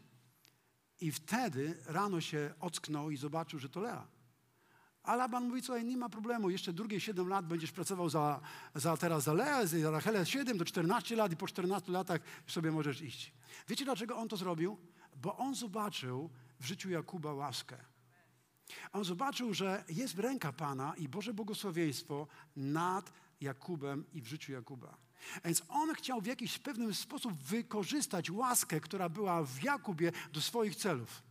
I 1.01 1.11
wtedy 1.11 1.77
rano 1.85 2.21
się 2.21 2.53
ocknął 2.59 3.11
i 3.11 3.17
zobaczył, 3.17 3.59
że 3.59 3.69
to 3.69 3.79
Lea. 3.79 4.07
A 5.03 5.15
Laban 5.15 5.47
mówi, 5.47 5.61
słuchaj, 5.61 5.85
nie 5.85 5.97
ma 5.97 6.09
problemu, 6.09 6.49
jeszcze 6.49 6.73
drugie 6.73 6.99
7 6.99 7.27
lat 7.27 7.45
będziesz 7.47 7.71
pracował 7.71 8.09
za, 8.09 8.41
za 8.75 8.97
teraz 8.97 9.23
za 9.23 9.33
Leę, 9.33 9.67
za 9.67 9.91
Rachelę 9.91 10.25
7 10.25 10.57
do 10.57 10.65
14 10.65 11.15
lat 11.15 11.31
i 11.31 11.37
po 11.37 11.47
14 11.47 11.91
latach 11.91 12.21
sobie 12.47 12.71
możesz 12.71 13.01
iść. 13.01 13.33
Wiecie, 13.67 13.85
dlaczego 13.85 14.17
on 14.17 14.27
to 14.27 14.37
zrobił? 14.37 14.77
Bo 15.15 15.37
on 15.37 15.55
zobaczył 15.55 16.29
w 16.59 16.65
życiu 16.65 16.89
Jakuba 16.89 17.33
łaskę. 17.33 17.77
On 18.93 19.03
zobaczył, 19.03 19.53
że 19.53 19.83
jest 19.89 20.19
ręka 20.19 20.53
Pana 20.53 20.93
i 20.97 21.09
Boże 21.09 21.33
błogosławieństwo 21.33 22.27
nad 22.55 23.13
Jakubem 23.41 24.05
i 24.13 24.21
w 24.21 24.27
życiu 24.27 24.51
Jakuba. 24.51 24.97
Więc 25.45 25.63
on 25.69 25.93
chciał 25.93 26.21
w 26.21 26.25
jakiś 26.25 26.59
pewnym 26.59 26.93
sposób 26.93 27.33
wykorzystać 27.33 28.31
łaskę, 28.31 28.79
która 28.79 29.09
była 29.09 29.43
w 29.43 29.63
Jakubie 29.63 30.11
do 30.33 30.41
swoich 30.41 30.75
celów. 30.75 31.23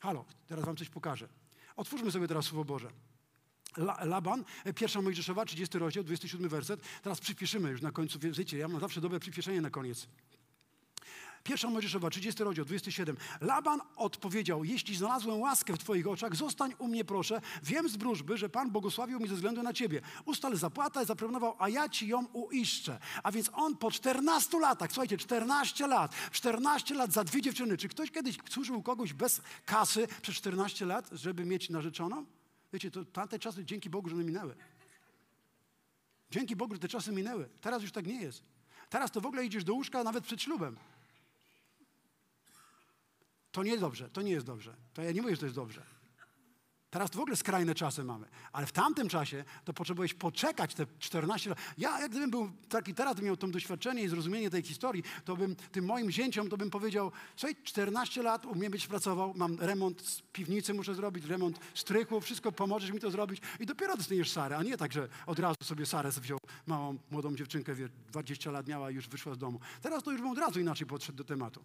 Halo, 0.00 0.24
teraz 0.46 0.64
wam 0.64 0.76
coś 0.76 0.88
pokażę. 0.88 1.28
Otwórzmy 1.76 2.10
sobie 2.10 2.28
teraz 2.28 2.44
Słowo 2.44 2.64
Boże. 2.64 2.90
Laban, 4.04 4.44
pierwsza 4.74 5.02
Mojżeszowa, 5.02 5.44
30 5.44 5.78
rozdział, 5.78 6.04
27 6.04 6.48
werset. 6.48 6.80
Teraz 7.02 7.20
przyspieszymy 7.20 7.70
już 7.70 7.82
na 7.82 7.92
końcu. 7.92 8.18
Wiecie, 8.18 8.58
ja 8.58 8.68
mam 8.68 8.80
zawsze 8.80 9.00
dobre 9.00 9.20
przyspieszenie 9.20 9.60
na 9.60 9.70
koniec. 9.70 10.08
Pierwsza 11.48 11.70
Mojżeszowa, 11.70 12.10
30 12.10 12.44
rozdział, 12.44 12.64
27. 12.64 13.16
Laban 13.40 13.80
odpowiedział, 13.96 14.64
jeśli 14.64 14.96
znalazłem 14.96 15.40
łaskę 15.40 15.74
w 15.74 15.78
Twoich 15.78 16.06
oczach, 16.06 16.36
zostań 16.36 16.74
u 16.78 16.88
mnie 16.88 17.04
proszę. 17.04 17.40
Wiem 17.62 17.88
z 17.88 17.96
wróżby, 17.96 18.36
że 18.36 18.48
Pan 18.48 18.70
błogosławił 18.70 19.20
mi 19.20 19.28
ze 19.28 19.34
względu 19.34 19.62
na 19.62 19.72
Ciebie. 19.72 20.00
Ustal 20.24 20.56
zapłatę, 20.56 21.04
zaproponował, 21.04 21.56
a 21.58 21.68
ja 21.68 21.88
Ci 21.88 22.08
ją 22.08 22.26
uiszczę. 22.26 22.98
A 23.22 23.32
więc 23.32 23.50
on 23.52 23.76
po 23.76 23.90
14 23.90 24.60
latach, 24.60 24.92
słuchajcie, 24.92 25.16
14 25.16 25.86
lat, 25.86 26.14
14 26.32 26.94
lat 26.94 27.12
za 27.12 27.24
dwie 27.24 27.42
dziewczyny. 27.42 27.76
Czy 27.76 27.88
ktoś 27.88 28.10
kiedyś 28.10 28.36
służył 28.50 28.82
kogoś 28.82 29.12
bez 29.12 29.40
kasy 29.66 30.08
przez 30.22 30.34
14 30.34 30.86
lat, 30.86 31.08
żeby 31.12 31.44
mieć 31.44 31.70
narzeczoną? 31.70 32.26
Wiecie, 32.72 32.90
to 32.90 33.04
tamte 33.04 33.38
czasy, 33.38 33.64
dzięki 33.64 33.90
Bogu, 33.90 34.08
że 34.08 34.14
one 34.14 34.24
minęły. 34.24 34.54
Dzięki 36.30 36.56
Bogu, 36.56 36.78
te 36.78 36.88
czasy 36.88 37.12
minęły. 37.12 37.48
Teraz 37.60 37.82
już 37.82 37.92
tak 37.92 38.06
nie 38.06 38.22
jest. 38.22 38.42
Teraz 38.90 39.10
to 39.10 39.20
w 39.20 39.26
ogóle 39.26 39.44
idziesz 39.44 39.64
do 39.64 39.74
łóżka 39.74 40.04
nawet 40.04 40.24
przed 40.24 40.42
ślubem. 40.42 40.76
To 43.52 43.62
nie 43.62 43.70
jest 43.70 43.80
dobrze, 43.80 44.10
to 44.10 44.22
nie 44.22 44.32
jest 44.32 44.46
dobrze. 44.46 44.76
To 44.94 45.02
ja 45.02 45.12
nie 45.12 45.22
mówię, 45.22 45.34
że 45.34 45.40
to 45.40 45.46
jest 45.46 45.56
dobrze. 45.56 45.98
Teraz 46.90 47.10
w 47.10 47.20
ogóle 47.20 47.36
skrajne 47.36 47.74
czasy 47.74 48.04
mamy. 48.04 48.26
Ale 48.52 48.66
w 48.66 48.72
tamtym 48.72 49.08
czasie 49.08 49.44
to 49.64 49.72
potrzebowałeś 49.72 50.14
poczekać 50.14 50.74
te 50.74 50.86
14 50.98 51.50
lat. 51.50 51.58
Ja, 51.78 52.00
jak 52.00 52.10
gdybym 52.10 52.30
był 52.30 52.50
taki 52.68 52.94
teraz, 52.94 53.22
miał 53.22 53.36
to 53.36 53.48
doświadczenie 53.48 54.02
i 54.02 54.08
zrozumienie 54.08 54.50
tej 54.50 54.62
historii, 54.62 55.02
to 55.24 55.36
bym 55.36 55.56
tym 55.56 55.84
moim 55.84 56.10
zięciom, 56.10 56.48
to 56.48 56.56
bym 56.56 56.70
powiedział, 56.70 57.12
słuchaj, 57.36 57.56
14 57.64 58.22
lat 58.22 58.46
umiem 58.46 58.72
być 58.72 58.86
pracował, 58.86 59.32
mam 59.36 59.60
remont 59.60 60.02
z 60.02 60.20
piwnicy 60.20 60.74
muszę 60.74 60.94
zrobić, 60.94 61.24
remont 61.24 61.58
strychu, 61.74 62.20
wszystko 62.20 62.52
pomożesz 62.52 62.90
mi 62.90 63.00
to 63.00 63.10
zrobić 63.10 63.42
i 63.60 63.66
dopiero 63.66 63.96
dostaniesz 63.96 64.30
Sarę, 64.30 64.56
a 64.56 64.62
nie 64.62 64.76
tak, 64.76 64.92
że 64.92 65.08
od 65.26 65.38
razu 65.38 65.56
sobie 65.64 65.86
Sarę 65.86 66.10
wziął 66.10 66.38
małą, 66.66 66.98
młodą 67.10 67.36
dziewczynkę, 67.36 67.74
wie, 67.74 67.88
20 68.08 68.50
lat 68.50 68.68
miała 68.68 68.90
i 68.90 68.94
już 68.94 69.08
wyszła 69.08 69.34
z 69.34 69.38
domu. 69.38 69.60
Teraz 69.82 70.02
to 70.02 70.12
już 70.12 70.20
bym 70.20 70.30
od 70.30 70.38
razu 70.38 70.60
inaczej 70.60 70.86
podszedł 70.86 71.18
do 71.18 71.24
tematu. 71.24 71.64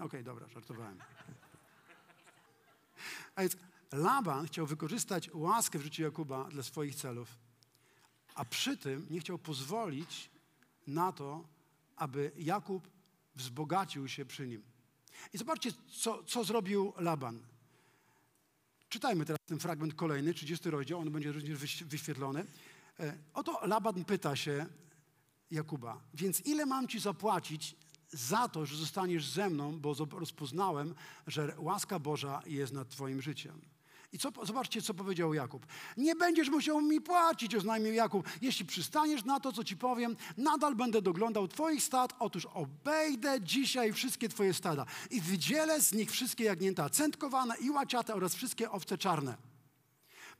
Okej, 0.00 0.06
okay, 0.06 0.22
dobra, 0.22 0.48
żartowałem. 0.48 0.98
A 3.34 3.40
więc 3.40 3.56
Laban 3.92 4.46
chciał 4.46 4.66
wykorzystać 4.66 5.30
łaskę 5.34 5.78
w 5.78 5.82
życiu 5.82 6.02
Jakuba 6.02 6.44
dla 6.44 6.62
swoich 6.62 6.94
celów, 6.94 7.38
a 8.34 8.44
przy 8.44 8.76
tym 8.76 9.06
nie 9.10 9.20
chciał 9.20 9.38
pozwolić 9.38 10.30
na 10.86 11.12
to, 11.12 11.44
aby 11.96 12.32
Jakub 12.36 12.88
wzbogacił 13.34 14.08
się 14.08 14.24
przy 14.24 14.46
nim. 14.48 14.62
I 15.32 15.38
zobaczcie, 15.38 15.70
co, 16.00 16.24
co 16.24 16.44
zrobił 16.44 16.92
Laban. 16.96 17.40
Czytajmy 18.88 19.24
teraz 19.24 19.38
ten 19.46 19.58
fragment 19.58 19.94
kolejny, 19.94 20.34
30 20.34 20.70
rozdział, 20.70 20.98
on 20.98 21.10
będzie 21.10 21.32
również 21.32 21.84
wyświetlony. 21.84 22.46
E, 23.00 23.18
oto 23.34 23.66
Laban 23.66 24.04
pyta 24.04 24.36
się 24.36 24.66
Jakuba, 25.50 26.00
więc 26.14 26.46
ile 26.46 26.66
mam 26.66 26.88
ci 26.88 27.00
zapłacić 27.00 27.76
za 28.12 28.48
to, 28.48 28.66
że 28.66 28.76
zostaniesz 28.76 29.26
ze 29.26 29.50
mną, 29.50 29.80
bo 29.80 29.94
rozpoznałem, 30.12 30.94
że 31.26 31.54
łaska 31.58 31.98
Boża 31.98 32.42
jest 32.46 32.72
nad 32.72 32.88
Twoim 32.88 33.22
życiem. 33.22 33.60
I 34.12 34.18
co, 34.18 34.32
zobaczcie, 34.42 34.82
co 34.82 34.94
powiedział 34.94 35.34
Jakub. 35.34 35.66
Nie 35.96 36.16
będziesz 36.16 36.48
musiał 36.48 36.80
mi 36.80 37.00
płacić, 37.00 37.54
oznajmił 37.54 37.94
Jakub. 37.94 38.28
Jeśli 38.42 38.66
przystaniesz 38.66 39.24
na 39.24 39.40
to, 39.40 39.52
co 39.52 39.64
ci 39.64 39.76
powiem, 39.76 40.16
nadal 40.36 40.74
będę 40.74 41.02
doglądał 41.02 41.48
twoich 41.48 41.82
stad. 41.82 42.14
Otóż 42.18 42.46
obejdę 42.46 43.40
dzisiaj 43.40 43.92
wszystkie 43.92 44.28
twoje 44.28 44.54
stada 44.54 44.86
i 45.10 45.20
wydzielę 45.20 45.80
z 45.80 45.92
nich 45.92 46.10
wszystkie 46.10 46.44
jagnięta 46.44 46.90
centkowane 46.90 47.56
i 47.56 47.70
łaciate 47.70 48.14
oraz 48.14 48.34
wszystkie 48.34 48.70
owce 48.70 48.98
czarne. 48.98 49.36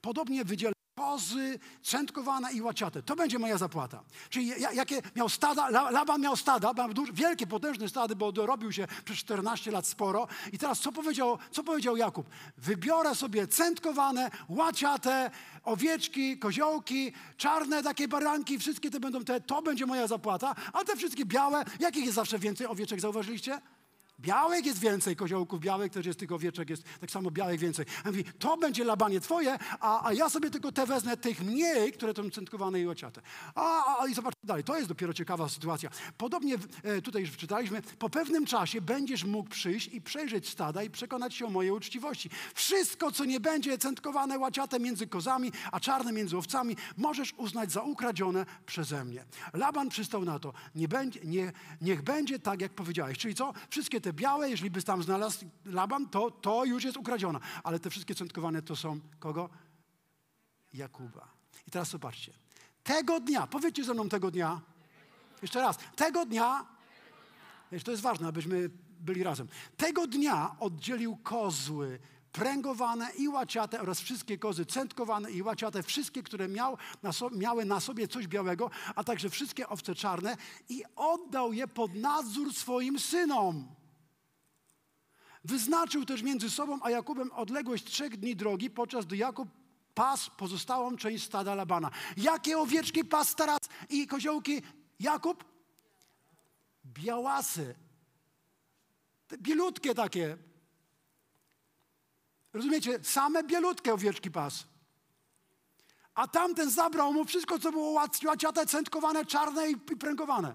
Podobnie 0.01 0.45
wydzielę 0.45 0.73
kozy, 1.01 1.59
centkowane 1.83 2.53
i 2.53 2.63
łaciate. 2.63 3.03
To 3.03 3.17
będzie 3.17 3.39
moja 3.39 3.59
zapłata. 3.59 4.03
Czyli 4.31 4.49
jakie 4.75 5.03
miał 5.17 5.29
stada, 5.29 5.71
Laban 5.71 6.21
miał 6.21 6.37
stada, 6.37 6.73
miał 6.73 6.95
duże, 6.95 7.13
wielkie, 7.13 7.47
potężne 7.47 7.89
stady, 7.89 8.17
bo 8.17 8.33
dorobił 8.33 8.73
się 8.73 8.87
przez 9.05 9.17
14 9.17 9.71
lat 9.71 9.87
sporo. 9.87 10.29
I 10.53 10.59
teraz 10.59 10.81
co 10.81 10.93
powiedział, 10.93 11.39
co 11.51 11.65
powiedział 11.65 11.97
Jakub? 11.97 12.27
Wybiorę 12.59 13.15
sobie 13.15 13.47
centkowane, 13.47 14.31
łaciate, 14.49 15.31
owieczki, 15.65 16.39
koziołki, 16.39 17.13
czarne 17.37 17.83
takie 17.83 18.09
baranki, 18.09 18.59
wszystkie 18.59 18.91
te 18.91 19.01
będą 19.01 19.25
te, 19.25 19.41
to 19.41 19.63
będzie 19.63 19.87
moja 19.87 20.07
zapłata, 20.07 20.55
a 20.73 20.85
te 20.85 20.97
wszystkie 20.97 21.25
białe, 21.25 21.65
jakich 21.81 22.05
jest 22.05 22.15
zawsze 22.15 22.39
więcej 22.39 22.67
owieczek, 22.67 23.01
zauważyliście? 23.01 23.61
Białek 24.21 24.67
jest 24.67 24.79
więcej, 24.79 25.17
koziołków 25.17 25.61
białek 25.61 25.93
też 25.93 26.07
jest, 26.07 26.19
tylko 26.19 26.35
owieczek 26.35 26.71
jest 26.71 26.83
tak 27.01 27.11
samo 27.11 27.31
białek 27.31 27.61
więcej. 27.61 27.87
A 28.05 28.09
mówi, 28.09 28.25
to 28.25 28.57
będzie 28.57 28.85
labanie 28.85 29.21
twoje, 29.21 29.59
a, 29.81 30.07
a 30.09 30.13
ja 30.13 30.31
sobie 30.31 30.51
tylko 30.51 30.73
te 30.73 30.87
wezmę, 30.87 31.17
tych 31.17 31.43
mniej, 31.43 31.93
które 31.93 32.15
są 32.15 32.31
centkowane 32.31 32.81
i 32.81 32.87
ociate. 32.87 33.23
A, 33.55 33.99
a, 34.01 34.07
i 34.07 34.15
zobaczcie 34.15 34.41
dalej, 34.45 34.65
to 34.65 34.77
jest 34.77 34.89
dopiero 34.89 35.13
ciekawa 35.13 35.49
sytuacja. 35.49 35.91
Podobnie 36.19 36.57
e, 36.83 37.03
tutaj 37.03 37.23
już 37.23 37.37
czytaliśmy, 37.37 37.83
po 37.83 38.11
pewnym 38.11 38.47
czasie 38.47 38.81
będziesz 38.81 39.25
mógł 39.25 39.49
przyjść 39.49 39.89
i 39.89 40.01
przejrzeć 40.01 40.49
stada 40.49 40.83
i 40.83 40.91
przekonać 40.91 41.35
się 41.35 41.47
o 41.47 41.51
mojej 41.51 41.73
uczciwości. 41.73 42.31
Wszystko, 42.55 43.13
co 43.13 43.25
nie 43.25 43.41
będzie 43.41 43.79
centkowane 43.79 44.39
łaciate 44.39 44.81
między 44.81 45.07
kozami, 45.07 45.53
a 45.73 45.81
czarne 45.81 46.13
między 46.13 46.37
owcami, 46.37 46.77
możesz 46.97 47.35
uznać 47.37 47.73
za 47.73 47.83
ukradzione 47.83 48.47
przeze 48.67 49.05
mnie. 49.05 49.25
Laban 49.53 49.89
przystał 49.89 50.25
na 50.25 50.39
to, 50.39 50.53
nie 50.75 50.89
będzie, 50.89 51.21
nie, 51.25 51.53
niech 51.81 52.03
będzie 52.03 52.39
tak, 52.39 52.61
jak 52.61 52.73
powiedziałeś. 52.73 53.19
Czyli 53.19 53.35
co? 53.35 53.53
Wszystkie 53.71 54.01
te 54.01 54.10
te 54.11 54.15
białe, 54.15 54.51
jeżeli 54.51 54.71
by 54.71 54.83
tam 54.83 55.03
znalazł 55.03 55.47
Laban, 55.65 56.09
to, 56.09 56.31
to 56.31 56.65
już 56.65 56.85
jest 56.85 56.97
ukradziona. 56.97 57.41
Ale 57.63 57.79
te 57.79 57.91
wszystkie 57.91 58.15
centkowane 58.15 58.63
to 58.63 58.77
są 58.77 59.01
kogo? 59.19 59.49
Jakuba. 60.75 61.29
I 61.69 61.71
teraz 61.71 61.89
zobaczcie. 61.89 62.33
Tego 62.83 63.21
dnia, 63.21 63.47
powiedzcie 63.47 63.85
ze 63.85 63.95
mną 63.95 64.09
tego 64.09 64.31
dnia. 64.31 64.61
Jeszcze 65.43 65.61
raz. 65.61 65.79
Tego 65.97 66.27
dnia, 66.27 66.67
to 67.85 67.91
jest 67.91 68.03
ważne, 68.03 68.29
abyśmy 68.29 68.71
byli 69.01 69.23
razem. 69.23 69.49
Tego 69.77 70.07
dnia 70.07 70.57
oddzielił 70.61 71.17
kozły, 71.17 71.99
pręgowane 72.33 73.11
i 73.19 73.29
łaciate 73.29 73.81
oraz 73.81 74.01
wszystkie 74.01 74.39
kozy 74.39 74.67
centkowane 74.67 75.31
i 75.31 75.43
łaciate, 75.43 75.83
wszystkie, 75.83 76.23
które 76.23 76.49
miał 76.49 76.79
na 77.03 77.13
so, 77.13 77.31
miały 77.31 77.65
na 77.65 77.81
sobie 77.81 78.09
coś 78.09 78.27
białego, 78.27 78.71
a 78.95 79.05
także 79.05 79.31
wszystkie 79.31 79.69
owce 79.69 79.95
czarne 79.95 80.37
i 80.69 80.83
oddał 80.97 81.53
je 81.53 81.69
pod 81.69 81.95
nadzór 81.95 82.55
swoim 82.55 82.99
synom. 82.99 83.80
Wyznaczył 85.45 86.05
też 86.05 86.23
między 86.23 86.51
sobą 86.51 86.79
a 86.83 86.91
Jakubem 86.91 87.33
odległość 87.33 87.85
trzech 87.85 88.17
dni 88.17 88.37
drogi, 88.37 88.71
podczas 88.71 89.07
gdy 89.07 89.17
Jakub 89.17 89.49
pas 89.95 90.31
pozostałą 90.31 90.97
część 90.97 91.25
stada 91.25 91.55
Labana. 91.55 91.91
Jakie 92.17 92.59
owieczki 92.59 93.05
pas 93.05 93.35
teraz 93.35 93.59
i 93.89 94.07
koziołki 94.07 94.63
Jakub? 95.01 95.45
Białasy. 96.85 97.75
Te 99.29 99.39
bielutkie 99.39 99.95
takie. 99.95 100.37
Rozumiecie? 102.53 102.99
Same 103.03 103.45
bielutkie 103.45 103.95
owieczki 103.95 104.31
pas. 104.31 104.67
A 106.15 106.29
tamten 106.29 106.71
zabrał 106.71 107.13
mu 107.13 107.25
wszystko, 107.25 107.59
co 107.59 107.73
było 107.73 107.91
łaciate, 108.25 108.67
centkowane, 108.67 109.25
czarne 109.25 109.71
i 109.71 109.77
pręgowane. 109.77 110.55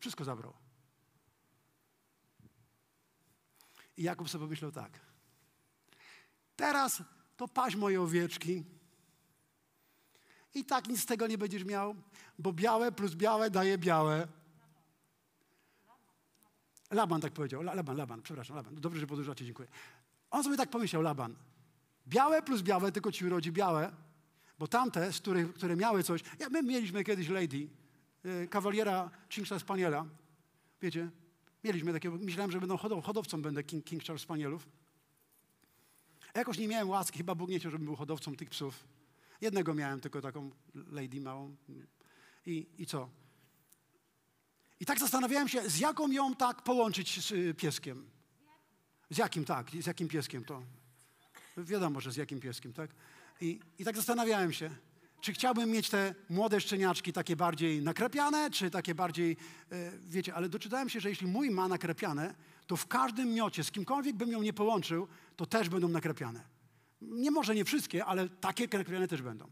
Wszystko 0.00 0.24
zabrał. 0.24 0.65
I 3.96 4.02
Jakub 4.02 4.30
sobie 4.30 4.44
pomyślał 4.44 4.72
tak. 4.72 5.00
Teraz 6.56 7.02
to 7.36 7.48
paź 7.48 7.76
moje 7.76 8.02
owieczki. 8.02 8.64
I 10.54 10.64
tak 10.64 10.88
nic 10.88 11.00
z 11.00 11.06
tego 11.06 11.26
nie 11.26 11.38
będziesz 11.38 11.64
miał, 11.64 11.94
bo 12.38 12.52
białe 12.52 12.92
plus 12.92 13.14
białe 13.14 13.50
daje 13.50 13.78
białe. 13.78 14.28
Laban 16.90 17.20
tak 17.20 17.32
powiedział. 17.32 17.62
Laban, 17.62 17.96
Laban, 17.96 18.22
przepraszam, 18.22 18.56
Laban. 18.56 18.74
Dobrze, 18.74 19.00
że 19.00 19.06
podróżacie, 19.06 19.44
dziękuję. 19.44 19.68
On 20.30 20.44
sobie 20.44 20.56
tak 20.56 20.70
pomyślał, 20.70 21.02
Laban. 21.02 21.36
Białe 22.06 22.42
plus 22.42 22.62
białe 22.62 22.92
tylko 22.92 23.12
ci 23.12 23.26
urodzi 23.26 23.52
białe, 23.52 23.92
bo 24.58 24.68
tamte, 24.68 25.12
z 25.12 25.20
których, 25.20 25.54
które 25.54 25.76
miały 25.76 26.02
coś... 26.02 26.20
Ja, 26.38 26.48
my 26.48 26.62
mieliśmy 26.62 27.04
kiedyś 27.04 27.28
lady, 27.28 27.68
yy, 28.24 28.48
kawaliera 28.48 29.10
Cinque 29.28 29.60
Spaniela. 29.60 30.06
Wiecie, 30.82 31.10
Mieliśmy 31.66 31.92
myślałem, 32.20 32.50
że 32.50 32.60
będą 32.60 32.76
hodow, 32.76 33.04
hodowcą 33.04 33.42
będę 33.42 33.64
King, 33.64 33.84
King 33.84 34.04
Charles 34.04 34.22
Spanielów. 34.22 34.68
A 36.34 36.38
jakoś 36.38 36.58
nie 36.58 36.68
miałem 36.68 36.88
łaski, 36.88 37.18
chyba 37.18 37.34
Bóg 37.34 37.50
nie 37.50 37.58
chciał, 37.58 37.70
żebym 37.70 37.84
był 37.84 37.96
hodowcą 37.96 38.36
tych 38.36 38.50
psów. 38.50 38.84
Jednego 39.40 39.74
miałem, 39.74 40.00
tylko 40.00 40.20
taką 40.20 40.50
lady 40.74 41.20
małą. 41.20 41.56
I, 42.46 42.66
i 42.78 42.86
co? 42.86 43.08
I 44.80 44.86
tak 44.86 44.98
zastanawiałem 44.98 45.48
się, 45.48 45.70
z 45.70 45.78
jaką 45.78 46.10
ją 46.10 46.34
tak 46.34 46.62
połączyć 46.62 47.24
z 47.24 47.30
y, 47.32 47.54
pieskiem. 47.54 48.10
Z 49.10 49.18
jakim 49.18 49.44
tak, 49.44 49.70
z 49.70 49.86
jakim 49.86 50.08
pieskiem 50.08 50.44
to? 50.44 50.62
Wiadomo, 51.56 52.00
że 52.00 52.12
z 52.12 52.16
jakim 52.16 52.40
pieskiem, 52.40 52.72
tak? 52.72 52.90
I, 53.40 53.60
i 53.78 53.84
tak 53.84 53.96
zastanawiałem 53.96 54.52
się, 54.52 54.70
czy 55.26 55.32
chciałbym 55.32 55.70
mieć 55.70 55.90
te 55.90 56.14
młode 56.28 56.60
szczeniaczki 56.60 57.12
takie 57.12 57.36
bardziej 57.36 57.82
nakrapiane, 57.82 58.50
czy 58.50 58.70
takie 58.70 58.94
bardziej, 58.94 59.36
e, 59.72 59.98
wiecie, 59.98 60.34
ale 60.34 60.48
doczytałem 60.48 60.88
się, 60.88 61.00
że 61.00 61.08
jeśli 61.08 61.26
mój 61.26 61.50
ma 61.50 61.68
nakrapiane, 61.68 62.34
to 62.66 62.76
w 62.76 62.86
każdym 62.86 63.34
miocie, 63.34 63.64
z 63.64 63.70
kimkolwiek 63.70 64.16
bym 64.16 64.32
ją 64.32 64.42
nie 64.42 64.52
połączył, 64.52 65.08
to 65.36 65.46
też 65.46 65.68
będą 65.68 65.88
nakrapiane. 65.88 66.44
Nie 67.00 67.30
może 67.30 67.54
nie 67.54 67.64
wszystkie, 67.64 68.04
ale 68.04 68.28
takie 68.28 68.64
nakrapiane 68.64 69.08
też 69.08 69.22
będą. 69.22 69.48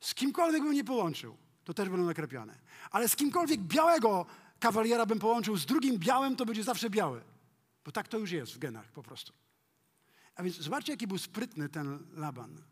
Z 0.00 0.14
kimkolwiek 0.14 0.62
bym 0.62 0.72
nie 0.72 0.84
połączył, 0.84 1.36
to 1.64 1.74
też 1.74 1.88
będą 1.88 2.06
nakrapiane. 2.06 2.58
Ale 2.90 3.08
z 3.08 3.16
kimkolwiek 3.16 3.60
białego 3.60 4.26
kawaliera 4.60 5.06
bym 5.06 5.18
połączył 5.18 5.56
z 5.56 5.66
drugim 5.66 5.98
białym, 5.98 6.36
to 6.36 6.46
będzie 6.46 6.64
zawsze 6.64 6.90
biały. 6.90 7.20
Bo 7.84 7.92
tak 7.92 8.08
to 8.08 8.18
już 8.18 8.30
jest 8.30 8.52
w 8.52 8.58
genach 8.58 8.92
po 8.92 9.02
prostu. 9.02 9.32
A 10.34 10.42
więc 10.42 10.56
zobaczcie, 10.56 10.92
jaki 10.92 11.06
był 11.06 11.18
sprytny 11.18 11.68
ten 11.68 12.06
Laban. 12.12 12.62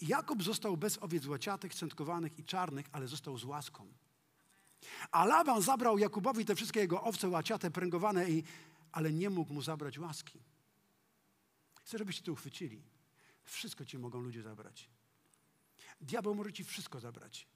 Jakub 0.00 0.42
został 0.42 0.76
bez 0.76 1.02
owiec 1.02 1.26
łaciatych, 1.26 1.74
centkowanych 1.74 2.38
i 2.38 2.44
czarnych, 2.44 2.86
ale 2.92 3.08
został 3.08 3.38
z 3.38 3.44
łaską. 3.44 3.92
A 5.10 5.24
Laban 5.24 5.62
zabrał 5.62 5.98
Jakubowi 5.98 6.44
te 6.44 6.54
wszystkie 6.54 6.80
jego 6.80 7.02
owce 7.02 7.28
łaciate, 7.28 7.70
pręgowane, 7.70 8.30
i, 8.30 8.44
ale 8.92 9.12
nie 9.12 9.30
mógł 9.30 9.54
mu 9.54 9.62
zabrać 9.62 9.98
łaski. 9.98 10.38
Chcę, 11.84 11.98
żebyście 11.98 12.22
to 12.22 12.32
uchwycili. 12.32 12.82
Wszystko 13.44 13.84
ci 13.84 13.98
mogą 13.98 14.20
ludzie 14.20 14.42
zabrać. 14.42 14.88
Diabeł 16.00 16.34
może 16.34 16.52
ci 16.52 16.64
wszystko 16.64 17.00
zabrać. 17.00 17.46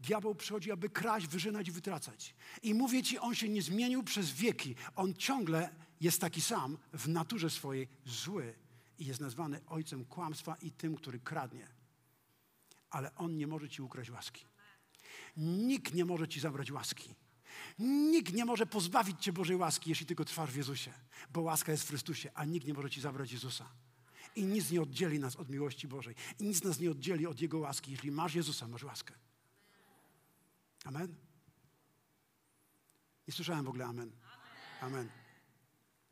Diabeł 0.00 0.34
przychodzi, 0.34 0.72
aby 0.72 0.90
kraść, 0.90 1.26
wyżynać 1.26 1.70
wytracać. 1.70 2.34
I 2.62 2.74
mówię 2.74 3.02
ci, 3.02 3.18
on 3.18 3.34
się 3.34 3.48
nie 3.48 3.62
zmienił 3.62 4.02
przez 4.02 4.32
wieki. 4.32 4.74
On 4.96 5.14
ciągle 5.14 5.74
jest 6.00 6.20
taki 6.20 6.40
sam 6.40 6.78
w 6.92 7.08
naturze 7.08 7.50
swojej 7.50 7.88
zły 8.06 8.54
i 9.02 9.06
jest 9.06 9.20
nazwany 9.20 9.60
ojcem 9.66 10.04
kłamstwa 10.04 10.56
i 10.56 10.70
tym, 10.70 10.96
który 10.96 11.20
kradnie. 11.20 11.68
Ale 12.90 13.14
on 13.14 13.36
nie 13.36 13.46
może 13.46 13.68
ci 13.68 13.82
ukraść 13.82 14.10
łaski. 14.10 14.46
Nikt 15.36 15.94
nie 15.94 16.04
może 16.04 16.28
ci 16.28 16.40
zabrać 16.40 16.70
łaski. 16.70 17.14
Nikt 17.78 18.32
nie 18.32 18.44
może 18.44 18.66
pozbawić 18.66 19.22
cię 19.22 19.32
Bożej 19.32 19.56
łaski, 19.56 19.90
jeśli 19.90 20.06
tylko 20.06 20.24
trwasz 20.24 20.50
w 20.50 20.56
Jezusie, 20.56 20.92
bo 21.32 21.40
łaska 21.40 21.72
jest 21.72 21.84
w 21.84 21.88
Chrystusie, 21.88 22.30
a 22.34 22.44
nikt 22.44 22.66
nie 22.66 22.74
może 22.74 22.90
ci 22.90 23.00
zabrać 23.00 23.32
Jezusa. 23.32 23.68
I 24.36 24.44
nic 24.44 24.70
nie 24.70 24.82
oddzieli 24.82 25.18
nas 25.18 25.36
od 25.36 25.48
miłości 25.48 25.88
Bożej. 25.88 26.14
I 26.38 26.44
nic 26.44 26.64
nas 26.64 26.80
nie 26.80 26.90
oddzieli 26.90 27.26
od 27.26 27.40
Jego 27.40 27.58
łaski. 27.58 27.90
Jeśli 27.90 28.10
masz 28.10 28.34
Jezusa, 28.34 28.68
masz 28.68 28.82
łaskę. 28.82 29.14
Amen? 30.84 31.14
Nie 33.28 33.34
słyszałem 33.34 33.64
w 33.64 33.68
ogóle 33.68 33.84
amen. 33.84 34.12
Amen. 34.80 35.08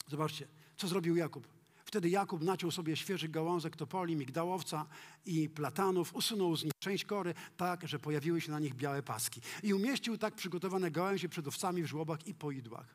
Zobaczcie, 0.06 0.48
co 0.76 0.88
zrobił 0.88 1.16
Jakub. 1.16 1.59
Wtedy 1.90 2.08
Jakub 2.10 2.42
naciął 2.42 2.70
sobie 2.70 2.96
świeżych 2.96 3.30
gałązek 3.30 3.76
topoli, 3.76 4.16
migdałowca 4.16 4.86
i 5.26 5.48
platanów, 5.48 6.14
usunął 6.14 6.56
z 6.56 6.64
nich 6.64 6.72
część 6.78 7.04
kory, 7.04 7.34
tak, 7.56 7.88
że 7.88 7.98
pojawiły 7.98 8.40
się 8.40 8.52
na 8.52 8.58
nich 8.58 8.74
białe 8.74 9.02
paski. 9.02 9.40
I 9.62 9.74
umieścił 9.74 10.18
tak 10.18 10.34
przygotowane 10.34 10.90
gałęzie 10.90 11.28
przed 11.28 11.48
owcami 11.48 11.82
w 11.82 11.86
żłobach 11.86 12.26
i 12.26 12.34
poidłach. 12.34 12.94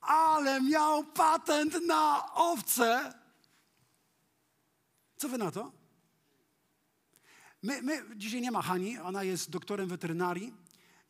Ale 0.00 0.60
miał 0.60 1.04
patent 1.04 1.86
na 1.86 2.34
owce! 2.34 3.14
Co 5.16 5.28
wy 5.28 5.38
na 5.38 5.50
to? 5.50 5.72
My, 7.62 7.82
my, 7.82 8.04
dzisiaj 8.16 8.40
nie 8.40 8.50
ma 8.50 8.62
Hani, 8.62 8.98
ona 8.98 9.24
jest 9.24 9.50
doktorem 9.50 9.88
weterynarii. 9.88 10.54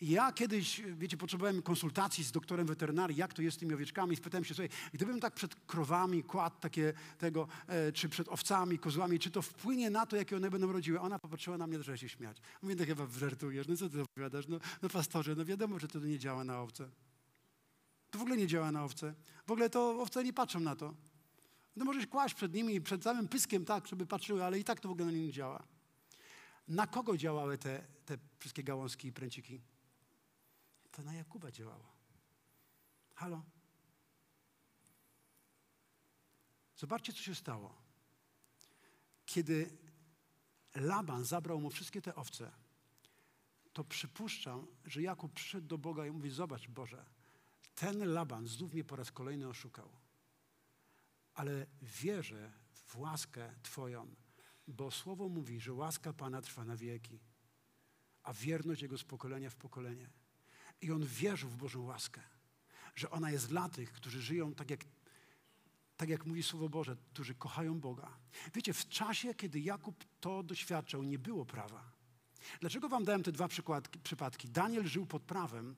Ja 0.01 0.33
kiedyś, 0.33 0.83
wiecie, 0.97 1.17
potrzebowałem 1.17 1.63
konsultacji 1.63 2.25
z 2.25 2.33
doktorem 2.33 2.67
weterynarii, 2.67 3.17
jak 3.17 3.35
to 3.35 3.43
jest 3.43 3.57
z 3.57 3.61
tymi 3.61 3.75
owieczkami. 3.75 4.17
Spytałem 4.17 4.45
się 4.45 4.55
sobie, 4.55 4.69
gdybym 4.93 5.21
tak 5.21 5.35
przed 5.35 5.55
krowami 5.55 6.23
kładł 6.23 6.57
takie 6.61 6.93
tego, 7.19 7.49
e, 7.67 7.93
czy 7.93 8.09
przed 8.09 8.29
owcami, 8.29 8.79
kozłami, 8.79 9.19
czy 9.19 9.31
to 9.31 9.43
wpłynie 9.43 9.91
na 9.91 10.07
to, 10.07 10.17
jakie 10.17 10.37
one 10.37 10.51
będą 10.51 10.73
rodziły? 10.73 11.01
Ona 11.01 11.19
popatrzyła 11.19 11.59
na 11.59 11.67
mnie, 11.67 11.83
że 11.83 11.99
się 11.99 12.09
śmiać. 12.09 12.37
Mówię, 12.63 12.75
no 12.79 12.85
chyba 12.85 13.07
żartujesz, 13.07 13.69
no 13.69 13.77
co 13.77 13.89
ty 13.89 14.03
opowiadasz? 14.03 14.49
No, 14.49 14.59
no 14.83 14.89
pastorze, 14.89 15.35
no 15.35 15.45
wiadomo, 15.45 15.79
że 15.79 15.89
to 15.89 15.99
nie 15.99 16.19
działa 16.19 16.45
na 16.45 16.61
owce. 16.61 16.91
To 18.11 18.19
w 18.19 18.23
ogóle 18.23 18.37
nie 18.37 18.47
działa 18.47 18.73
na 18.73 18.85
owce. 18.85 19.15
W 19.47 19.51
ogóle 19.51 19.71
to 19.71 20.01
owce 20.03 20.25
nie 20.25 20.33
patrzą 20.33 20.61
na 20.61 20.77
to. 20.77 20.95
No 21.77 21.85
możesz 21.85 22.07
kłaść 22.07 22.35
przed 22.35 22.55
nimi, 22.55 22.81
przed 22.81 23.03
całym 23.03 23.29
pyskiem 23.29 23.65
tak, 23.65 23.87
żeby 23.87 24.07
patrzyły, 24.07 24.45
ale 24.45 24.59
i 24.59 24.65
tak 24.65 24.81
to 24.81 24.89
w 24.89 24.93
ogóle 24.93 25.07
na 25.07 25.13
nie 25.13 25.33
działa. 25.33 25.63
Na 26.69 26.87
kogo 26.87 27.17
działały 27.17 27.59
te, 27.59 27.85
te 28.07 28.19
wszystkie 28.39 28.63
gałązki 28.63 29.09
i 29.09 29.13
pręciki? 29.13 29.61
To 30.99 31.05
na 31.05 31.15
Jakuba 31.15 31.51
działało. 31.51 31.93
Halo? 33.15 33.43
Zobaczcie, 36.77 37.13
co 37.13 37.23
się 37.23 37.35
stało. 37.35 37.75
Kiedy 39.27 39.79
Laban 40.75 41.25
zabrał 41.25 41.61
mu 41.61 41.71
wszystkie 41.71 42.03
te 42.03 42.15
owce, 42.15 42.53
to 43.73 43.85
przypuszczam, 43.85 44.67
że 44.85 45.03
Jakub 45.03 45.33
przyszedł 45.33 45.67
do 45.67 45.79
Boga 45.79 46.07
i 46.07 46.11
mówi: 46.11 46.31
Zobacz, 46.31 46.69
Boże, 46.69 47.05
ten 47.75 48.13
Laban 48.13 48.47
znów 48.47 48.73
mnie 48.73 48.85
po 48.85 48.97
raz 48.97 49.13
kolejny 49.13 49.49
oszukał. 49.49 49.89
Ale 51.35 51.67
wierzę 51.83 52.53
w 52.87 52.97
łaskę 52.97 53.55
Twoją, 53.63 54.15
bo 54.69 54.91
słowo 54.91 55.29
mówi, 55.29 55.61
że 55.61 55.73
łaska 55.73 56.13
Pana 56.13 56.43
trwa 56.43 56.65
na 56.65 56.77
wieki, 56.77 57.21
a 58.23 58.33
wierność 58.35 58.83
Jego 58.83 58.99
z 58.99 59.05
pokolenia 59.05 59.51
w 59.51 59.57
pokolenie. 59.57 60.18
I 60.81 60.93
on 60.93 61.07
wierzył 61.07 61.51
w 61.51 61.57
Bożą 61.57 61.83
łaskę, 61.83 62.21
że 62.95 63.11
ona 63.11 63.31
jest 63.31 63.49
dla 63.49 63.69
tych, 63.69 63.93
którzy 63.93 64.23
żyją 64.23 64.55
tak 64.55 64.71
jak, 64.71 64.81
tak 65.97 66.09
jak 66.09 66.27
mówi 66.27 66.43
Słowo 66.43 66.69
Boże, 66.69 66.97
którzy 67.13 67.35
kochają 67.35 67.81
Boga. 67.81 68.09
Wiecie, 68.55 68.73
w 68.73 68.89
czasie, 68.89 69.35
kiedy 69.35 69.61
Jakub 69.61 70.05
to 70.21 70.43
doświadczał, 70.43 71.03
nie 71.03 71.19
było 71.19 71.47
prawa. 71.47 71.93
Dlaczego 72.61 72.89
wam 72.89 73.05
dałem 73.05 73.23
te 73.23 73.33
dwa 73.33 73.49
przypadki? 74.03 74.49
Daniel 74.49 74.87
żył 74.87 75.07
pod 75.07 75.23
prawem, 75.23 75.77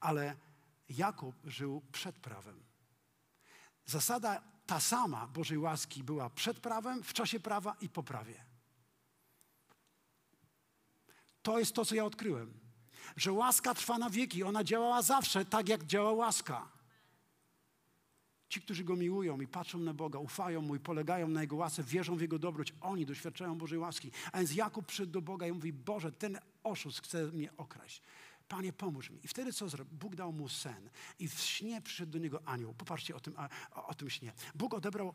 ale 0.00 0.36
Jakub 0.88 1.36
żył 1.44 1.82
przed 1.92 2.18
prawem. 2.18 2.62
Zasada 3.86 4.42
ta 4.66 4.80
sama 4.80 5.26
Bożej 5.26 5.58
łaski 5.58 6.04
była 6.04 6.30
przed 6.30 6.60
prawem, 6.60 7.02
w 7.02 7.12
czasie 7.12 7.40
prawa 7.40 7.76
i 7.80 7.88
po 7.88 8.02
prawie. 8.02 8.44
To 11.42 11.58
jest 11.58 11.74
to, 11.74 11.84
co 11.84 11.94
ja 11.94 12.04
odkryłem. 12.04 12.60
Że 13.16 13.32
łaska 13.32 13.74
trwa 13.74 13.98
na 13.98 14.10
wieki. 14.10 14.42
Ona 14.42 14.64
działała 14.64 15.02
zawsze 15.02 15.44
tak, 15.44 15.68
jak 15.68 15.84
działa 15.84 16.12
łaska. 16.12 16.68
Ci, 18.48 18.60
którzy 18.60 18.84
Go 18.84 18.96
miłują 18.96 19.40
i 19.40 19.46
patrzą 19.46 19.78
na 19.78 19.94
Boga, 19.94 20.18
ufają 20.18 20.62
Mu 20.62 20.76
i 20.76 20.80
polegają 20.80 21.28
na 21.28 21.40
Jego 21.40 21.56
łasce, 21.56 21.82
wierzą 21.82 22.16
w 22.16 22.20
Jego 22.20 22.38
dobroć, 22.38 22.74
oni 22.80 23.06
doświadczają 23.06 23.58
Bożej 23.58 23.78
łaski. 23.78 24.10
A 24.32 24.38
więc 24.38 24.54
Jakub 24.54 24.86
przyszedł 24.86 25.12
do 25.12 25.22
Boga 25.22 25.46
i 25.46 25.52
mówi, 25.52 25.72
Boże, 25.72 26.12
ten 26.12 26.38
oszust 26.62 27.02
chce 27.02 27.26
mnie 27.26 27.56
okraść. 27.56 28.02
Panie, 28.48 28.72
pomóż 28.72 29.10
mi. 29.10 29.18
I 29.24 29.28
wtedy 29.28 29.52
co 29.52 29.68
zrobił? 29.68 29.98
Bóg 29.98 30.16
dał 30.16 30.32
mu 30.32 30.48
sen. 30.48 30.90
I 31.18 31.28
w 31.28 31.40
śnie 31.40 31.80
przyszedł 31.80 32.12
do 32.12 32.18
niego 32.18 32.42
anioł. 32.44 32.74
Popatrzcie 32.74 33.16
o 33.16 33.20
tym, 33.20 33.34
o, 33.74 33.86
o 33.86 33.94
tym 33.94 34.10
śnie. 34.10 34.32
Bóg 34.54 34.74
odebrał 34.74 35.14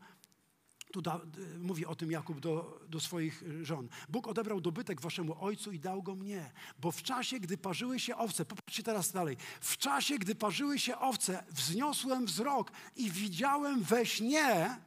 tu 0.91 1.01
da, 1.01 1.21
mówi 1.59 1.85
o 1.85 1.95
tym 1.95 2.11
Jakub 2.11 2.39
do, 2.39 2.79
do 2.89 2.99
swoich 2.99 3.43
żon. 3.61 3.89
Bóg 4.09 4.27
odebrał 4.27 4.61
dobytek 4.61 5.01
waszemu 5.01 5.43
ojcu 5.43 5.71
i 5.71 5.79
dał 5.79 6.03
go 6.03 6.15
mnie. 6.15 6.51
Bo 6.79 6.91
w 6.91 7.03
czasie, 7.03 7.39
gdy 7.39 7.57
parzyły 7.57 7.99
się 7.99 8.17
owce, 8.17 8.45
popatrzcie 8.45 8.83
teraz 8.83 9.11
dalej. 9.11 9.37
W 9.61 9.77
czasie, 9.77 10.17
gdy 10.17 10.35
parzyły 10.35 10.79
się 10.79 10.97
owce, 10.97 11.43
wzniosłem 11.49 12.25
wzrok 12.25 12.71
i 12.95 13.11
widziałem 13.11 13.83
we 13.83 14.05
śnie. 14.05 14.77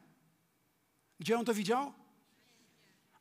Gdzie 1.19 1.39
on 1.39 1.45
to 1.45 1.55
widział? 1.55 1.93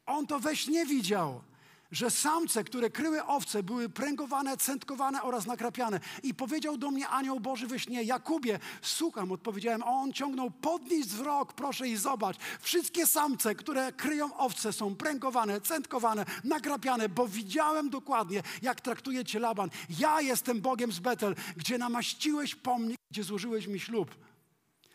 On 0.06 0.28
to 0.28 0.40
we 0.40 0.56
śnie 0.56 0.86
widział 0.86 1.49
że 1.92 2.12
samce, 2.12 2.64
które 2.64 2.90
kryły 2.90 3.26
owce, 3.26 3.64
były 3.64 3.90
pręgowane, 3.90 4.58
centkowane 4.58 5.24
oraz 5.24 5.46
nakrapiane. 5.46 6.00
I 6.24 6.34
powiedział 6.34 6.78
do 6.78 6.92
mnie 6.92 7.08
anioł 7.08 7.40
Boży 7.40 7.68
we 7.68 7.80
śnie, 7.80 8.04
Jakubie, 8.04 8.60
słucham, 8.82 9.32
odpowiedziałem, 9.32 9.84
a 9.84 9.86
on 9.86 10.14
ciągnął, 10.14 10.52
podnieś 10.52 11.06
wzrok, 11.06 11.54
proszę 11.54 11.88
i 11.88 11.98
zobacz. 11.98 12.38
Wszystkie 12.60 13.08
samce, 13.08 13.56
które 13.56 13.94
kryją 13.94 14.38
owce 14.38 14.74
są 14.74 14.96
pręgowane, 14.96 15.62
centkowane, 15.62 16.26
nakrapiane, 16.44 17.10
bo 17.10 17.28
widziałem 17.28 17.90
dokładnie, 17.90 18.44
jak 18.62 18.82
traktuje 18.82 19.26
cię 19.26 19.40
Laban. 19.40 19.70
Ja 20.00 20.22
jestem 20.22 20.62
Bogiem 20.62 20.92
z 20.92 21.00
Betel, 21.00 21.36
gdzie 21.58 21.78
namaściłeś 21.78 22.56
pomnik, 22.56 22.98
gdzie 23.12 23.24
złożyłeś 23.24 23.68
mi 23.68 23.80
ślub. 23.80 24.16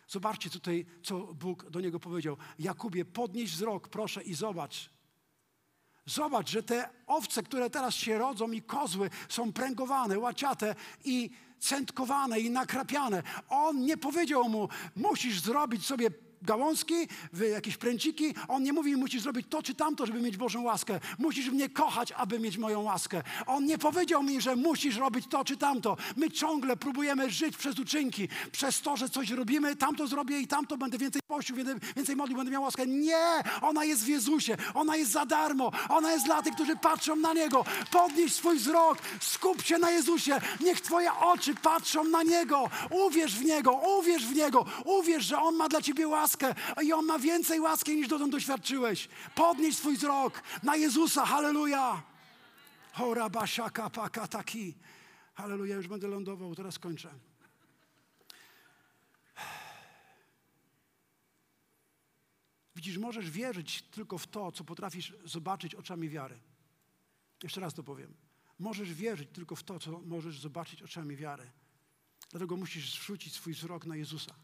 Zobaczcie 0.07 0.49
tutaj, 0.49 0.85
co 1.03 1.19
Bóg 1.19 1.69
do 1.69 1.81
niego 1.81 1.99
powiedział. 1.99 2.37
Jakubie, 2.59 3.05
podnieś 3.05 3.51
wzrok, 3.51 3.87
proszę 3.87 4.23
i 4.23 4.33
zobacz. 4.33 4.94
Zobacz, 6.05 6.49
że 6.49 6.63
te 6.63 6.89
owce, 7.07 7.43
które 7.43 7.69
teraz 7.69 7.93
się 7.95 8.17
rodzą 8.17 8.51
i 8.51 8.61
kozły 8.61 9.09
są 9.29 9.53
pręgowane, 9.53 10.19
łaciate 10.19 10.75
i 11.05 11.29
centkowane 11.59 12.39
i 12.39 12.49
nakrapiane. 12.49 13.23
On 13.49 13.81
nie 13.81 13.97
powiedział 13.97 14.49
mu, 14.49 14.69
musisz 14.95 15.41
zrobić 15.41 15.85
sobie 15.85 16.09
gałązki, 16.45 16.95
jakieś 17.51 17.77
pręciki. 17.77 18.33
On 18.47 18.63
nie 18.63 18.73
mówi, 18.73 18.95
musisz 18.95 19.21
zrobić 19.21 19.47
to 19.49 19.63
czy 19.63 19.75
tamto, 19.75 20.05
żeby 20.05 20.21
mieć 20.21 20.37
Bożą 20.37 20.63
łaskę. 20.63 20.99
Musisz 21.19 21.49
mnie 21.49 21.69
kochać, 21.69 22.11
aby 22.11 22.39
mieć 22.39 22.57
moją 22.57 22.81
łaskę. 22.81 23.23
On 23.47 23.65
nie 23.65 23.77
powiedział 23.77 24.23
mi, 24.23 24.41
że 24.41 24.55
musisz 24.55 24.97
robić 24.97 25.25
to 25.29 25.45
czy 25.45 25.57
tamto. 25.57 25.97
My 26.15 26.31
ciągle 26.31 26.77
próbujemy 26.77 27.29
żyć 27.29 27.57
przez 27.57 27.79
uczynki, 27.79 28.27
przez 28.51 28.81
to, 28.81 28.97
że 28.97 29.09
coś 29.09 29.29
robimy, 29.29 29.75
tamto 29.75 30.07
zrobię 30.07 30.39
i 30.39 30.47
tamto 30.47 30.77
będę 30.77 30.97
więcej 30.97 31.21
pościł, 31.27 31.55
więcej 31.95 32.15
modlił, 32.15 32.37
będę 32.37 32.51
miał 32.51 32.63
łaskę. 32.63 32.87
Nie! 32.87 33.43
Ona 33.61 33.85
jest 33.85 34.03
w 34.03 34.07
Jezusie. 34.07 34.57
Ona 34.73 34.95
jest 34.95 35.11
za 35.11 35.25
darmo. 35.25 35.71
Ona 35.89 36.11
jest 36.11 36.25
dla 36.25 36.41
tych, 36.41 36.53
którzy 36.53 36.75
patrzą 36.75 37.15
na 37.15 37.33
Niego. 37.33 37.65
Podnieś 37.91 38.33
swój 38.33 38.57
wzrok. 38.57 38.97
Skup 39.21 39.61
się 39.61 39.77
na 39.77 39.91
Jezusie. 39.91 40.41
Niech 40.61 40.81
Twoje 40.81 41.13
oczy 41.13 41.55
patrzą 41.55 42.03
na 42.03 42.23
Niego. 42.23 42.69
Uwierz 42.89 43.35
w 43.35 43.45
Niego. 43.45 43.81
Uwierz 43.99 44.25
w 44.25 44.35
Niego. 44.35 44.65
Uwierz, 44.85 45.25
że 45.25 45.41
On 45.41 45.55
ma 45.55 45.69
dla 45.69 45.81
Ciebie 45.81 46.07
łaskę 46.07 46.34
łaskę 46.43 46.83
i 46.83 46.93
On 46.93 47.05
ma 47.05 47.19
więcej 47.19 47.59
łaski 47.59 47.95
niż 47.95 48.07
dotąd 48.07 48.31
doświadczyłeś. 48.31 49.09
Podnieś 49.35 49.77
swój 49.77 49.97
wzrok 49.97 50.41
na 50.63 50.75
Jezusa, 50.75 51.25
halleluja. 51.25 52.03
Hora 52.93 53.29
basiaka 53.29 53.89
paka 53.89 54.27
taki. 54.27 54.73
Halleluja, 55.33 55.75
już 55.75 55.87
będę 55.87 56.07
lądował, 56.07 56.55
teraz 56.55 56.79
kończę. 56.79 57.09
Widzisz, 62.75 62.97
możesz 62.97 63.29
wierzyć 63.29 63.81
tylko 63.81 64.17
w 64.17 64.27
to, 64.27 64.51
co 64.51 64.63
potrafisz 64.63 65.13
zobaczyć 65.25 65.75
oczami 65.75 66.09
wiary. 66.09 66.39
Jeszcze 67.43 67.61
raz 67.61 67.73
to 67.73 67.83
powiem. 67.83 68.13
Możesz 68.59 68.93
wierzyć 68.93 69.29
tylko 69.33 69.55
w 69.55 69.63
to, 69.63 69.79
co 69.79 70.01
możesz 70.05 70.39
zobaczyć 70.39 70.83
oczami 70.83 71.15
wiary. 71.15 71.51
Dlatego 72.29 72.57
musisz 72.57 72.91
zrzucić 72.91 73.33
swój 73.33 73.53
wzrok 73.53 73.85
na 73.85 73.95
Jezusa. 73.95 74.35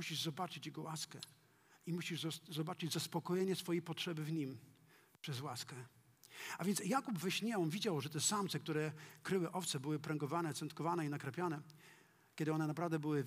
Musisz 0.00 0.22
zobaczyć 0.22 0.66
Jego 0.66 0.82
łaskę 0.82 1.18
i 1.86 1.92
musisz 1.92 2.26
zobaczyć 2.48 2.92
zaspokojenie 2.92 3.56
swojej 3.56 3.82
potrzeby 3.82 4.24
w 4.24 4.32
Nim 4.32 4.58
przez 5.20 5.40
łaskę. 5.40 5.76
A 6.58 6.64
więc 6.64 6.80
Jakub 6.84 7.18
we 7.18 7.30
śnie, 7.30 7.58
on 7.58 7.70
widział, 7.70 8.00
że 8.00 8.10
te 8.10 8.20
samce, 8.20 8.60
które 8.60 8.92
kryły 9.22 9.52
owce, 9.52 9.80
były 9.80 9.98
pręgowane, 9.98 10.54
centkowane 10.54 11.06
i 11.06 11.08
nakrapiane, 11.08 11.60
kiedy 12.36 12.52
one 12.52 12.66
naprawdę 12.66 12.98
były 12.98 13.24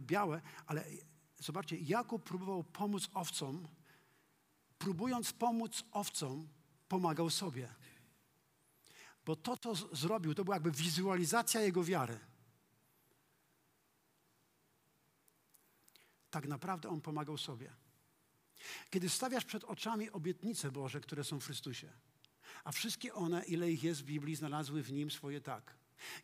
białe, 0.00 0.42
ale 0.66 0.84
zobaczcie, 1.38 1.76
Jakub 1.76 2.24
próbował 2.24 2.64
pomóc 2.64 3.08
owcom, 3.14 3.68
próbując 4.78 5.32
pomóc 5.32 5.84
owcom, 5.92 6.48
pomagał 6.88 7.30
sobie. 7.30 7.74
Bo 9.26 9.36
to, 9.36 9.56
co 9.56 9.74
zrobił, 9.74 10.34
to 10.34 10.44
była 10.44 10.56
jakby 10.56 10.70
wizualizacja 10.70 11.60
jego 11.60 11.84
wiary. 11.84 12.20
Tak 16.34 16.48
naprawdę 16.48 16.88
On 16.88 17.00
pomagał 17.00 17.38
sobie. 17.38 17.72
Kiedy 18.90 19.08
stawiasz 19.08 19.44
przed 19.44 19.64
oczami 19.64 20.10
obietnice 20.10 20.70
Boże, 20.70 21.00
które 21.00 21.24
są 21.24 21.40
w 21.40 21.44
Chrystusie, 21.44 21.92
a 22.64 22.72
wszystkie 22.72 23.14
one, 23.14 23.44
ile 23.44 23.70
ich 23.70 23.84
jest 23.84 24.00
w 24.00 24.04
Biblii, 24.04 24.36
znalazły 24.36 24.82
w 24.82 24.92
Nim 24.92 25.10
swoje 25.10 25.40
tak. 25.40 25.74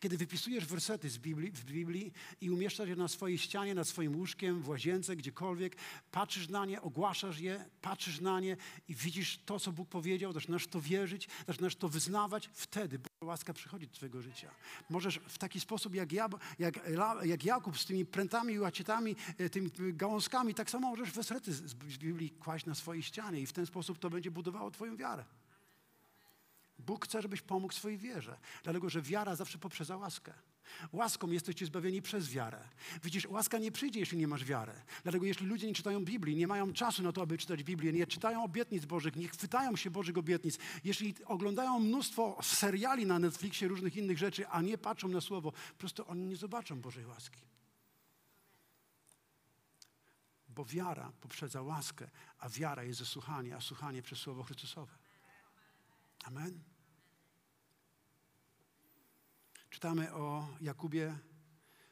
Kiedy 0.00 0.16
wypisujesz 0.16 0.66
wersety 0.66 1.10
z 1.10 1.18
Biblii, 1.18 1.50
w 1.50 1.64
Biblii 1.64 2.12
i 2.40 2.50
umieszczasz 2.50 2.88
je 2.88 2.96
na 2.96 3.08
swojej 3.08 3.38
ścianie, 3.38 3.74
nad 3.74 3.88
swoim 3.88 4.16
łóżkiem, 4.16 4.62
w 4.62 4.68
łazience, 4.68 5.16
gdziekolwiek, 5.16 5.76
patrzysz 6.10 6.48
na 6.48 6.66
nie, 6.66 6.82
ogłaszasz 6.82 7.38
je, 7.38 7.64
patrzysz 7.82 8.20
na 8.20 8.40
nie 8.40 8.56
i 8.88 8.94
widzisz 8.94 9.38
to, 9.46 9.60
co 9.60 9.72
Bóg 9.72 9.88
powiedział, 9.88 10.32
zaczynasz 10.32 10.66
to 10.66 10.80
wierzyć, 10.80 11.28
zaczynasz 11.46 11.76
to 11.76 11.88
wyznawać, 11.88 12.50
wtedy 12.52 12.98
Boża 12.98 13.10
łaska 13.30 13.52
przychodzi 13.52 13.86
do 13.86 13.94
Twojego 13.94 14.22
życia. 14.22 14.50
Możesz 14.90 15.20
w 15.28 15.38
taki 15.38 15.60
sposób, 15.60 15.94
jak, 15.94 16.12
ja, 16.12 16.28
jak, 16.58 16.80
jak 17.24 17.44
Jakub 17.44 17.78
z 17.78 17.86
tymi 17.86 18.06
prętami, 18.06 18.58
łacietami, 18.58 19.16
e, 19.38 19.50
tymi 19.50 19.70
gałązkami, 19.92 20.54
tak 20.54 20.70
samo 20.70 20.90
możesz 20.90 21.10
wersety 21.10 21.52
z 21.52 21.74
Biblii 21.98 22.30
kłaść 22.30 22.66
na 22.66 22.74
swojej 22.74 23.02
ścianie 23.02 23.40
i 23.40 23.46
w 23.46 23.52
ten 23.52 23.66
sposób 23.66 23.98
to 23.98 24.10
będzie 24.10 24.30
budowało 24.30 24.70
Twoją 24.70 24.96
wiarę. 24.96 25.24
Bóg 26.80 27.04
chce, 27.04 27.22
żebyś 27.22 27.42
pomógł 27.42 27.74
swojej 27.74 27.98
wierze, 27.98 28.38
dlatego 28.62 28.90
że 28.90 29.02
wiara 29.02 29.36
zawsze 29.36 29.58
poprzedza 29.58 29.96
łaskę. 29.96 30.32
Łaską 30.92 31.30
jesteście 31.30 31.66
zbawieni 31.66 32.02
przez 32.02 32.28
wiarę. 32.28 32.68
Widzisz, 33.02 33.26
łaska 33.26 33.58
nie 33.58 33.72
przyjdzie, 33.72 34.00
jeśli 34.00 34.18
nie 34.18 34.28
masz 34.28 34.44
wiary. 34.44 34.72
Dlatego 35.02 35.26
jeśli 35.26 35.46
ludzie 35.46 35.66
nie 35.66 35.74
czytają 35.74 36.04
Biblii, 36.04 36.36
nie 36.36 36.46
mają 36.46 36.72
czasu 36.72 37.02
na 37.02 37.12
to, 37.12 37.22
aby 37.22 37.38
czytać 37.38 37.62
Biblię, 37.64 37.92
nie 37.92 38.06
czytają 38.06 38.44
obietnic 38.44 38.84
Bożych, 38.84 39.16
nie 39.16 39.28
chwytają 39.28 39.76
się 39.76 39.90
Bożych 39.90 40.18
obietnic, 40.18 40.58
jeśli 40.84 41.14
oglądają 41.24 41.80
mnóstwo 41.80 42.38
seriali 42.42 43.06
na 43.06 43.18
Netflixie, 43.18 43.68
różnych 43.68 43.96
innych 43.96 44.18
rzeczy, 44.18 44.48
a 44.48 44.62
nie 44.62 44.78
patrzą 44.78 45.08
na 45.08 45.20
Słowo, 45.20 45.52
po 45.52 45.78
prostu 45.78 46.04
oni 46.08 46.26
nie 46.26 46.36
zobaczą 46.36 46.80
Bożej 46.80 47.06
łaski. 47.06 47.40
Bo 50.48 50.64
wiara 50.64 51.12
poprzedza 51.20 51.62
łaskę, 51.62 52.10
a 52.38 52.48
wiara 52.48 52.84
jest 52.84 52.98
zasłuchanie, 52.98 53.56
a 53.56 53.60
słuchanie 53.60 54.02
przez 54.02 54.18
Słowo 54.18 54.42
Chrystusowe. 54.42 54.92
Amen. 56.24 56.69
Czytamy 59.80 60.14
o 60.14 60.48
Jakubie. 60.60 61.18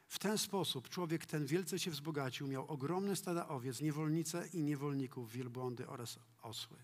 W 0.07 0.19
ten 0.19 0.37
sposób 0.37 0.89
człowiek 0.89 1.25
ten 1.25 1.45
wielce 1.45 1.79
się 1.79 1.91
wzbogacił, 1.91 2.47
miał 2.47 2.67
ogromne 2.67 3.15
stada 3.15 3.47
owiec, 3.47 3.81
niewolnice 3.81 4.47
i 4.47 4.63
niewolników, 4.63 5.31
wielbłądy 5.31 5.87
oraz 5.87 6.19
osły. 6.41 6.77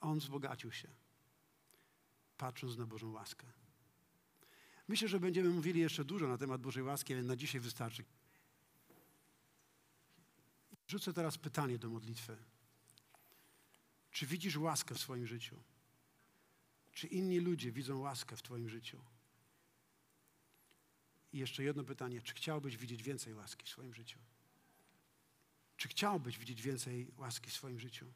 On 0.00 0.18
wzbogacił 0.18 0.72
się, 0.72 0.88
patrząc 2.36 2.76
na 2.76 2.86
Bożą 2.86 3.12
łaskę. 3.12 3.46
Myślę, 4.88 5.08
że 5.08 5.20
będziemy 5.20 5.50
mówili 5.50 5.80
jeszcze 5.80 6.04
dużo 6.04 6.28
na 6.28 6.38
temat 6.38 6.60
Bożej 6.60 6.82
łaski, 6.82 7.14
ale 7.14 7.22
na 7.22 7.36
dzisiaj 7.36 7.60
wystarczy. 7.60 8.04
Rzucę 10.88 11.12
teraz 11.12 11.38
pytanie 11.38 11.78
do 11.78 11.90
modlitwy. 11.90 12.36
Czy 14.10 14.26
widzisz 14.26 14.56
łaskę 14.56 14.94
w 14.94 15.00
swoim 15.00 15.26
życiu? 15.26 15.56
Czy 16.92 17.06
inni 17.06 17.40
ludzie 17.40 17.72
widzą 17.72 17.98
łaskę 17.98 18.36
w 18.36 18.42
Twoim 18.42 18.68
życiu? 18.68 19.13
I 21.34 21.38
jeszcze 21.38 21.64
jedno 21.64 21.84
pytanie. 21.84 22.22
Czy 22.22 22.34
chciałbyś 22.34 22.76
widzieć 22.76 23.02
więcej 23.02 23.34
łaski 23.34 23.64
w 23.64 23.68
swoim 23.68 23.94
życiu? 23.94 24.18
Czy 25.76 25.88
chciałbyś 25.88 26.38
widzieć 26.38 26.62
więcej 26.62 27.10
łaski 27.16 27.50
w 27.50 27.54
swoim 27.54 27.80
życiu? 27.80 28.06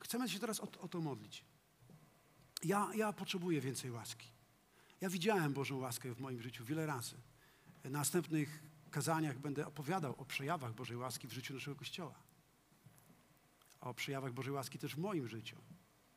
Chcemy 0.00 0.28
się 0.28 0.38
teraz 0.38 0.60
o, 0.60 0.70
o 0.80 0.88
to 0.88 1.00
modlić. 1.00 1.44
Ja, 2.64 2.90
ja 2.94 3.12
potrzebuję 3.12 3.60
więcej 3.60 3.90
łaski. 3.90 4.28
Ja 5.00 5.10
widziałem 5.10 5.52
Bożą 5.52 5.78
łaskę 5.78 6.14
w 6.14 6.20
moim 6.20 6.42
życiu 6.42 6.64
wiele 6.64 6.86
razy. 6.86 7.16
W 7.84 7.90
następnych 7.90 8.62
kazaniach 8.90 9.38
będę 9.38 9.66
opowiadał 9.66 10.14
o 10.20 10.24
przejawach 10.24 10.74
Bożej 10.74 10.96
łaski 10.96 11.28
w 11.28 11.32
życiu 11.32 11.54
naszego 11.54 11.76
Kościoła. 11.76 12.14
O 13.80 13.94
przejawach 13.94 14.32
Bożej 14.32 14.52
łaski 14.52 14.78
też 14.78 14.94
w 14.94 14.98
moim 14.98 15.28
życiu. 15.28 15.56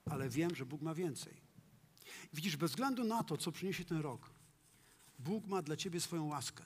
Ale 0.06 0.30
wiem, 0.30 0.56
że 0.56 0.66
Bóg 0.66 0.82
ma 0.82 0.94
więcej. 0.94 1.42
Widzisz, 2.34 2.58
bez 2.58 2.72
względu 2.72 3.04
na 3.04 3.24
to, 3.24 3.38
co 3.38 3.52
przyniesie 3.52 3.86
ten 3.86 3.98
rok, 3.98 4.33
Bóg 5.24 5.48
ma 5.48 5.62
dla 5.62 5.78
ciebie 5.78 6.02
swoją 6.02 6.26
łaskę. 6.26 6.64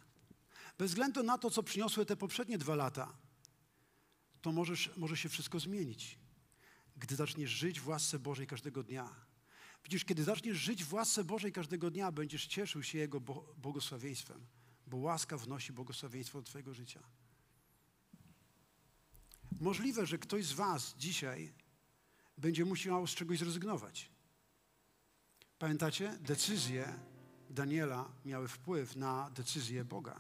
Bez 0.78 0.92
względu 0.92 1.24
na 1.24 1.38
to, 1.38 1.50
co 1.50 1.64
przyniosły 1.64 2.06
te 2.06 2.16
poprzednie 2.16 2.58
dwa 2.58 2.76
lata, 2.76 3.18
to 4.42 4.52
możesz, 4.52 4.92
może 4.98 5.18
się 5.18 5.30
wszystko 5.30 5.60
zmienić, 5.60 6.20
gdy 6.98 7.16
zaczniesz 7.16 7.50
żyć 7.50 7.80
w 7.80 7.88
łasce 7.88 8.20
Bożej 8.20 8.48
każdego 8.48 8.84
dnia. 8.84 9.10
Widzisz, 9.84 10.06
kiedy 10.06 10.24
zaczniesz 10.24 10.58
żyć 10.58 10.84
w 10.84 10.94
łasce 10.94 11.24
Bożej 11.24 11.52
każdego 11.52 11.92
dnia, 11.92 12.12
będziesz 12.12 12.48
cieszył 12.48 12.84
się 12.84 12.98
Jego 12.98 13.20
błogosławieństwem, 13.58 14.46
bo 14.88 14.98
łaska 14.98 15.38
wnosi 15.38 15.74
błogosławieństwo 15.74 16.42
do 16.42 16.48
Twojego 16.48 16.74
życia. 16.74 17.04
Możliwe, 19.60 20.06
że 20.06 20.18
ktoś 20.18 20.46
z 20.46 20.54
Was 20.54 20.96
dzisiaj 20.98 21.54
będzie 22.38 22.66
musiał 22.66 23.08
z 23.08 23.16
czegoś 23.16 23.40
zrezygnować. 23.40 24.10
Pamiętacie? 25.60 26.18
Decyzje 26.22 27.00
Daniela 27.50 28.10
miały 28.26 28.48
wpływ 28.48 28.96
na 28.96 29.30
decyzję 29.30 29.86
Boga. 29.86 30.20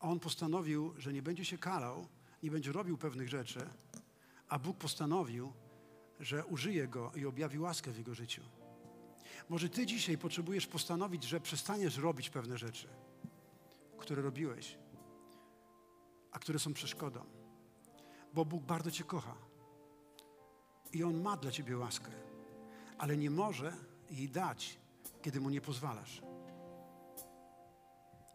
On 0.00 0.20
postanowił, 0.20 0.94
że 0.98 1.12
nie 1.12 1.22
będzie 1.22 1.44
się 1.44 1.58
kalał, 1.58 2.06
nie 2.42 2.50
będzie 2.50 2.72
robił 2.72 2.98
pewnych 2.98 3.28
rzeczy, 3.28 3.60
a 4.48 4.58
Bóg 4.58 4.78
postanowił, 4.78 5.52
że 6.20 6.46
użyje 6.46 6.88
go 6.88 7.12
i 7.16 7.26
objawi 7.26 7.58
łaskę 7.58 7.92
w 7.92 7.98
jego 7.98 8.14
życiu. 8.14 8.42
Może 9.48 9.68
ty 9.68 9.86
dzisiaj 9.86 10.18
potrzebujesz 10.18 10.66
postanowić, 10.66 11.24
że 11.24 11.40
przestaniesz 11.40 11.96
robić 11.96 12.30
pewne 12.30 12.58
rzeczy, 12.58 12.88
które 13.98 14.22
robiłeś, 14.22 14.78
a 16.32 16.38
które 16.38 16.58
są 16.58 16.74
przeszkodą, 16.74 17.24
bo 18.34 18.44
Bóg 18.44 18.64
bardzo 18.64 18.90
cię 18.90 19.04
kocha 19.04 19.34
i 20.92 21.02
On 21.02 21.22
ma 21.22 21.36
dla 21.36 21.50
ciebie 21.50 21.76
łaskę, 21.76 22.10
ale 22.98 23.16
nie 23.16 23.30
może 23.30 23.76
jej 24.10 24.28
dać, 24.28 24.79
kiedy 25.22 25.40
mu 25.40 25.50
nie 25.50 25.60
pozwalasz. 25.60 26.22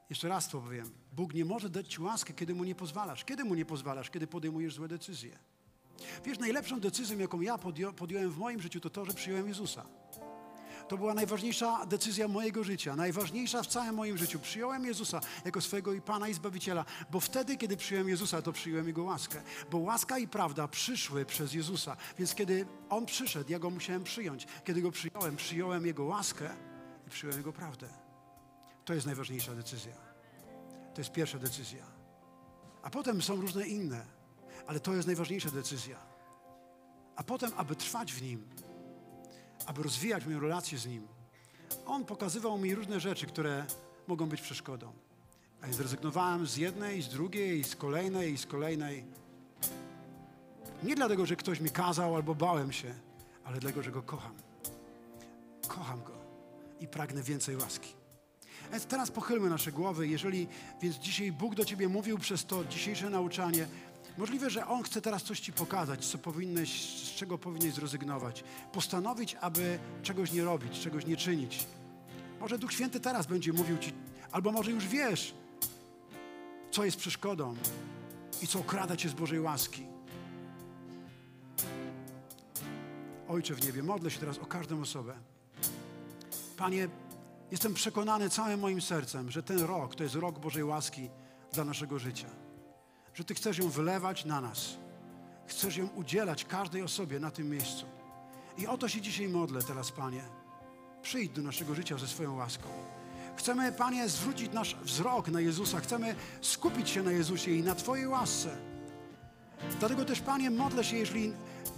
Jeszcze 0.10 0.28
raz 0.28 0.50
to 0.50 0.62
powiem. 0.62 0.92
Bóg 1.14 1.34
nie 1.34 1.46
może 1.46 1.70
dać 1.70 1.88
ci 1.94 2.02
łaskę, 2.02 2.34
kiedy 2.34 2.56
mu 2.56 2.64
nie 2.64 2.76
pozwalasz. 2.76 3.26
Kiedy 3.26 3.44
mu 3.44 3.56
nie 3.56 3.66
pozwalasz? 3.66 4.10
Kiedy 4.10 4.28
podejmujesz 4.28 4.76
złe 4.76 4.88
decyzje. 4.88 5.40
Wiesz, 6.26 6.40
najlepszą 6.40 6.80
decyzją, 6.80 7.18
jaką 7.18 7.42
ja 7.42 7.58
podją, 7.58 7.94
podjąłem 7.94 8.32
w 8.32 8.38
moim 8.38 8.62
życiu, 8.62 8.80
to 8.80 8.90
to, 8.90 9.06
że 9.06 9.14
przyjąłem 9.14 9.48
Jezusa. 9.48 9.86
To 10.88 10.98
była 10.98 11.14
najważniejsza 11.14 11.86
decyzja 11.86 12.28
mojego 12.28 12.64
życia, 12.64 12.96
najważniejsza 12.96 13.64
w 13.64 13.68
całym 13.68 13.96
moim 13.96 14.18
życiu. 14.18 14.40
Przyjąłem 14.40 14.86
Jezusa 14.86 15.22
jako 15.46 15.62
swojego 15.62 15.94
i 15.94 16.02
Pana 16.02 16.28
i 16.28 16.34
Zbawiciela, 16.34 16.86
bo 17.12 17.20
wtedy, 17.20 17.58
kiedy 17.58 17.78
przyjąłem 17.78 18.10
Jezusa, 18.10 18.42
to 18.42 18.52
przyjąłem 18.52 18.88
Jego 18.88 19.04
łaskę. 19.04 19.42
Bo 19.72 19.78
łaska 19.78 20.20
i 20.20 20.28
prawda 20.28 20.68
przyszły 20.68 21.26
przez 21.26 21.54
Jezusa, 21.54 21.98
więc 22.18 22.36
kiedy 22.36 22.66
On 22.90 23.06
przyszedł, 23.06 23.52
ja 23.52 23.60
Go 23.60 23.70
musiałem 23.70 24.04
przyjąć. 24.04 24.48
Kiedy 24.64 24.82
Go 24.82 24.92
przyjąłem, 24.92 25.36
przyjąłem 25.36 25.86
Jego 25.86 26.04
łaskę 26.04 26.50
i 27.08 27.10
przyjąłem 27.10 27.40
Jego 27.40 27.54
prawdę. 27.54 27.88
To 28.86 28.94
jest 28.94 29.06
najważniejsza 29.06 29.56
decyzja. 29.56 29.96
To 30.94 31.02
jest 31.02 31.12
pierwsza 31.12 31.40
decyzja. 31.40 31.86
A 32.84 32.90
potem 32.90 33.22
są 33.22 33.36
różne 33.36 33.68
inne, 33.68 34.06
ale 34.68 34.80
to 34.80 34.94
jest 34.94 35.08
najważniejsza 35.08 35.52
decyzja. 35.52 35.98
A 37.16 37.24
potem, 37.24 37.52
aby 37.58 37.76
trwać 37.76 38.14
w 38.14 38.22
Nim, 38.22 38.48
aby 39.66 39.84
rozwijać 39.84 40.26
moją 40.26 40.40
relację 40.40 40.78
z 40.78 40.86
Nim, 40.86 41.08
On 41.86 42.06
pokazywał 42.06 42.58
mi 42.58 42.76
różne 42.76 43.00
rzeczy, 43.00 43.26
które 43.26 43.66
mogą 44.08 44.30
być 44.30 44.42
przeszkodą. 44.42 44.94
A 45.62 45.66
więc 45.66 45.78
zrezygnowałem 45.78 46.48
z 46.48 46.58
jednej, 46.58 47.02
z 47.02 47.10
drugiej, 47.10 47.64
z 47.64 47.76
kolejnej, 47.76 48.38
z 48.38 48.46
kolejnej. 48.46 49.06
Nie 50.84 50.96
dlatego, 50.96 51.26
że 51.26 51.36
ktoś 51.36 51.60
mi 51.60 51.70
kazał 51.70 52.16
albo 52.16 52.36
bałem 52.36 52.72
się, 52.72 52.94
ale 53.44 53.60
dlatego, 53.60 53.84
że 53.84 53.92
Go 53.92 54.02
kocham. 54.02 54.34
Kocham 55.68 56.04
Go 56.04 56.25
i 56.80 56.88
pragnę 56.88 57.24
więcej 57.24 57.56
łaski. 57.58 57.94
Więc 58.72 58.86
teraz 58.86 59.12
pochylmy 59.12 59.50
nasze 59.50 59.72
głowy. 59.72 60.08
Jeżeli 60.08 60.48
więc 60.82 60.96
dzisiaj 60.96 61.32
Bóg 61.32 61.56
do 61.56 61.66
Ciebie 61.66 61.88
mówił 61.88 62.18
przez 62.18 62.46
to 62.46 62.66
dzisiejsze 62.66 63.10
nauczanie, 63.10 63.68
możliwe, 64.18 64.50
że 64.50 64.68
On 64.68 64.84
chce 64.84 65.02
teraz 65.02 65.24
coś 65.24 65.40
Ci 65.40 65.54
pokazać, 65.54 66.06
co 66.06 66.18
powinnyś, 66.18 66.82
z 66.82 67.16
czego 67.16 67.38
powinieneś 67.38 67.74
zrezygnować. 67.74 68.44
Postanowić, 68.74 69.36
aby 69.42 69.80
czegoś 70.04 70.32
nie 70.32 70.44
robić, 70.44 70.80
czegoś 70.80 71.06
nie 71.06 71.18
czynić. 71.18 71.68
Może 72.40 72.58
Duch 72.58 72.74
Święty 72.74 73.00
teraz 73.00 73.26
będzie 73.26 73.54
mówił 73.54 73.78
Ci, 73.78 73.94
albo 74.32 74.52
może 74.52 74.72
już 74.72 74.88
wiesz, 74.88 75.34
co 76.72 76.86
jest 76.86 76.98
przeszkodą 76.98 77.56
i 78.42 78.48
co 78.48 78.60
okrada 78.60 78.96
Cię 78.96 79.10
z 79.10 79.14
Bożej 79.14 79.40
łaski. 79.40 79.86
Ojcze 83.28 83.56
w 83.56 83.66
niebie, 83.66 83.84
modlę 83.84 84.12
się 84.12 84.20
teraz 84.20 84.38
o 84.38 84.46
każdą 84.46 84.82
osobę. 84.82 85.14
Panie, 86.56 86.90
jestem 87.52 87.74
przekonany 87.74 88.30
całym 88.30 88.60
moim 88.60 88.82
sercem, 88.82 89.32
że 89.32 89.44
ten 89.44 89.60
rok 89.60 89.96
to 89.96 90.04
jest 90.04 90.16
rok 90.16 90.40
Bożej 90.40 90.64
łaski 90.64 91.10
dla 91.54 91.64
naszego 91.64 92.00
życia. 92.00 92.28
Że 93.14 93.24
Ty 93.24 93.36
chcesz 93.36 93.58
ją 93.58 93.70
wylewać 93.70 94.26
na 94.26 94.42
nas. 94.42 94.78
Chcesz 95.48 95.78
ją 95.78 95.88
udzielać 95.88 96.46
każdej 96.46 96.82
osobie 96.82 97.20
na 97.20 97.32
tym 97.32 97.50
miejscu. 97.50 97.86
I 98.58 98.68
o 98.68 98.78
to 98.78 98.88
się 98.88 99.02
dzisiaj 99.02 99.28
modlę 99.28 99.62
teraz, 99.62 99.92
Panie. 99.92 100.22
Przyjdź 101.02 101.32
do 101.32 101.42
naszego 101.42 101.76
życia 101.76 101.98
ze 101.98 102.08
swoją 102.08 102.36
łaską. 102.36 102.68
Chcemy, 103.36 103.72
Panie, 103.72 104.10
zwrócić 104.10 104.54
nasz 104.54 104.76
wzrok 104.76 105.28
na 105.28 105.42
Jezusa. 105.42 105.80
Chcemy 105.80 106.16
skupić 106.42 106.90
się 106.90 107.04
na 107.04 107.12
Jezusie 107.12 107.52
i 107.52 107.64
na 107.64 107.76
Twojej 107.76 108.08
łasce. 108.08 108.58
Dlatego 109.80 110.06
też, 110.06 110.22
Panie, 110.22 110.50
modlę 110.50 110.84
się, 110.84 110.98
jeżeli 110.98 111.34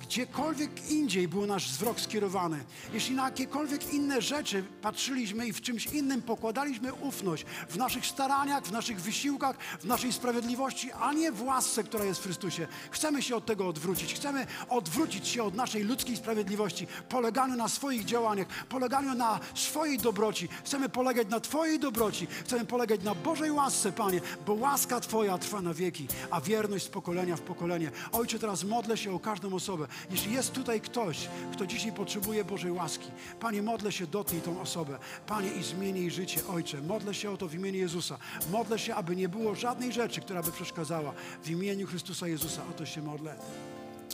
gdziekolwiek 0.08 0.92
indziej 0.92 1.28
był 1.28 1.46
nasz 1.46 1.72
wzrok 1.72 2.00
skierowany, 2.00 2.64
jeśli 2.94 3.16
na 3.16 3.26
jakiekolwiek 3.26 3.94
inne 3.94 4.22
rzeczy 4.22 4.64
patrzyliśmy 4.82 5.48
i 5.48 5.54
w 5.54 5.62
czymś 5.62 5.86
innym 5.86 6.22
pokładaliśmy 6.22 6.94
ufność, 6.94 7.46
w 7.70 7.78
naszych 7.78 8.06
staraniach, 8.06 8.64
w 8.64 8.72
naszych 8.72 9.02
wysiłkach, 9.02 9.58
w 9.80 9.86
naszej 9.86 10.14
sprawiedliwości, 10.14 10.92
a 10.92 11.14
nie 11.14 11.32
w 11.32 11.44
łasce, 11.44 11.84
która 11.84 12.06
jest 12.06 12.20
w 12.20 12.24
Chrystusie, 12.24 12.68
chcemy 12.92 13.22
się 13.22 13.36
od 13.36 13.46
tego 13.46 13.68
odwrócić. 13.68 14.14
Chcemy 14.14 14.48
odwrócić 14.70 15.28
się 15.28 15.44
od 15.44 15.56
naszej 15.56 15.84
ludzkiej 15.84 16.18
sprawiedliwości, 16.18 16.88
poleganiu 17.10 17.56
na 17.56 17.68
swoich 17.68 18.06
działaniach, 18.06 18.48
poleganiu 18.70 19.14
na 19.14 19.40
swojej 19.56 19.98
dobroci. 19.98 20.48
Chcemy 20.66 20.90
polegać 20.90 21.28
na 21.30 21.40
Twojej 21.40 21.80
dobroci, 21.80 22.28
chcemy 22.46 22.66
polegać 22.66 23.04
na 23.04 23.16
Bożej 23.16 23.52
łasce, 23.52 23.92
Panie, 23.92 24.22
bo 24.46 24.54
łaska 24.54 25.00
Twoja 25.00 25.38
trwa 25.38 25.62
na 25.62 25.74
wieki, 25.74 26.08
a 26.32 26.42
wierność 26.42 26.86
z 26.86 26.90
pokolenia 26.90 27.36
w 27.36 27.42
pokolenie. 27.42 27.92
Ojcze, 28.12 28.40
teraz 28.40 28.64
modlę 28.64 28.98
się 28.98 29.16
o 29.16 29.20
każdą 29.20 29.54
osobę. 29.54 29.88
Jeśli 30.12 30.34
jest 30.34 30.54
tutaj 30.54 30.82
ktoś, 30.82 31.28
kto 31.54 31.68
dzisiaj 31.68 31.92
potrzebuje 31.92 32.46
Bożej 32.46 32.72
łaski, 32.72 33.12
Panie, 33.40 33.62
modlę 33.62 33.92
się, 33.92 34.08
dotknij 34.08 34.42
tą 34.42 34.62
osobę. 34.62 35.00
Panie, 35.28 35.52
i 35.52 35.64
zmień 35.64 35.98
jej 35.98 36.12
życie, 36.12 36.42
Ojcze. 36.48 36.82
Modlę 36.82 37.14
się 37.14 37.32
o 37.32 37.38
to 37.38 37.48
w 37.48 37.54
imieniu 37.54 37.80
Jezusa. 37.80 38.18
Modlę 38.52 38.80
się, 38.80 38.96
aby 38.96 39.16
nie 39.16 39.30
było 39.30 39.56
żadnej 39.56 39.94
rzeczy, 39.94 40.22
która 40.22 40.44
by 40.44 40.52
przeszkadzała. 40.52 41.14
W 41.44 41.50
imieniu 41.50 41.88
Chrystusa 41.88 42.28
Jezusa 42.28 42.62
o 42.70 42.74
to 42.74 42.86
się 42.86 43.02
modlę. 43.02 43.36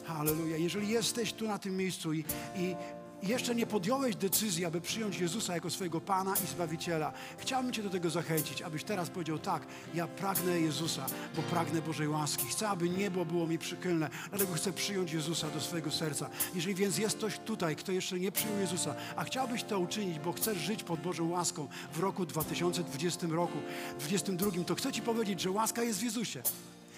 Halleluja. 0.06 0.58
Jeżeli 0.58 0.90
jesteś 0.90 1.34
tu 1.34 1.48
na 1.48 1.60
tym 1.60 1.78
miejscu 1.78 2.14
i, 2.14 2.20
i 2.56 2.76
jeszcze 3.24 3.56
nie 3.56 3.66
podjąłeś 3.66 4.16
decyzji, 4.16 4.66
aby 4.66 4.82
przyjąć 4.82 5.20
Jezusa 5.20 5.54
jako 5.54 5.70
swojego 5.70 6.02
Pana 6.02 6.34
i 6.44 6.48
Zbawiciela, 6.48 7.14
chciałbym 7.38 7.74
Cię 7.74 7.84
do 7.84 7.90
tego 7.90 8.10
zachęcić, 8.10 8.62
abyś 8.62 8.84
teraz 8.84 9.10
powiedział 9.10 9.40
tak, 9.40 9.68
ja 9.94 10.08
pragnę 10.08 10.60
Jezusa, 10.60 11.06
bo 11.36 11.42
pragnę 11.42 11.82
Bożej 11.82 12.08
łaski. 12.08 12.46
Chcę, 12.48 12.70
aby 12.70 12.90
niebo 12.90 13.26
było 13.26 13.48
mi 13.48 13.58
przychylne, 13.58 14.10
dlatego 14.30 14.54
chcę 14.54 14.74
przyjąć 14.74 15.14
Jezusa 15.14 15.50
do 15.50 15.62
swojego 15.62 15.92
serca. 15.92 16.30
Jeżeli 16.56 16.76
więc 16.76 16.98
jest 16.98 17.18
ktoś 17.18 17.40
tutaj, 17.40 17.76
kto 17.76 17.92
jeszcze 17.92 18.20
nie 18.20 18.32
przyjął 18.32 18.60
Jezusa, 18.60 18.96
a 19.16 19.24
chciałbyś 19.24 19.64
to 19.64 19.80
uczynić, 19.80 20.20
bo 20.20 20.34
chcesz 20.34 20.58
żyć 20.58 20.84
pod 20.84 21.00
Bożą 21.00 21.30
łaską 21.30 21.68
w 21.94 22.00
roku 22.00 22.26
2020 22.26 23.28
roku, 23.28 23.58
2022, 24.00 24.64
to 24.64 24.76
chcę 24.76 24.92
Ci 24.92 25.02
powiedzieć, 25.02 25.42
że 25.42 25.52
łaska 25.52 25.84
jest 25.84 26.00
w 26.00 26.04
Jezusie. 26.04 26.42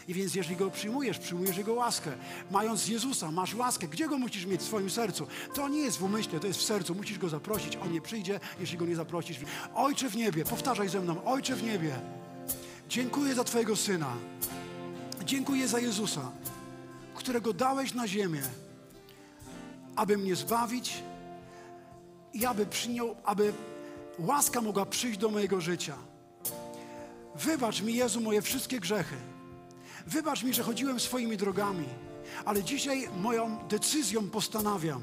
I 0.08 0.14
więc 0.14 0.36
jeżeli 0.36 0.56
Go 0.56 0.72
przyjmujesz, 0.72 1.20
przyjmujesz 1.20 1.58
Jego 1.58 1.74
łaskę. 1.74 2.12
Mając 2.51 2.88
Jezusa, 2.88 3.32
masz 3.32 3.56
łaskę. 3.56 3.88
Gdzie 3.88 4.08
Go 4.08 4.18
musisz 4.18 4.45
mieć 4.45 4.62
w 4.62 4.66
swoim 4.66 4.89
sercu? 4.89 5.28
To 5.53 5.70
nie 5.70 5.80
jest 5.80 5.97
w 5.97 6.03
umyśle, 6.03 6.39
to 6.39 6.47
jest 6.47 6.60
w 6.60 6.64
sercu. 6.64 6.95
Musisz 6.95 7.20
Go 7.20 7.30
zaprosić. 7.30 7.76
On 7.76 7.91
nie 7.91 8.01
przyjdzie, 8.01 8.39
jeśli 8.60 8.78
Go 8.78 8.86
nie 8.86 8.95
zaprosisz. 8.95 9.38
Ojcze 9.76 10.10
w 10.10 10.16
niebie, 10.16 10.45
powtarzaj 10.45 10.89
ze 10.89 11.01
mną. 11.01 11.26
Ojcze 11.26 11.56
w 11.56 11.64
niebie, 11.64 11.99
dziękuję 12.89 13.36
za 13.36 13.43
Twojego 13.43 13.76
Syna. 13.76 14.14
Dziękuję 15.26 15.68
za 15.68 15.80
Jezusa, 15.80 16.32
którego 17.16 17.53
dałeś 17.53 17.93
na 17.93 18.08
ziemię, 18.08 18.41
aby 19.95 20.18
mnie 20.18 20.36
zbawić 20.36 21.03
i 22.34 22.45
aby 22.45 22.66
przyjął, 22.66 23.16
aby 23.24 23.53
łaska 24.20 24.62
mogła 24.62 24.86
przyjść 24.86 25.20
do 25.20 25.30
mojego 25.30 25.62
życia. 25.62 25.97
Wybacz 27.36 27.82
mi, 27.82 27.95
Jezu, 27.95 28.22
moje 28.22 28.41
wszystkie 28.41 28.80
grzechy. 28.80 29.16
Wybacz 30.06 30.43
mi, 30.43 30.53
że 30.53 30.64
chodziłem 30.64 30.99
swoimi 30.99 31.38
drogami, 31.38 31.86
ale 32.45 32.64
dzisiaj 32.64 33.10
moją 33.22 33.68
decyzją 33.68 34.30
postanawiam 34.30 35.01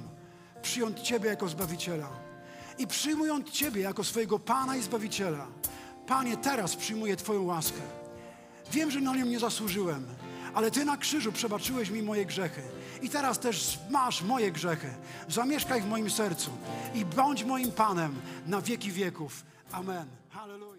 przyjąć 0.63 1.01
Ciebie 1.01 1.29
jako 1.29 1.49
Zbawiciela. 1.49 2.09
I 2.79 2.87
przyjmując 2.87 3.51
Ciebie 3.51 3.81
jako 3.81 4.05
swojego 4.05 4.39
Pana 4.39 4.77
i 4.77 4.83
Zbawiciela, 4.83 5.47
Panie, 6.07 6.37
teraz 6.37 6.77
przyjmuję 6.77 7.17
Twoją 7.17 7.43
łaskę. 7.43 7.81
Wiem, 8.73 8.91
że 8.91 9.01
na 9.01 9.17
nią 9.17 9.27
nie 9.27 9.39
zasłużyłem, 9.39 10.05
ale 10.55 10.71
Ty 10.71 10.85
na 10.85 10.97
krzyżu 10.97 11.33
przebaczyłeś 11.33 11.91
mi 11.91 12.03
moje 12.03 12.27
grzechy. 12.27 12.63
I 13.03 13.09
teraz 13.11 13.39
też 13.39 13.79
masz 13.91 14.23
moje 14.23 14.53
grzechy. 14.53 14.89
Zamieszkaj 15.29 15.83
w 15.83 15.87
moim 15.87 16.11
sercu 16.11 16.51
i 16.95 17.05
bądź 17.05 17.45
moim 17.45 17.73
Panem 17.73 18.15
na 18.47 18.63
wieki 18.63 18.93
wieków. 18.93 19.45
Amen. 19.73 20.07
Hallelujah. 20.31 20.73